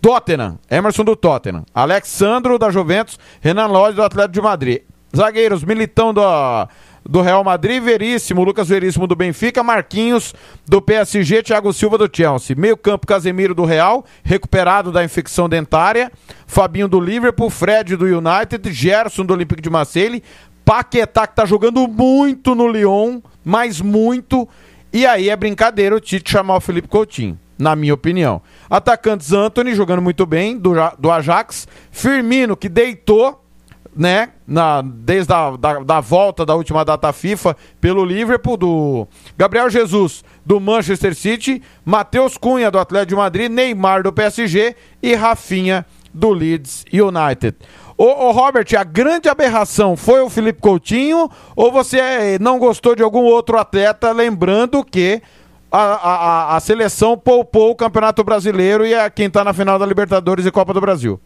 [0.03, 4.81] Tottenham, Emerson do Tottenham, Alexandro da Juventus, Renan Lodge do Atlético de Madrid.
[5.15, 6.23] Zagueiros, Militão do,
[7.09, 10.35] do Real Madrid, Veríssimo, Lucas Veríssimo do Benfica, Marquinhos
[10.66, 12.57] do PSG, Thiago Silva do Chelsea.
[12.57, 16.11] Meio campo, Casemiro do Real, recuperado da infecção dentária,
[16.49, 20.20] Fabinho do Liverpool, Fred do United, Gerson do Olympique de Marseille,
[20.65, 24.49] Paquetá que tá jogando muito no Lyon, mas muito,
[24.93, 28.43] e aí é brincadeira o Tite chamar o Felipe Coutinho, na minha opinião.
[28.68, 31.68] Atacantes Anthony jogando muito bem, do, do Ajax.
[31.93, 33.40] Firmino que deitou,
[33.94, 39.09] né, na, desde a da, da volta da última data FIFA pelo Liverpool, do
[39.39, 45.14] Gabriel Jesus do Manchester City, Matheus Cunha do Atlético de Madrid, Neymar do PSG e
[45.14, 47.56] Rafinha do Leeds United.
[47.97, 52.97] Ô, ô, Robert, a grande aberração foi o Felipe Coutinho ou você eh, não gostou
[52.97, 54.10] de algum outro atleta?
[54.10, 55.22] Lembrando que
[55.73, 59.86] a, a, a- seleção poupou o Campeonato Brasileiro e é quem tá na final da
[59.86, 61.20] Libertadores e Copa do Brasil.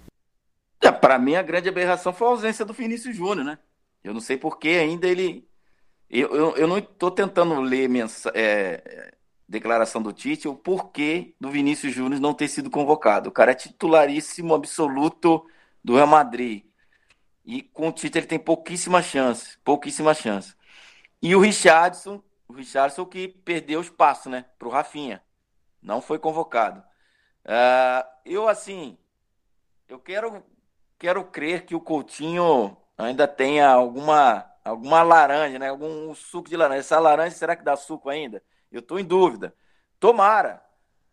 [0.81, 3.59] É, para mim, a grande aberração foi a ausência do Vinícius Júnior, né?
[4.05, 5.47] Eu não sei por que ainda ele.
[6.09, 8.31] Eu, eu, eu não estou tentando ler mensa...
[8.35, 9.13] é,
[9.49, 13.29] declaração do Tite, o porquê do Vinícius Júnior não ter sido convocado.
[13.29, 15.45] O cara é titularíssimo absoluto
[15.85, 16.65] do Real Madrid.
[17.45, 19.57] E com o Tite ele tem pouquíssima chance.
[19.65, 20.55] Pouquíssima chance.
[21.23, 24.45] E o Richardson, o Richardson que perdeu espaço, né?
[24.59, 25.23] Pro Rafinha.
[25.83, 26.83] Não foi convocado.
[27.45, 28.99] Ah, eu, assim,
[29.89, 30.43] eu quero,
[30.99, 35.69] quero crer que o Coutinho ainda tenha alguma, alguma laranja, né?
[35.69, 36.81] Algum suco de laranja.
[36.81, 38.43] Essa laranja, será que dá suco ainda?
[38.71, 39.55] Eu tô em dúvida.
[40.01, 40.63] Tomara.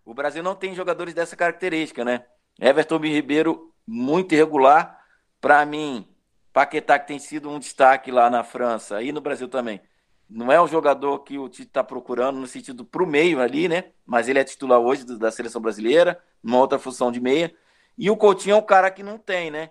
[0.06, 2.26] O Brasil não tem jogadores dessa característica, né?
[2.60, 5.00] Everton Ribeiro, muito irregular.
[5.40, 6.08] Para mim,
[6.52, 9.82] Paquetá, que tem sido um destaque lá na França e no Brasil também.
[10.30, 13.92] Não é um jogador que o Tite está procurando no sentido pro meio ali, né?
[14.06, 17.54] Mas ele é titular hoje da seleção brasileira, numa outra função de meia.
[17.98, 19.70] E o Coutinho é um cara que não tem, né?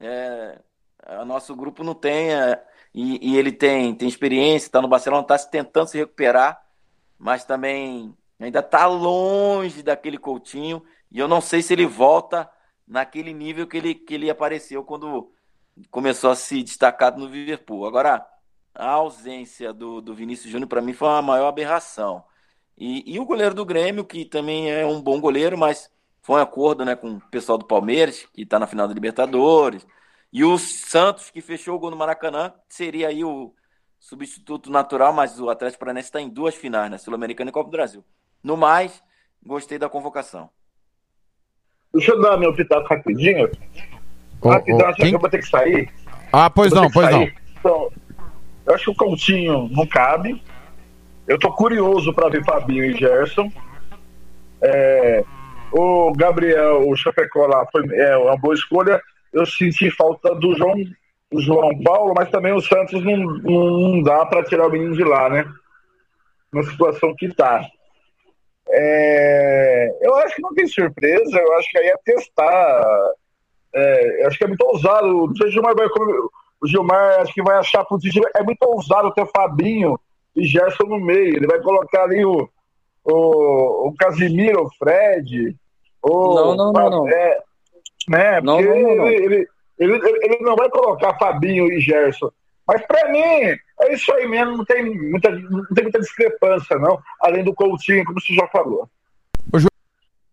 [0.00, 0.58] É,
[1.20, 2.60] o nosso grupo não tem, é,
[2.92, 6.60] e, e ele tem, tem experiência, está no Barcelona, está tentando se recuperar,
[7.18, 12.50] mas também ainda está longe daquele Coutinho, e eu não sei se ele volta
[12.86, 15.32] naquele nível que ele, que ele apareceu quando
[15.90, 17.86] começou a se destacar no Liverpool.
[17.86, 18.26] Agora,
[18.74, 22.24] a ausência do, do Vinícius Júnior, para mim, foi uma maior aberração.
[22.76, 25.90] E, e o goleiro do Grêmio, que também é um bom goleiro, mas
[26.22, 29.86] foi um acordo né, com o pessoal do Palmeiras, que está na final da Libertadores.
[30.32, 33.54] E o Santos, que fechou o gol no Maracanã, seria aí o
[34.00, 36.96] substituto natural, mas o Atlético Paranaense está em duas finais, né?
[36.98, 38.04] Sul-Americana e Copa do Brasil.
[38.42, 39.02] No mais,
[39.44, 40.48] gostei da convocação.
[41.92, 43.50] Deixa eu dar meu pitaco rapidinho.
[44.40, 45.92] Ô, Rapidão, ô, acho que quem- eu vou ter que sair.
[46.32, 47.18] Ah, pois não, que pois não.
[47.18, 47.34] sair.
[47.60, 47.90] Então,
[48.66, 50.42] eu acho que o Coutinho não cabe.
[51.26, 53.50] Eu tô curioso para ver Fabinho e Gerson.
[54.60, 55.24] É,
[55.72, 59.00] o Gabriel, o Chapecó lá foi é, uma boa escolha.
[59.32, 60.74] Eu senti falta do João,
[61.30, 65.02] do João Paulo, mas também o Santos não, não, dá para tirar o menino de
[65.02, 65.44] lá, né?
[66.52, 67.66] Na situação que tá.
[68.68, 73.12] É, eu acho que não tem surpresa, eu acho que aí é testar.
[73.74, 75.08] É, eu acho que é muito ousado.
[75.08, 75.86] Não sei se o Gilmar vai.
[76.62, 78.24] O Gilmar acho que vai achar positivo.
[78.36, 79.98] É muito ousado ter Fabinho
[80.36, 81.36] e Gerson no meio.
[81.36, 82.48] Ele vai colocar ali o,
[83.04, 85.56] o, o Casimiro, o Fred.
[86.02, 87.08] O, Não, não, não, não.
[87.08, 87.40] É,
[88.08, 88.40] né?
[88.40, 89.08] Não, Porque não, não.
[89.08, 89.48] Ele,
[89.78, 92.30] ele, ele, ele não vai colocar Fabinho e Gerson.
[92.66, 94.58] Mas pra mim, é isso aí mesmo.
[94.58, 96.98] Não tem muita, não tem muita discrepância, não.
[97.20, 98.88] Além do Coutinho, como você já falou.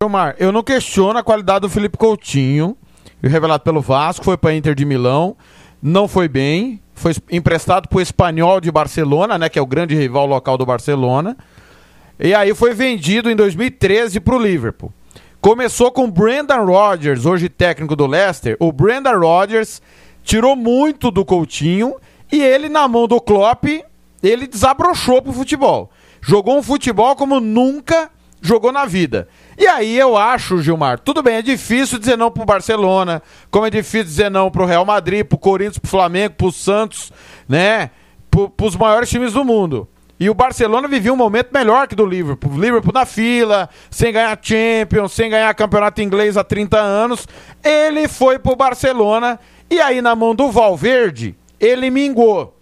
[0.01, 2.77] Gilmar, eu não questiono a qualidade do Felipe Coutinho,
[3.21, 5.35] revelado pelo Vasco, foi para Inter de Milão,
[5.81, 9.95] não foi bem, foi emprestado para o Espanhol de Barcelona, né, que é o grande
[9.95, 11.37] rival local do Barcelona,
[12.19, 14.91] e aí foi vendido em 2013 para o Liverpool.
[15.39, 18.57] Começou com Brendan Rodgers, hoje técnico do Leicester.
[18.59, 19.81] O Brendan Rodgers
[20.21, 21.95] tirou muito do Coutinho
[22.29, 23.63] e ele, na mão do Klopp,
[24.21, 25.89] ele desabrochou pro futebol.
[26.21, 28.11] Jogou um futebol como nunca
[28.41, 29.29] jogou na vida.
[29.59, 33.21] E aí eu acho, Gilmar, tudo bem, é difícil dizer não pro Barcelona,
[33.51, 37.11] como é difícil dizer não pro Real Madrid, pro Corinthians, pro Flamengo, pro Santos,
[37.45, 37.91] né?
[38.31, 39.85] Pro, pros maiores times do mundo.
[40.17, 42.53] E o Barcelona vivia um momento melhor que do Liverpool.
[42.53, 47.27] O Liverpool na fila, sem ganhar Champions, sem ganhar campeonato inglês há 30 anos.
[47.61, 49.37] Ele foi pro Barcelona
[49.69, 52.58] e aí na mão do Valverde, ele mingou.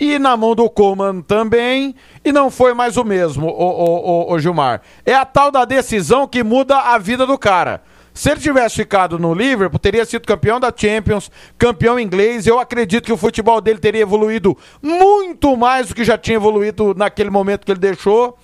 [0.00, 1.94] E na mão do Coman também,
[2.24, 4.82] e não foi mais o mesmo, o, o, o, Gilmar.
[5.06, 7.80] É a tal da decisão que muda a vida do cara.
[8.12, 12.46] Se ele tivesse ficado no Liverpool, teria sido campeão da Champions, campeão inglês.
[12.46, 16.94] Eu acredito que o futebol dele teria evoluído muito mais do que já tinha evoluído
[16.94, 18.38] naquele momento que ele deixou.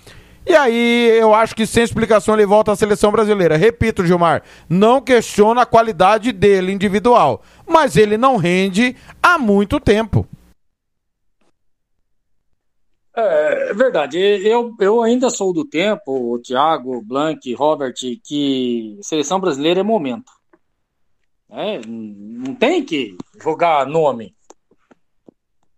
[0.44, 3.56] E aí, eu acho que sem explicação ele volta à seleção brasileira.
[3.56, 10.27] Repito, Gilmar, não questiona a qualidade dele individual, mas ele não rende há muito tempo.
[13.20, 14.18] É, é verdade.
[14.18, 17.94] Eu, eu ainda sou do tempo, o Thiago, Blank, Robert,
[18.24, 20.32] que seleção brasileira é momento.
[21.51, 24.34] É, não tem que jogar nome.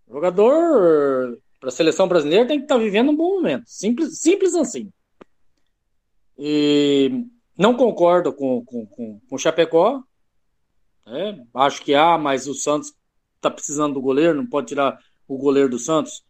[0.07, 3.63] O jogador para a seleção brasileira tem que estar tá vivendo um bom momento.
[3.65, 4.91] Simples, simples assim.
[6.37, 7.25] E
[7.57, 10.03] não concordo com, com, com, com o Chapecó.
[11.05, 12.93] É, acho que há, mas o Santos
[13.35, 14.97] está precisando do goleiro, não pode tirar
[15.27, 16.23] o goleiro do Santos.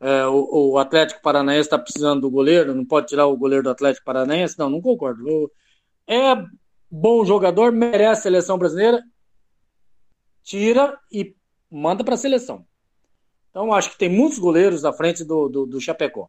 [0.00, 3.70] É, o, o, Atlético Paranaense está precisando do goleiro, não pode tirar o goleiro do
[3.70, 4.58] Atlético Paranaense?
[4.58, 5.50] Não, não concordo.
[6.06, 6.34] É
[6.90, 9.02] bom jogador, merece a seleção brasileira,
[10.42, 11.34] tira e
[11.70, 12.66] manda para a seleção.
[13.50, 16.28] Então, acho que tem muitos goleiros à frente do, do, do Chapecó.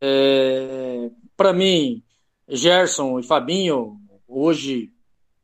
[0.00, 2.02] É, para mim,
[2.46, 3.98] Gerson e Fabinho
[4.28, 4.92] hoje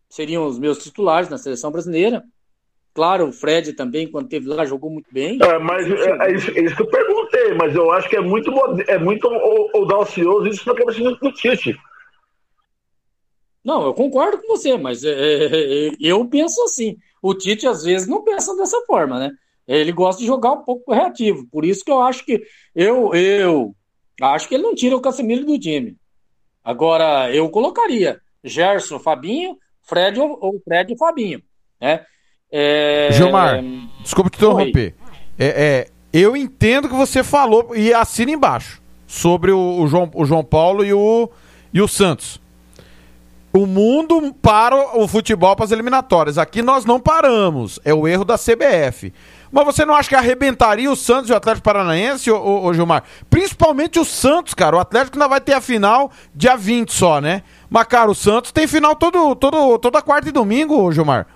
[0.09, 2.23] seriam os meus titulares na seleção brasileira.
[2.93, 5.39] Claro, o Fred também, quando teve lá, jogou muito bem.
[5.41, 8.21] É, mas é, é, isso, é isso, que eu perguntei, mas eu acho que é
[8.21, 8.53] muito,
[8.89, 9.29] é muito
[9.75, 11.79] audacioso isso na cabeça do Tite.
[13.65, 16.97] Não, eu concordo com você, mas é, é, é, eu penso assim.
[17.23, 19.31] O Tite às vezes não pensa dessa forma, né?
[19.69, 21.47] Ele gosta de jogar um pouco reativo.
[21.47, 22.43] Por isso que eu acho que
[22.75, 23.75] eu, eu
[24.21, 25.97] acho que ele não tira o Casemiro do time.
[26.65, 31.43] Agora, eu colocaria Gerson, Fabinho, Fred ou Fred e Fabinho,
[31.81, 32.05] né?
[32.52, 33.09] É...
[33.12, 33.62] Gilmar,
[34.02, 34.94] desculpa te interromper.
[35.39, 40.24] É, é, eu entendo que você falou, e assina embaixo, sobre o, o, João, o
[40.24, 41.31] João Paulo e o,
[41.72, 42.40] e o Santos.
[43.52, 46.39] O mundo para o futebol para as eliminatórias.
[46.39, 47.81] Aqui nós não paramos.
[47.85, 49.12] É o erro da CBF.
[49.51, 52.74] Mas você não acha que arrebentaria o Santos e o Atlético Paranaense, ô, ô, ô,
[52.74, 53.02] Gilmar?
[53.28, 54.77] Principalmente o Santos, cara.
[54.77, 57.43] O Atlético ainda vai ter a final dia 20 só, né?
[57.68, 61.27] Mas, cara, o Santos tem final todo, todo, toda quarta e domingo, Gilmar.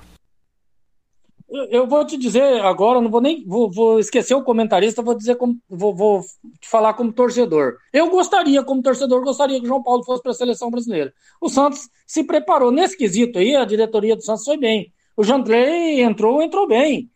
[1.70, 5.36] Eu vou te dizer agora, não vou nem vou, vou esquecer o comentarista, vou dizer
[5.36, 6.20] como vou, vou,
[6.60, 7.76] te falar como torcedor.
[7.92, 11.14] Eu gostaria, como torcedor, gostaria que o João Paulo fosse para a seleção brasileira.
[11.40, 14.92] O Santos se preparou nesse quesito aí, a diretoria do Santos foi bem.
[15.16, 17.08] O Jandrei entrou, entrou bem.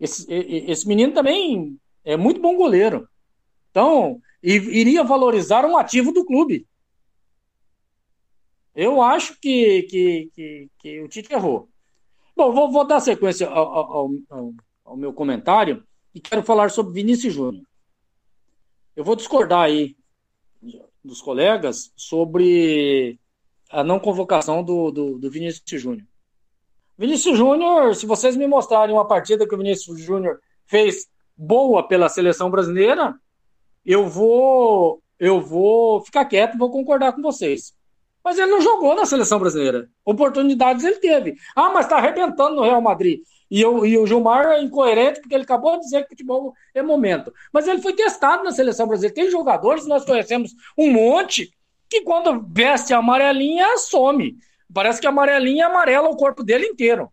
[0.00, 3.06] Esse, esse menino também é muito bom goleiro.
[3.70, 6.66] Então, iria valorizar um ativo do clube.
[8.74, 11.68] Eu acho que, que, que, que o Tite errou.
[12.36, 14.54] Bom, vou, vou dar sequência ao, ao,
[14.84, 15.84] ao, meu comentário
[16.14, 17.64] e quero falar sobre Vinícius Júnior.
[18.96, 19.96] Eu vou discordar aí
[21.02, 23.18] dos colegas sobre
[23.70, 26.06] a não convocação do, do, do Vinícius Júnior.
[26.96, 32.08] Vinícius Júnior, se vocês me mostrarem uma partida que o Vinícius Júnior fez boa pela
[32.08, 33.14] seleção brasileira,
[33.84, 37.74] eu vou eu vou ficar quieto, vou concordar com vocês.
[38.24, 39.88] Mas ele não jogou na seleção brasileira.
[40.04, 41.36] Oportunidades ele teve.
[41.54, 43.20] Ah, mas está arrebentando no Real Madrid.
[43.50, 46.82] E, eu, e o Gilmar é incoerente porque ele acabou de dizer que futebol é
[46.82, 47.32] momento.
[47.52, 49.14] Mas ele foi testado na seleção brasileira.
[49.14, 51.52] Tem jogadores, nós conhecemos um monte,
[51.88, 54.36] que quando veste a amarelinha, some.
[54.72, 57.12] Parece que a amarelinha amarela o corpo dele inteiro.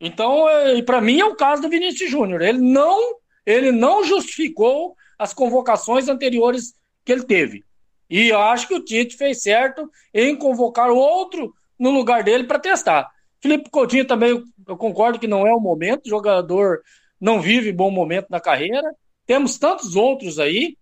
[0.00, 2.40] Então, é, para mim, é o caso do Vinícius Júnior.
[2.40, 6.72] Ele não, ele não justificou as convocações anteriores
[7.04, 7.64] que ele teve.
[8.10, 12.58] E eu acho que o Tite fez certo em convocar outro no lugar dele para
[12.58, 13.08] testar.
[13.40, 16.80] Felipe Coutinho também, eu concordo que não é o momento, o jogador
[17.20, 18.94] não vive bom momento na carreira.
[19.26, 20.76] Temos tantos outros aí,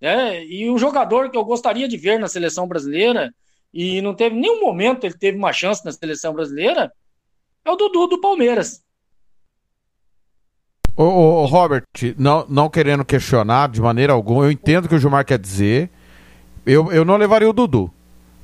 [0.00, 0.44] né?
[0.44, 3.34] E o jogador que eu gostaria de ver na seleção brasileira,
[3.74, 6.92] e não teve nenhum momento ele teve uma chance na seleção brasileira,
[7.64, 8.82] é o Dudu do Palmeiras.
[10.94, 11.84] Ô, Robert,
[12.18, 15.90] não, não querendo questionar de maneira alguma, eu entendo o que o Gilmar quer dizer.
[16.64, 17.90] Eu, eu não levaria o Dudu.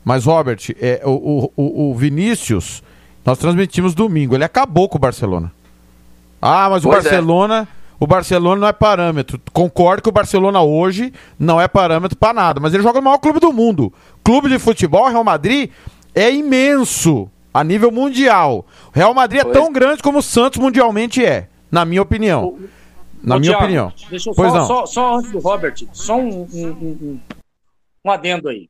[0.04, 2.82] Mas, Robert, é, o, o, o Vinícius,
[3.24, 4.34] nós transmitimos domingo.
[4.34, 5.52] Ele acabou com o Barcelona.
[6.40, 7.02] Ah, mas pois o é.
[7.02, 7.68] Barcelona.
[7.74, 7.78] É.
[8.00, 9.40] O Barcelona não é parâmetro.
[9.52, 13.18] Concordo que o Barcelona hoje não é parâmetro para nada, mas ele joga no maior
[13.18, 13.92] clube do mundo.
[14.22, 15.70] Clube de futebol, Real Madrid,
[16.14, 18.64] é imenso a nível mundial.
[18.94, 19.56] O Real Madrid é pois.
[19.56, 22.56] é tão grande como o Santos mundialmente é, na minha opinião.
[23.20, 23.92] Na Ô, minha Thiago, opinião.
[24.08, 24.66] Deixa eu Pois só, não.
[24.66, 27.20] só, só antes do Robert, só um, um, um-
[28.08, 28.68] um- adendo aí.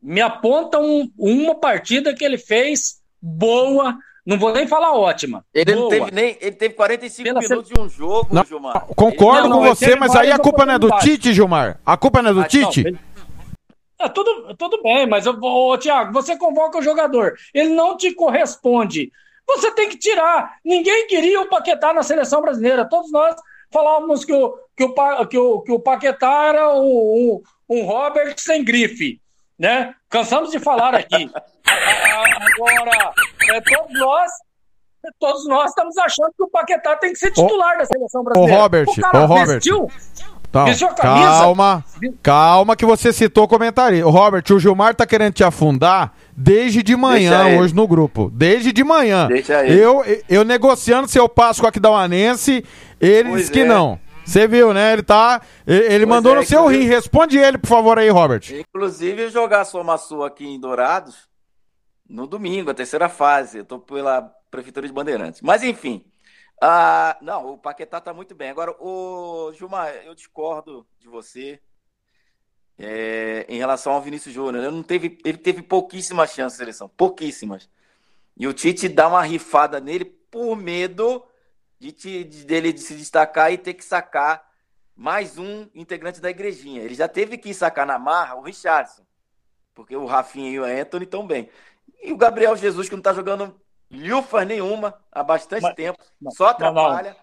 [0.00, 5.44] Me aponta um- uma partida que ele fez boa, não vou nem falar ótima.
[5.54, 6.36] Ele não teve nem.
[6.40, 8.84] Ele teve 45 Pela minutos de um jogo, Não, Gilmar.
[8.96, 10.90] Concordo Não, com não, você, mas aí a culpa não é do.
[10.98, 11.78] Tite, Gilmar.
[11.86, 12.80] A culpa não é do Ah, não, Tite?
[12.80, 12.98] ele-
[14.00, 17.96] É, tudo, tudo bem, mas, eu vou- ô, Thiago, você convoca o jogador, ele não
[17.96, 19.12] te corresponde.
[19.46, 20.56] Você tem que tirar.
[20.64, 22.84] Ninguém queria o Paquetá na seleção brasileira.
[22.88, 23.36] Todos nós
[23.70, 27.42] falávamos que o, que o, que o, que o Paquetá era um, um,
[27.72, 29.20] um Robert sem grife.
[29.58, 29.94] Né?
[30.10, 31.30] Cansamos de falar aqui.
[31.66, 33.12] Agora,
[33.50, 34.30] é, todos nós.
[35.18, 38.56] Todos nós estamos achando que o Paquetá tem que ser titular da seleção brasileira.
[38.62, 39.46] Robert, o cara ô, Robert.
[39.54, 39.90] vestiu,
[40.48, 41.26] Então, vestiu a camisa.
[41.26, 41.84] calma,
[42.22, 44.06] calma que você citou o comentário.
[44.06, 48.30] Ô, Robert, o Gilmar tá querendo te afundar desde de manhã hoje no grupo.
[48.32, 49.28] Desde de manhã.
[49.66, 52.64] Eu, eu negociando seu passo com a Aquidauanense,
[53.00, 53.64] ele Pois disse que é.
[53.64, 53.98] não.
[54.24, 54.92] Você viu, né?
[54.92, 55.42] Ele tá.
[55.66, 56.84] Ele Pois mandou é, no seu rim.
[56.84, 58.42] Responde ele, por favor, aí, Robert.
[58.50, 61.28] Inclusive, jogar a Soma Sul aqui em Dourados
[62.08, 63.58] no domingo, a terceira fase.
[63.58, 65.40] Eu tô pela Prefeitura de Bandeirantes.
[65.40, 66.04] Mas, enfim.
[66.60, 68.50] Ah, não, o Paquetá tá muito bem.
[68.50, 71.60] Agora, o Gilmar, eu discordo de você
[72.78, 74.64] é, em relação ao Vinícius Júnior.
[74.64, 76.88] Ele, não teve, ele teve pouquíssimas chances de seleção.
[76.88, 77.68] Pouquíssimas.
[78.36, 81.24] E o Tite dá uma rifada nele por medo
[81.82, 84.48] de, te- de- dele de se destacar e ter que sacar
[84.94, 86.80] mais um integrante da igrejinha.
[86.80, 89.02] Ele já teve que sacar na marra o Richardson,
[89.74, 91.48] porque o Rafinha e o Anthony estão bem.
[92.00, 93.60] E o Gabriel Jesus, que não tá jogando
[93.90, 96.86] lufas nenhuma há bastante Mas- tempo, não, só não, não.
[96.86, 97.16] atrapalha.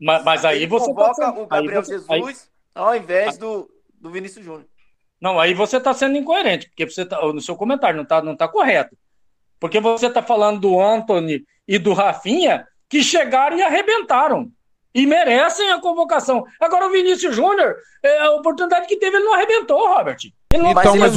[0.00, 2.94] Mas, mas aí Ele você tá convoca sendo- o Gabriel aí você- aí- Jesus ao
[2.94, 3.68] invés do,
[4.00, 4.68] do Vinícius Júnior.
[5.20, 8.36] Não, aí você está sendo incoerente, porque você tá, no seu comentário não está não
[8.36, 8.96] tá correto.
[9.58, 14.50] Porque você está falando do Anthony e do Rafinha que chegaram e arrebentaram.
[14.94, 16.44] E merecem a convocação.
[16.60, 20.16] Agora o Vinícius Júnior, é, a oportunidade que teve, ele não arrebentou, Robert.
[20.52, 21.16] Ele não Mas Então, ele mas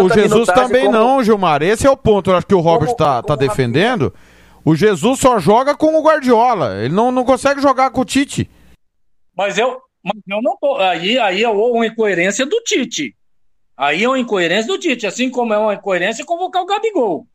[0.00, 1.62] o, o Jesus também como- não, Gilmar.
[1.62, 2.30] Esse é o ponto.
[2.30, 4.12] Eu acho que o Robert Como- tá, tá defendendo.
[4.64, 6.82] O Jesus só joga com o Guardiola.
[6.82, 8.50] Ele não, não consegue jogar com o Tite.
[9.36, 10.76] Mas eu, mas eu não tô.
[10.76, 13.16] Aí, aí é uma incoerência do Tite.
[13.76, 17.26] Aí é uma incoerência do Tite, assim como é uma incoerência convocar o Gabigol.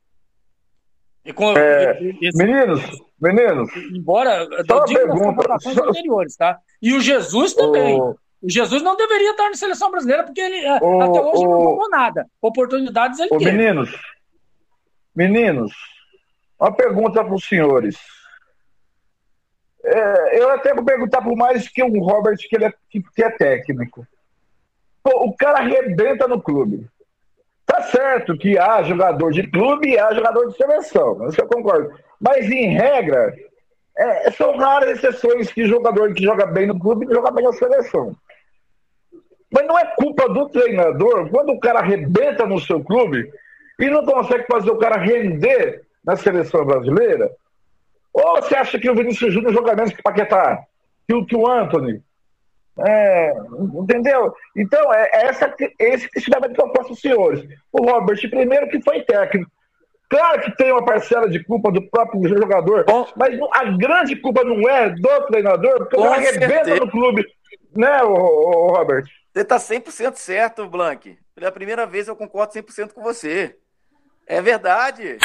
[1.27, 2.81] E com, e- Meninos,
[3.19, 5.25] meninos, embora Só eu uma digo nas pergunta.
[5.25, 6.57] convocações Só- anteriores, tá?
[6.81, 7.99] E o Jesus também.
[7.99, 11.43] ô, O Jesus não deveria estar na seleção brasileira porque ele é, Ô, até hoje
[11.43, 12.25] não ô, jogou nada.
[12.41, 13.51] Oportunidades ele ô, teve.
[13.51, 13.93] meninos,
[15.13, 15.73] meninos,
[16.57, 17.97] uma pergunta para os senhores.
[19.83, 23.23] É, eu até vou perguntar por mais que o Robert, que ele é, que, que
[23.23, 24.07] é técnico.
[25.03, 26.87] Pô, o cara arrebenta no clube.
[27.67, 31.93] Tá certo que há jogador de clube e há jogador de seleção, isso eu concordo.
[32.19, 33.35] Mas, em regra,
[33.97, 38.15] é, são raras exceções que jogador que joga bem no clube joga bem na seleção.
[39.51, 43.29] Mas não é culpa do treinador quando o cara arrebenta no seu clube
[43.79, 47.29] e não consegue fazer o cara render na seleção brasileira?
[48.13, 50.63] Ou você acha que o Vinícius Júnior joga menos que o Paquetá?
[51.05, 52.01] Que o, que o Anthony?
[52.85, 53.33] É,
[53.73, 54.33] entendeu?
[54.55, 57.47] Então, é, é essa, esse questionamento que eu faço aos senhores.
[57.71, 59.49] O Robert, primeiro, que foi técnico.
[60.09, 63.07] Claro que tem uma parcela de culpa do próprio jogador, Bom.
[63.15, 66.79] mas a grande culpa não é do treinador, porque o cara arrebenta certeza.
[66.79, 67.25] no clube.
[67.75, 69.05] Né, ô, ô, ô, Robert?
[69.33, 71.17] Você tá 100% certo, Blank.
[71.35, 73.57] Pela primeira vez eu concordo 100% com você.
[74.25, 75.17] É verdade.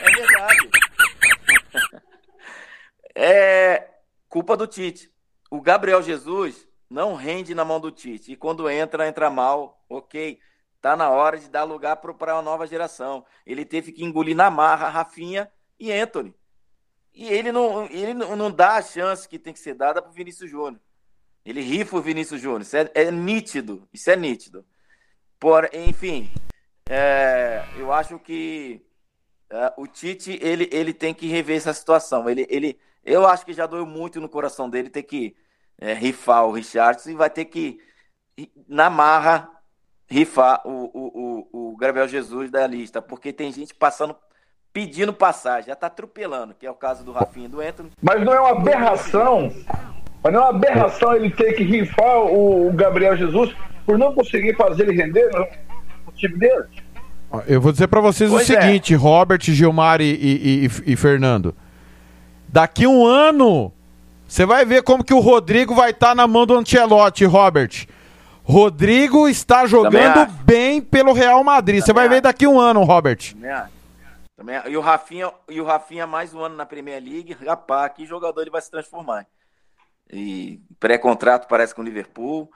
[0.00, 0.70] É verdade.
[3.16, 3.86] É
[4.28, 5.08] culpa do Tite.
[5.48, 8.32] O Gabriel Jesus não rende na mão do Tite.
[8.32, 9.84] E quando entra, entra mal.
[9.88, 10.38] Ok.
[10.80, 13.24] Tá na hora de dar lugar para uma nova geração.
[13.46, 16.34] Ele teve que engolir na marra Rafinha e Anthony.
[17.14, 20.50] E ele não, ele não dá a chance que tem que ser dada pro Vinícius
[20.50, 20.80] Júnior.
[21.44, 22.62] Ele rifa o Vinícius Júnior.
[22.62, 23.88] Isso é, é nítido.
[23.92, 24.64] Isso é nítido.
[25.38, 26.30] Por, enfim,
[26.88, 28.84] é, eu acho que
[29.48, 32.28] é, o Tite ele, ele tem que rever essa situação.
[32.28, 35.36] Ele, ele, eu acho que já doeu muito no coração dele ter que
[35.80, 37.78] é, rifar o Richardson e vai ter que,
[38.68, 39.48] na marra,
[40.06, 44.14] rifar o, o, o, o Gabriel Jesus da lista, porque tem gente passando,
[44.72, 47.90] pedindo passagem, já tá atropelando, que é o caso do Rafinha e do Anthony.
[48.02, 49.52] Mas não é uma aberração.
[50.22, 54.14] Mas não é uma aberração ele ter que rifar o, o Gabriel Jesus por não
[54.14, 55.46] conseguir fazer ele render no,
[56.14, 56.64] time dele.
[57.46, 58.60] Eu vou dizer pra vocês Pois o é.
[58.60, 61.54] seguinte, Robert, Gilmar e, e- e- e Fernando.
[62.48, 63.72] Daqui um ano,
[64.26, 67.86] você vai ver como que o Rodrigo vai estar na mão do Ancelotti, Robert.
[68.42, 71.82] Rodrigo está jogando bem pelo Real Madrid.
[71.82, 73.34] Você vai ver daqui um ano, Robert.
[74.36, 74.60] Também.
[74.66, 78.42] E o Rafinha, e o Rafinha mais um ano na Premier League, rapaz, que jogador
[78.42, 79.26] ele vai se transformar.
[80.12, 82.50] E pré-contrato parece com o Liverpool.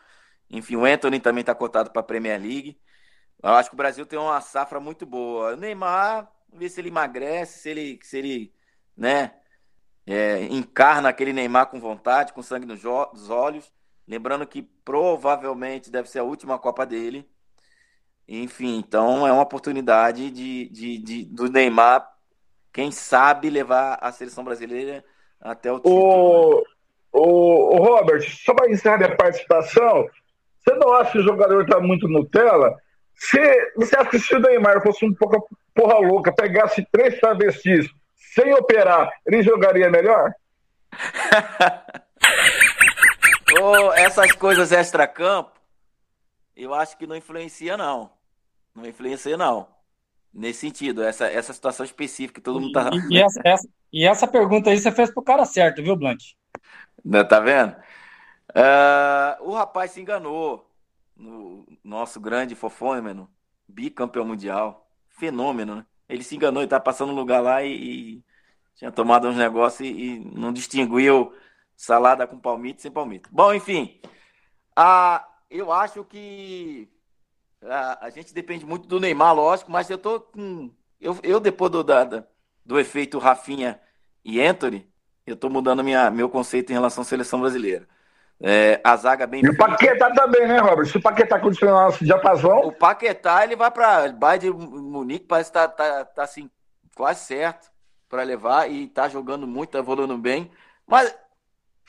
[0.50, 2.78] Enfim, o Anthony também está cotado para a Premier League.
[3.42, 5.54] Eu acho que o Brasil tem uma safra muito boa.
[5.54, 8.52] O Neymar, ver se ele emagrece, se ele, se ele
[8.96, 9.32] né,
[10.10, 12.82] é, encarna aquele Neymar com vontade, com sangue nos
[13.28, 13.70] olhos.
[14.06, 17.28] Lembrando que provavelmente deve ser a última Copa dele.
[18.26, 22.08] Enfim, então é uma oportunidade de, de, de do Neymar,
[22.72, 25.04] quem sabe, levar a seleção brasileira
[25.38, 25.94] até o título.
[25.94, 26.64] O,
[27.12, 30.08] o, o Robert, só para encerrar a participação,
[30.58, 32.74] você não acha que o jogador está muito Nutella?
[33.14, 33.38] Se,
[33.76, 37.90] você acha que se o Neymar fosse um pouco porra louca, pegasse três travestis
[38.38, 40.32] sem operar, ele jogaria melhor?
[43.60, 45.58] oh, essas coisas extra-campo,
[46.56, 48.10] eu acho que não influencia, não.
[48.74, 49.68] Não influencia, não.
[50.32, 52.90] Nesse sentido, essa, essa situação específica que todo mundo tá.
[53.10, 56.36] E, e, essa, essa, e essa pergunta aí você fez pro cara certo, viu, Blank?
[57.28, 57.76] Tá vendo?
[58.50, 60.66] Uh, o rapaz se enganou.
[61.16, 63.28] No nosso grande fofômeno,
[63.66, 64.88] bicampeão mundial.
[65.08, 65.86] Fenômeno, né?
[66.08, 68.24] Ele se enganou e tá passando um lugar lá e, e
[68.74, 71.32] tinha tomado uns negócios e, e, não distinguiu
[71.76, 73.28] salada com palmito sem palmito.
[73.32, 74.00] Bom, enfim.
[74.78, 75.20] Uh,
[75.50, 76.88] eu acho que
[77.62, 80.70] a, a gente depende muito do Neymar, lógico, mas eu tô com.
[81.00, 82.24] Eu, eu depois do, da,
[82.64, 83.80] do efeito Rafinha
[84.24, 84.88] e Anthony,
[85.26, 87.88] eu tô mudando minha, meu conceito em relação à seleção brasileira.
[88.40, 89.44] É, a zaga bem.
[89.44, 90.86] E o Paquetá também, né, Robert?
[90.86, 92.60] Se o Paquetá continuar de diapasão.
[92.60, 96.48] O Paquetá ele vai para Bayern de Munique, parece que tá, tá, tá assim,
[96.94, 97.70] quase certo
[98.08, 100.50] para levar e tá jogando muito, tá evoluindo bem.
[100.86, 101.14] Mas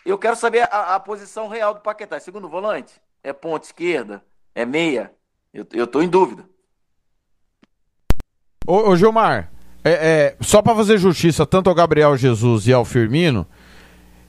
[0.05, 2.19] eu quero saber a, a posição real do Paquetá.
[2.19, 2.99] Segundo volante?
[3.23, 4.23] É ponta esquerda?
[4.55, 5.13] É meia?
[5.53, 6.43] Eu, eu tô em dúvida.
[8.65, 9.51] Ô, ô Gilmar,
[9.83, 13.47] é, é, só para fazer justiça tanto ao Gabriel Jesus e ao Firmino,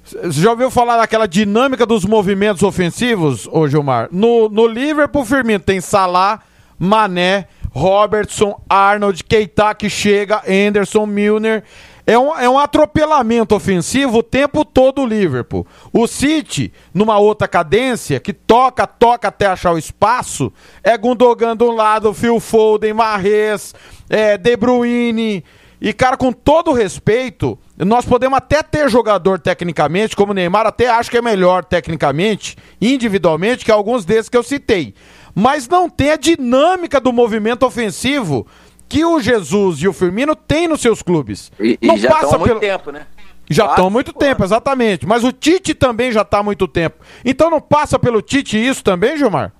[0.04, 4.08] você já ouviu falar daquela dinâmica dos movimentos ofensivos, ô Gilmar?
[4.10, 6.40] No, no Liverpool, Firmino tem Salah,
[6.78, 11.62] Mané, Robertson, Arnold, Keita que chega, Anderson, Milner.
[12.06, 15.64] É um, é um atropelamento ofensivo o tempo todo o Liverpool.
[15.92, 20.52] O City, numa outra cadência, que toca, toca até achar o espaço,
[20.82, 23.74] é Gundogan de um lado, Phil Foden, Marres,
[24.08, 25.44] é, De Bruyne.
[25.80, 30.88] E, cara, com todo respeito, nós podemos até ter jogador tecnicamente, como o Neymar, até
[30.88, 34.94] acho que é melhor tecnicamente, individualmente, que alguns desses que eu citei.
[35.34, 38.46] Mas não tem a dinâmica do movimento ofensivo
[38.88, 41.50] que o Jesus e o Firmino têm nos seus clubes.
[41.58, 42.60] E, não e já estão há muito pelo...
[42.60, 43.06] tempo, né?
[43.48, 45.06] Já estão há muito tempo, exatamente.
[45.06, 47.02] Mas o Tite também já está há muito tempo.
[47.24, 49.52] Então não passa pelo Tite isso também, Gilmar?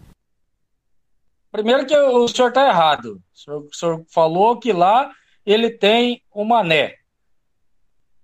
[1.51, 3.21] Primeiro que o senhor está errado.
[3.35, 5.11] O senhor, o senhor, falou que lá
[5.45, 6.97] ele tem o Mané.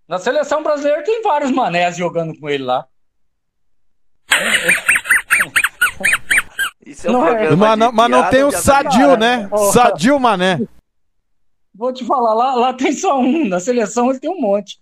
[0.09, 2.87] Na seleção brasileira tem vários manés jogando com ele lá.
[6.85, 7.57] Isso é um não é.
[7.57, 9.49] Mas, não, mas não tem o Sadio, né?
[9.73, 10.61] Sadio Mané.
[11.75, 14.79] Vou te falar, lá, lá tem só um, na seleção ele tem um monte.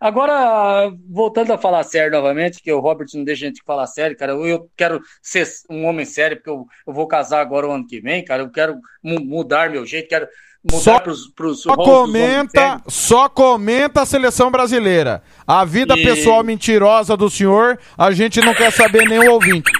[0.00, 4.16] Agora, voltando a falar sério novamente, que o Robert não deixa a gente falar sério,
[4.16, 7.72] cara, eu, eu quero ser um homem sério, porque eu, eu, vou casar agora o
[7.72, 10.28] ano que vem, cara, eu quero mudar meu jeito, quero
[10.72, 15.22] só, pros, pros só comenta, só comenta a seleção brasileira.
[15.46, 16.02] A vida e...
[16.02, 19.70] pessoal mentirosa do senhor, a gente não quer saber nem o ouvinte.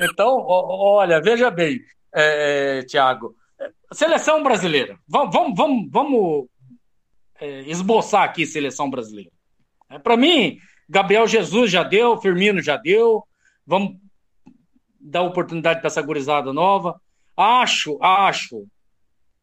[0.00, 1.80] Então, olha, veja bem,
[2.14, 3.34] é, Tiago,
[3.92, 4.98] Seleção brasileira.
[5.08, 6.46] Vamos, vamos, vamos, vamos
[7.40, 9.30] é, esboçar aqui seleção brasileira.
[9.90, 10.58] É, Para mim,
[10.88, 13.24] Gabriel Jesus já deu, Firmino já deu.
[13.66, 13.96] Vamos
[15.00, 17.00] dar oportunidade para essa gurizada nova.
[17.34, 18.66] Acho, acho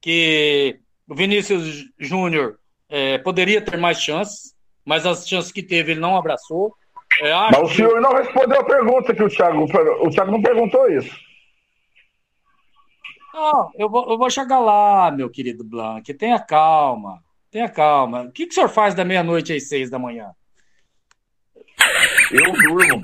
[0.05, 0.79] que
[1.09, 4.53] o Vinícius Júnior é, poderia ter mais chances,
[4.85, 6.75] mas as chances que teve ele não abraçou.
[7.19, 10.91] É, mas o senhor não respondeu a pergunta que o Thiago, o Thiago não perguntou
[10.91, 11.09] isso.
[13.33, 16.13] Não, eu vou, eu vou chegar lá, meu querido Blanc.
[16.13, 17.23] Tenha calma.
[17.49, 18.25] Tenha calma.
[18.25, 20.29] O que, que o senhor faz da meia-noite às seis da manhã?
[22.31, 23.01] Eu durmo.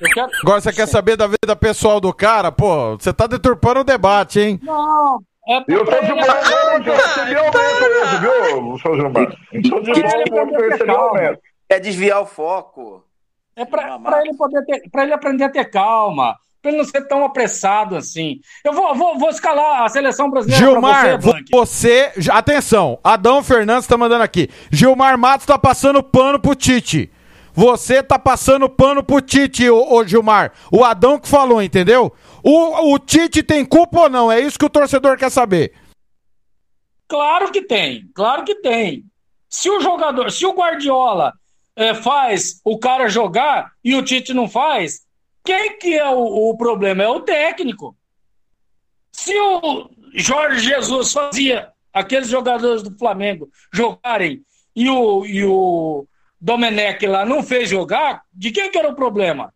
[0.00, 0.30] Eu quero...
[0.42, 2.52] Agora você quer saber da vida pessoal do cara?
[2.52, 4.60] Pô, você tá deturpando o debate, hein?
[4.62, 9.36] Não, é eu tô de boa, eu recebi aumento hoje, viu, seu Gilmar?
[9.52, 11.40] Estou de boa, eu recebi aumento.
[11.68, 13.04] É desviar o foco.
[13.56, 16.84] É pra, pra ele poder ter, pra ele aprender a ter calma para ele não
[16.84, 18.40] ser tão apressado assim.
[18.64, 23.96] Eu vou, vou, vou escalar a seleção brasileira Gilmar, você, você, atenção, Adão Fernandes está
[23.96, 24.48] mandando aqui.
[24.70, 27.10] Gilmar Matos está passando pano pro Tite.
[27.60, 30.54] Você tá passando pano pro Tite, ô, ô, Gilmar.
[30.72, 32.10] O Adão que falou, entendeu?
[32.42, 34.32] O, o Tite tem culpa ou não?
[34.32, 35.74] É isso que o torcedor quer saber.
[37.06, 39.04] Claro que tem, claro que tem.
[39.46, 41.34] Se o jogador, se o Guardiola
[41.76, 45.02] é, faz o cara jogar e o Tite não faz,
[45.44, 47.02] quem que é o, o problema?
[47.02, 47.94] É o técnico.
[49.12, 54.42] Se o Jorge Jesus fazia aqueles jogadores do Flamengo jogarem
[54.74, 56.06] e o, e o
[56.40, 59.52] Domenech lá não fez jogar, de quem que era o problema?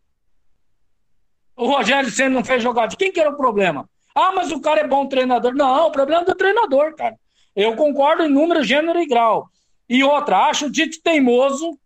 [1.57, 3.89] O Rogério Senna não fez jogar, de quem que era o problema?
[4.15, 5.55] Ah, mas o cara é bom treinador.
[5.55, 7.17] Não, o problema é do treinador, cara.
[7.55, 9.49] Eu concordo em número, gênero e grau.
[9.89, 11.79] E outra, acho o Tite teimoso.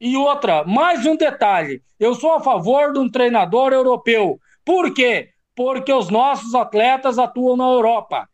[0.00, 1.82] E outra, mais um detalhe.
[1.98, 4.38] Eu sou a favor de um treinador europeu.
[4.64, 5.30] Por quê?
[5.54, 8.28] Porque os nossos atletas atuam na Europa.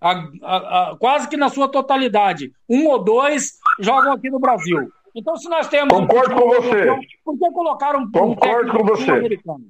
[0.00, 0.12] A,
[0.42, 2.52] a, a, quase que na sua totalidade.
[2.68, 4.90] Um ou dois jogam aqui no Brasil.
[5.18, 5.92] Então, se nós temos.
[5.92, 6.86] Concordo um com você.
[7.24, 9.10] Por que colocaram um, Concordo com você.
[9.10, 9.66] americano?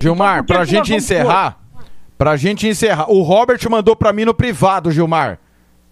[0.00, 1.58] Gilmar, Então, pra que gente encerrar,
[2.16, 5.40] pra gente encerrar, o Robert mandou pra mim no privado, Gilmar.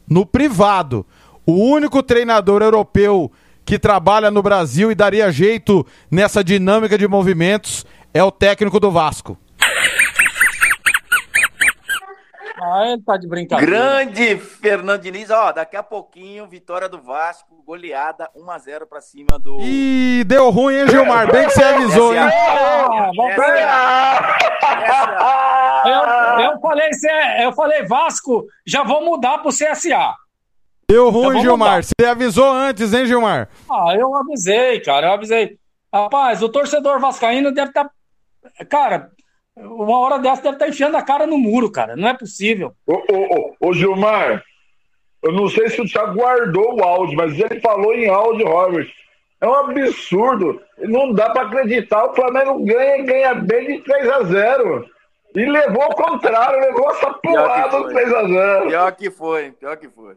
[0.09, 1.05] No privado.
[1.45, 3.31] O único treinador europeu
[3.65, 7.85] que trabalha no Brasil e daria jeito nessa dinâmica de movimentos
[8.15, 9.37] é o técnico do Vasco.
[12.59, 13.71] Ah, ele tá de brincadeira.
[13.71, 19.59] Grande Fernando Diniz, ó, daqui a pouquinho, vitória do Vasco, goleada 1x0 pra cima do.
[19.61, 21.31] Ih, deu ruim, hein, Gilmar?
[21.31, 22.21] Bem que você avisou, hein?
[22.21, 23.11] É
[25.85, 26.91] é Eu, eu, falei,
[27.45, 30.15] eu falei Vasco, já vou mudar pro CSA.
[30.89, 31.69] Deu Eu ruim, Gilmar.
[31.77, 31.85] mudar.
[31.85, 33.49] Você avisou antes, hein, Gilmar?
[33.71, 35.59] Ah, eu avisei, cara, eu avisei.
[35.93, 37.91] Rapaz, o torcedor vascaíno deve estar.
[38.71, 39.11] Cara,
[39.57, 41.97] uma hora dessa deve estar enfiando a cara no muro, cara.
[41.97, 42.73] Não é possível.
[42.87, 44.43] Ô, ô, ô, ô, Gilmar,
[45.23, 48.89] eu não sei se o Thiago guardou o áudio, mas ele falou em áudio, Robert.
[49.41, 50.61] É um absurdo.
[50.79, 52.05] Não dá pra acreditar.
[52.07, 54.87] O Flamengo ganha e ganha bem de 3 a 0
[55.35, 59.77] E levou ao contrário, levou essa porrada do 3 a 0 Pior que foi, pior
[59.77, 60.15] que foi.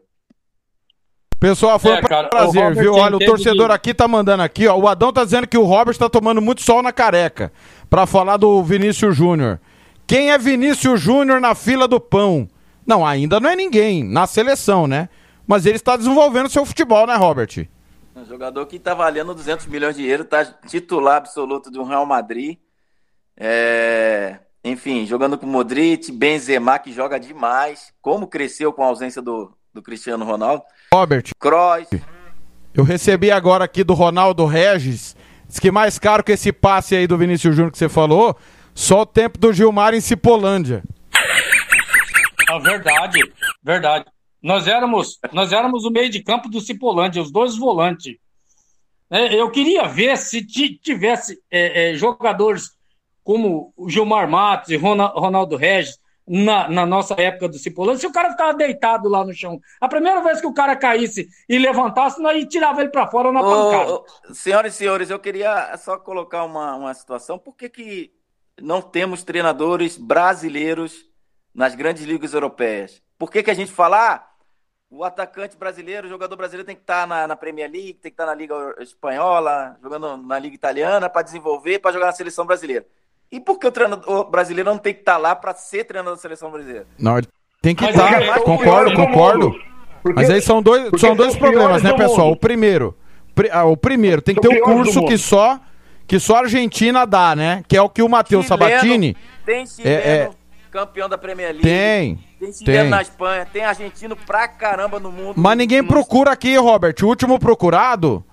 [1.40, 2.94] Pessoal, foi É, um cara, prazer, viu?
[2.96, 4.76] Olha, o torcedor que- aqui tá mandando aqui, ó.
[4.78, 7.50] O Adão tá dizendo que o Robert tá tomando muito sol na careca.
[7.90, 9.60] Pra falar do Vinícius Júnior.
[10.06, 12.48] Quem é Vinícius Júnior na fila do pão?
[12.86, 14.04] Não, ainda não é ninguém.
[14.04, 15.10] Na seleção, né?
[15.46, 17.68] Mas ele está desenvolvendo seu futebol, né, Robert?
[18.16, 22.58] Um jogador que tá valendo 200 milhões de euros, tá titular absoluto do Real Madrid.
[23.38, 27.94] É, Enfim, jogando com Modric, Benzema, que joga demais.
[28.02, 30.64] Como cresceu com a ausência do, do Cristiano Ronaldo.
[30.94, 31.88] Robert, Kroos.
[32.74, 35.16] eu recebi agora aqui do Ronaldo Regis.
[35.50, 38.38] Diz que mais caro que esse passe aí do Vinícius Júnior que você falou,
[38.74, 40.84] só o tempo do Gilmar em Cipolândia.
[42.50, 43.20] É verdade,
[43.64, 44.06] verdade.
[44.42, 48.16] Nós éramos, nós éramos o meio de campo do Cipolândia, os dois volantes.
[49.12, 52.70] É, eu queria ver se ti- tivesse é, é, jogadores
[53.24, 55.98] como o Gilmar Matos e Rona- Ronaldo Regis
[56.30, 59.60] na, na nossa época do Cipolândia, se o cara ficava deitado lá no chão.
[59.82, 63.42] A primeira vez que o cara caísse e levantasse, nós tirava ele para fora na
[63.42, 63.94] pancada.
[63.94, 67.40] Ô, ô, senhoras e senhores, eu queria só colocar uma, uma situação.
[67.40, 68.14] Por que, que
[68.62, 71.10] não temos treinadores brasileiros
[71.52, 73.02] nas grandes ligas europeias?
[73.18, 74.30] Por que, que a gente fala, ah,
[74.88, 78.14] o atacante brasileiro, o jogador brasileiro tem que estar na, na Premier League, tem que
[78.14, 82.86] estar na Liga Espanhola, jogando na Liga Italiana para desenvolver, para jogar na seleção brasileira?
[83.32, 86.22] E por que o treinador brasileiro não tem que estar lá para ser treinador da
[86.22, 86.88] seleção brasileira?
[86.98, 87.28] Não, ele
[87.62, 88.22] tem que estar.
[88.22, 89.52] é- concordo, do concordo.
[90.02, 92.32] Porque- Mas aí são dois, são dois são problemas, né, do pessoal?
[92.32, 92.98] O primeiro,
[93.36, 95.60] pri- ah, o primeiro tem que ter um curso que só
[96.08, 97.64] que só a Argentina dá, né?
[97.68, 99.16] Que é o que o Matheus Sabatini
[99.46, 100.30] Tem chileno, É, é.
[100.72, 101.62] campeão da Premier League.
[101.62, 102.18] tem.
[102.40, 102.90] Tem chileno Tem.
[102.90, 105.34] na Espanha, tem argentino pra caramba no mundo.
[105.38, 106.96] Mas ninguém Não- procura aqui, Robert.
[107.04, 108.24] O último procurado,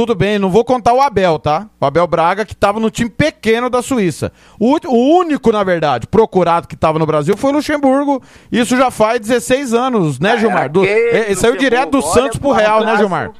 [0.00, 1.68] tudo bem, não vou contar o Abel, tá?
[1.78, 4.32] O Abel Braga, que tava no time pequeno da Suíça.
[4.58, 8.22] O, o único, na verdade, procurado que tava no Brasil foi o Luxemburgo.
[8.50, 10.70] Isso já faz 16 anos, né, Gilmar?
[10.72, 13.34] Do, é, saiu direto do Santos pro o Real, né, Gilmar?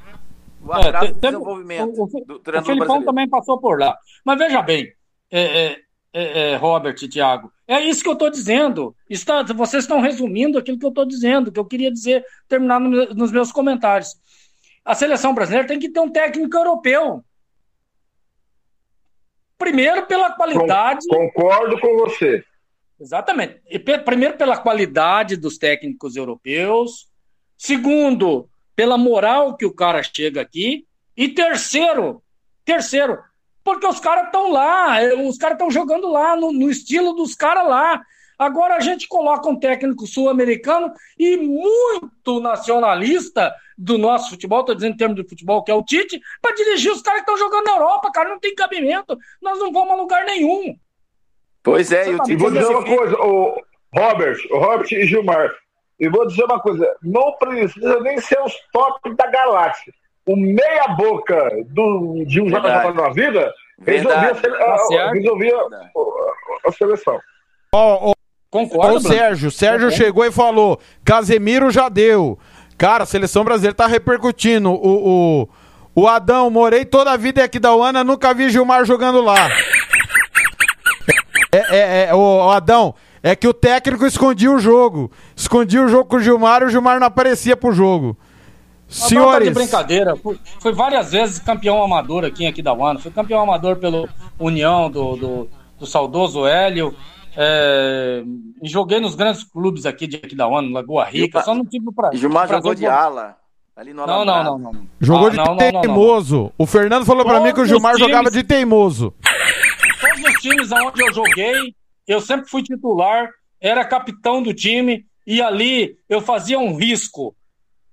[0.62, 3.04] O atraso É, do tem- desenvolvimento o, o, do o treinador Filipão brasileiro.
[3.06, 3.96] também passou por lá.
[4.22, 4.86] Mas veja bem,
[5.30, 5.76] é, é,
[6.12, 8.94] é, é, Robert e Thiago, é isso que eu estou dizendo.
[9.08, 13.14] Está, vocês estão resumindo aquilo que eu estou dizendo, que eu queria dizer, terminar no
[13.14, 14.14] nos meus comentários.
[14.84, 17.24] A seleção brasileira tem que ter um técnico europeu.
[19.58, 21.06] Primeiro, pela qualidade.
[21.08, 22.42] Concordo com você.
[22.98, 23.60] Exatamente.
[23.68, 27.08] E primeiro, pela qualidade dos técnicos europeus.
[27.56, 30.86] Segundo, pela moral que o cara chega aqui.
[31.16, 32.22] E terceiro,
[32.64, 33.18] terceiro,
[33.62, 37.34] porque os caras estão lá, eh, os caras estão jogando lá, no, no estilo dos
[37.34, 38.00] caras lá.
[38.40, 44.94] Agora a gente coloca um técnico sul-americano e muito nacionalista do nosso futebol, estou dizendo
[44.94, 47.66] em termos de futebol, que é o Tite, para dirigir os caras que estão jogando
[47.66, 49.14] na Europa, cara, não tem cabimento.
[49.42, 50.74] Nós não vamos a lugar nenhum.
[51.62, 53.62] Pois é, e o Você E Tite vou dizer uma coisa, o
[53.94, 55.50] Robert, o Robert e Gilmar.
[55.98, 59.92] E vou dizer uma coisa, não precisa nem ser os top da galáxia.
[60.26, 63.52] o meia-boca do, de um jogador na vida,
[63.84, 67.18] resolvia, a, Tá resolvia a- a seleção.
[67.72, 68.14] Ó, ó,
[68.50, 69.14] Concordo, o Bruno?
[69.14, 72.36] Sérgio, o Sérgio chegou e falou: Casemiro já deu.
[72.76, 74.70] Cara, a seleção brasileira tá repercutindo.
[74.70, 75.48] O, o,
[75.94, 79.48] o Adão, morei toda a vida em Aquidauana, nunca vi Gilmar jogando lá.
[81.52, 85.12] É, é, é, o, o Adão, é que o técnico escondia o jogo.
[85.36, 88.16] Escondia o jogo com o Gilmar e o Gilmar não aparecia pro jogo.
[88.88, 90.16] Mas não tá Senhores, de brincadeira.
[90.58, 92.98] Fui várias vezes campeão amador aqui em Aquidauana.
[92.98, 94.08] Fui campeão amador pelo
[94.38, 95.48] União do, do,
[95.78, 96.96] do saudoso Hélio.
[97.36, 98.22] É,
[98.62, 101.42] e joguei nos grandes clubes aqui de Aquidauana, Lagoa Rica.
[101.42, 102.10] Só não tive pra.
[102.14, 103.36] Gilmar jogou de ala.
[103.76, 104.72] Ali no Não, não, não, não.
[105.00, 105.80] jogou Ah, de não, não, não, não, não.
[105.80, 106.52] teimoso.
[106.58, 109.14] O Fernando falou pra mim que o Gilmar jogava de teimoso.
[110.00, 111.74] Todos os times onde eu joguei,
[112.06, 113.30] eu sempre fui titular,
[113.60, 117.34] era capitão do time, e ali eu fazia um risco.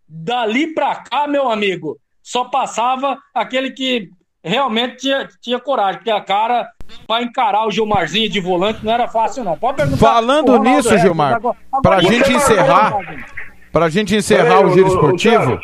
[0.10, 4.10] Dali pra cá, meu amigo, só passava aquele que
[4.48, 6.68] realmente tinha, tinha coragem, porque a cara
[7.06, 9.58] pra encarar o Gilmarzinho de volante não era fácil, não.
[9.58, 9.98] Pode perguntar.
[9.98, 13.26] Falando nisso, Regis, Gilmar, agora- agora pra gente marcou, encerrar, Ronaldo.
[13.72, 15.60] Pra gente encerrar o giro esportivo.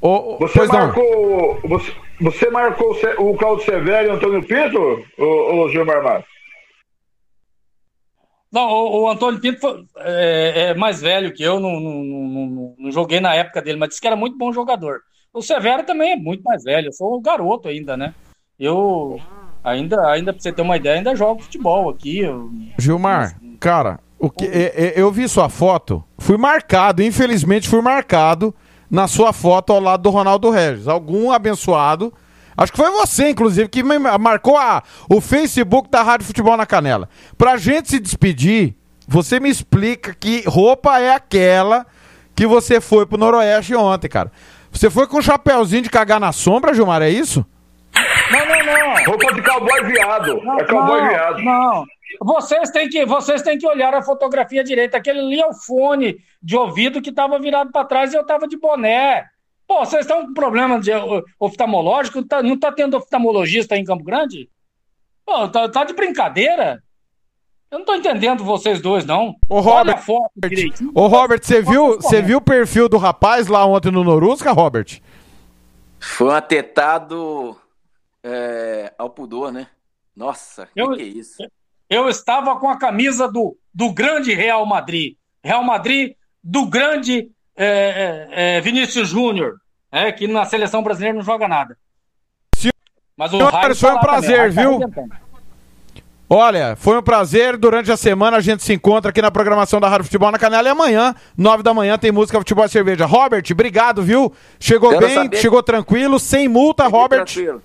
[0.00, 0.78] Ô, ô, Você pois não.
[0.78, 1.60] marcou.
[1.68, 6.28] Você, você marcou o o Claudio Severo e o Antônio Pinto, o, Gilmar Matos?
[8.52, 12.46] Não, o, o Antônio Pinto foi- é, é mais velho que eu, não, não, não,
[12.46, 15.00] não- não joguei na época dele, mas disse que era muito bom jogador.
[15.32, 18.12] O Severo também é muito mais velho, eu sou garoto ainda, né?
[18.58, 19.20] Eu
[19.62, 22.18] ainda, ainda pra você ter uma ideia, ainda jogo futebol aqui.
[22.20, 27.80] eu- Gilmar, cara, o que, é- é- eu vi sua foto, fui marcado, infelizmente fui
[27.80, 28.54] marcado
[28.90, 30.88] na sua foto ao lado do Ronaldo Regis.
[30.88, 32.12] Algum abençoado,
[32.56, 37.08] acho que foi você, inclusive, que marcou a, o Facebook da Rádio Futebol na Canela.
[37.38, 38.74] Pra gente se despedir,
[39.06, 41.86] você me explica que roupa é aquela
[42.34, 44.32] que você foi pro Noroeste ontem, cara.
[44.72, 47.44] Você foi com um chapéuzinho de cagar na sombra, Gilmar, é isso?
[48.30, 49.04] Não, não, não.
[49.04, 50.40] Roupa de cowboy viado.
[50.42, 51.42] Não, é cowboy não, viado.
[51.42, 51.84] Não.
[52.20, 54.96] Vocês têm, que, vocês têm que olhar a fotografia direita.
[54.96, 58.46] Aquele ali é o fone de ouvido que estava virado para trás e eu estava
[58.48, 59.24] de boné.
[59.66, 60.90] Pô, vocês estão com problema de
[61.38, 62.24] oftalmológico?
[62.24, 64.48] Tá- não está tendo oftalmologista aí em Campo Grande?
[65.24, 66.82] Pô, tá, tá de brincadeira?
[67.70, 69.36] Eu não estou entendendo vocês dois, não.
[69.48, 70.90] Ô, Olha Robert, a foto direitinho.
[70.94, 75.00] Ô, Robert, você viu, você viu o perfil do rapaz lá ontem no Norusca, Robert?
[76.00, 77.56] Foi um atentado
[78.24, 79.68] é, ao pudor, né?
[80.16, 81.36] Nossa, que Eu- que é isso?
[81.88, 85.14] eu estava com a camisa do, do grande Real Madrid.
[85.42, 89.54] Real Madrid do grande é, é, é, Vinícius Júnior,
[89.92, 91.76] é, que na seleção brasileira não joga nada.
[92.56, 92.74] Senhor-
[93.16, 95.10] Mas o Senhores, Raio foi um prazer, também, viu?
[96.32, 97.56] Olha, foi um prazer.
[97.56, 100.68] Durante a semana a gente se encontra aqui na programação da Rádio Futebol na Canela
[100.68, 103.04] e amanhã, nove da manhã, tem música Futebol e Cerveja.
[103.04, 104.32] Robert, obrigado, viu?
[104.60, 107.24] Chegou Quero bem, saber- chegou tranquilo, sem multa, Fique Robert.
[107.24, 107.62] tranquilo.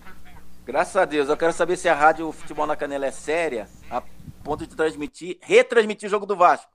[0.65, 1.29] Graças a Deus.
[1.29, 4.01] Eu quero saber se a rádio Futebol na Canela é séria a
[4.43, 6.65] ponto de transmitir, retransmitir o jogo do Vasco.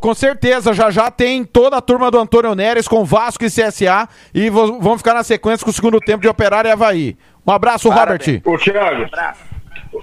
[0.00, 4.08] Com certeza, já já tem toda a turma do Antônio Neres com Vasco e CSA
[4.34, 7.16] e vão ficar na sequência com o segundo tempo de Operário e Havaí.
[7.46, 8.26] Um abraço, Parabéns.
[8.26, 8.42] Robert.
[8.46, 9.53] Ô, Thiago, Abraço.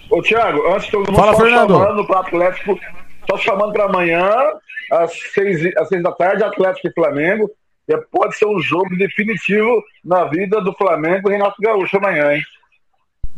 [0.09, 1.73] Ô, Thiago, antes de todo mundo Fala, só Fernando.
[1.73, 2.80] chamando pro Atlético,
[3.30, 4.26] só chamando para amanhã,
[4.91, 7.49] às seis, às seis da tarde, Atlético e Flamengo.
[7.88, 12.41] E pode ser um jogo definitivo na vida do Flamengo e Renato Gaúcho amanhã, hein?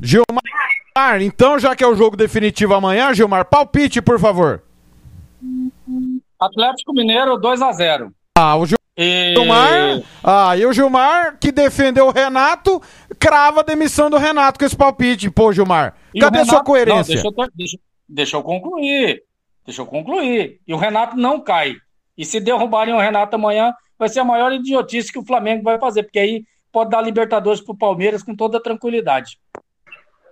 [0.02, 4.62] Gilmar, então já que é o jogo definitivo amanhã, Gilmar, palpite, por favor.
[6.40, 9.34] Atlético Mineiro 2 a 0 Ah, o Gil- E...
[9.36, 10.02] Gilmar.
[10.24, 12.82] Ah, e o Gilmar, que defendeu o Renato,
[13.20, 15.32] crava a demissão do Renato com esse palpite.
[15.32, 17.16] Pô, Gilmar, e cadê a Renato- sua coerência?
[17.16, 19.24] Não, deixa, eu deixa- deixa eu concluir.
[19.66, 20.60] Deixa eu concluir.
[20.68, 21.76] E o Renato não cai.
[22.18, 25.80] E se derrubarem o Renato amanhã, vai ser a maior idiotice que o Flamengo vai
[25.80, 29.40] fazer, porque aí pode dar Libertadores pro Palmeiras com toda tranquilidade.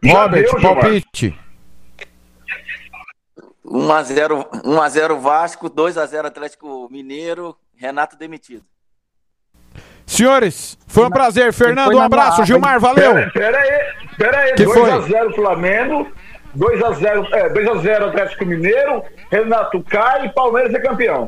[0.06, 1.36] Robert, deu, palpite.
[3.66, 8.64] 1x0 1x0 Vasco, 2x0 Atlético Mineiro, Renato demitido.
[10.06, 11.52] Senhores, foi um prazer.
[11.52, 12.46] Fernando, um abraço.
[12.46, 13.14] Gilmar, valeu.
[13.14, 14.54] Pera, pera aí, pera aí.
[14.54, 14.92] Que foi?
[14.92, 16.08] 2x0 Flamengo,
[16.56, 21.28] 2x0 é, 2x0 Atlético Mineiro, Renato cai e Palmeiras é campeão.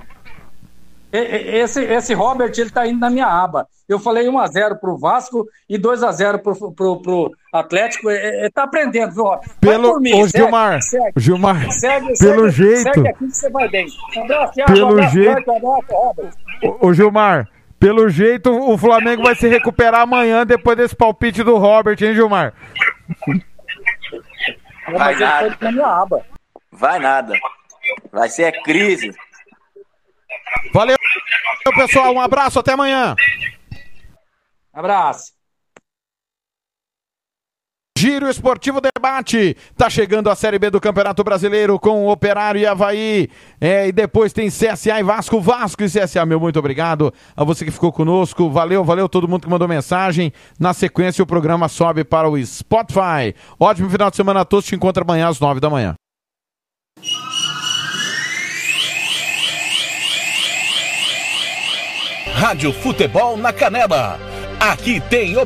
[1.12, 3.68] Esse, esse Robert, ele tá indo na minha aba.
[3.88, 8.10] Eu falei 1x0 pro Vasco e 2x0 pro, pro, pro Atlético.
[8.10, 9.48] Ele tá aprendendo, viu, Robert?
[9.48, 11.14] Vai Pelo, por mim, ô, segue, Gilmar, segue.
[11.18, 13.86] Gilmar, Segue, pelo segue, jeito, Segue aqui que você vai bem.
[14.18, 16.34] Um abraço, Thiago, Pelo abraço, jeito- abraço, Robert.
[16.64, 17.48] Ô, ô, Gilmar,
[17.80, 22.54] pelo jeito o Flamengo vai se recuperar amanhã depois desse palpite do Robert, hein, Gilmar?
[24.92, 26.26] Vai nada.
[26.72, 27.34] Vai nada.
[28.12, 29.14] Vai ser a crise.
[30.74, 30.96] Valeu,
[31.76, 32.14] pessoal.
[32.14, 33.16] Um abraço, até amanhã.
[34.74, 35.34] Abraço.
[38.04, 39.56] Giro Esportivo Debate.
[39.78, 43.30] Tá chegando a Série B do Campeonato Brasileiro com Operário e Havaí.
[43.62, 45.40] É, e depois tem CSA e Vasco.
[45.40, 48.50] Vasco e CSA, meu muito obrigado a você que ficou conosco.
[48.50, 50.34] Valeu, valeu todo mundo que mandou mensagem.
[50.60, 53.34] Na sequência, o programa sobe para o Spotify.
[53.58, 54.66] Ótimo final de semana a todos.
[54.66, 55.94] Te encontro amanhã às nove da manhã.
[62.34, 64.20] Rádio Futebol na Canela.
[64.60, 65.38] Aqui tem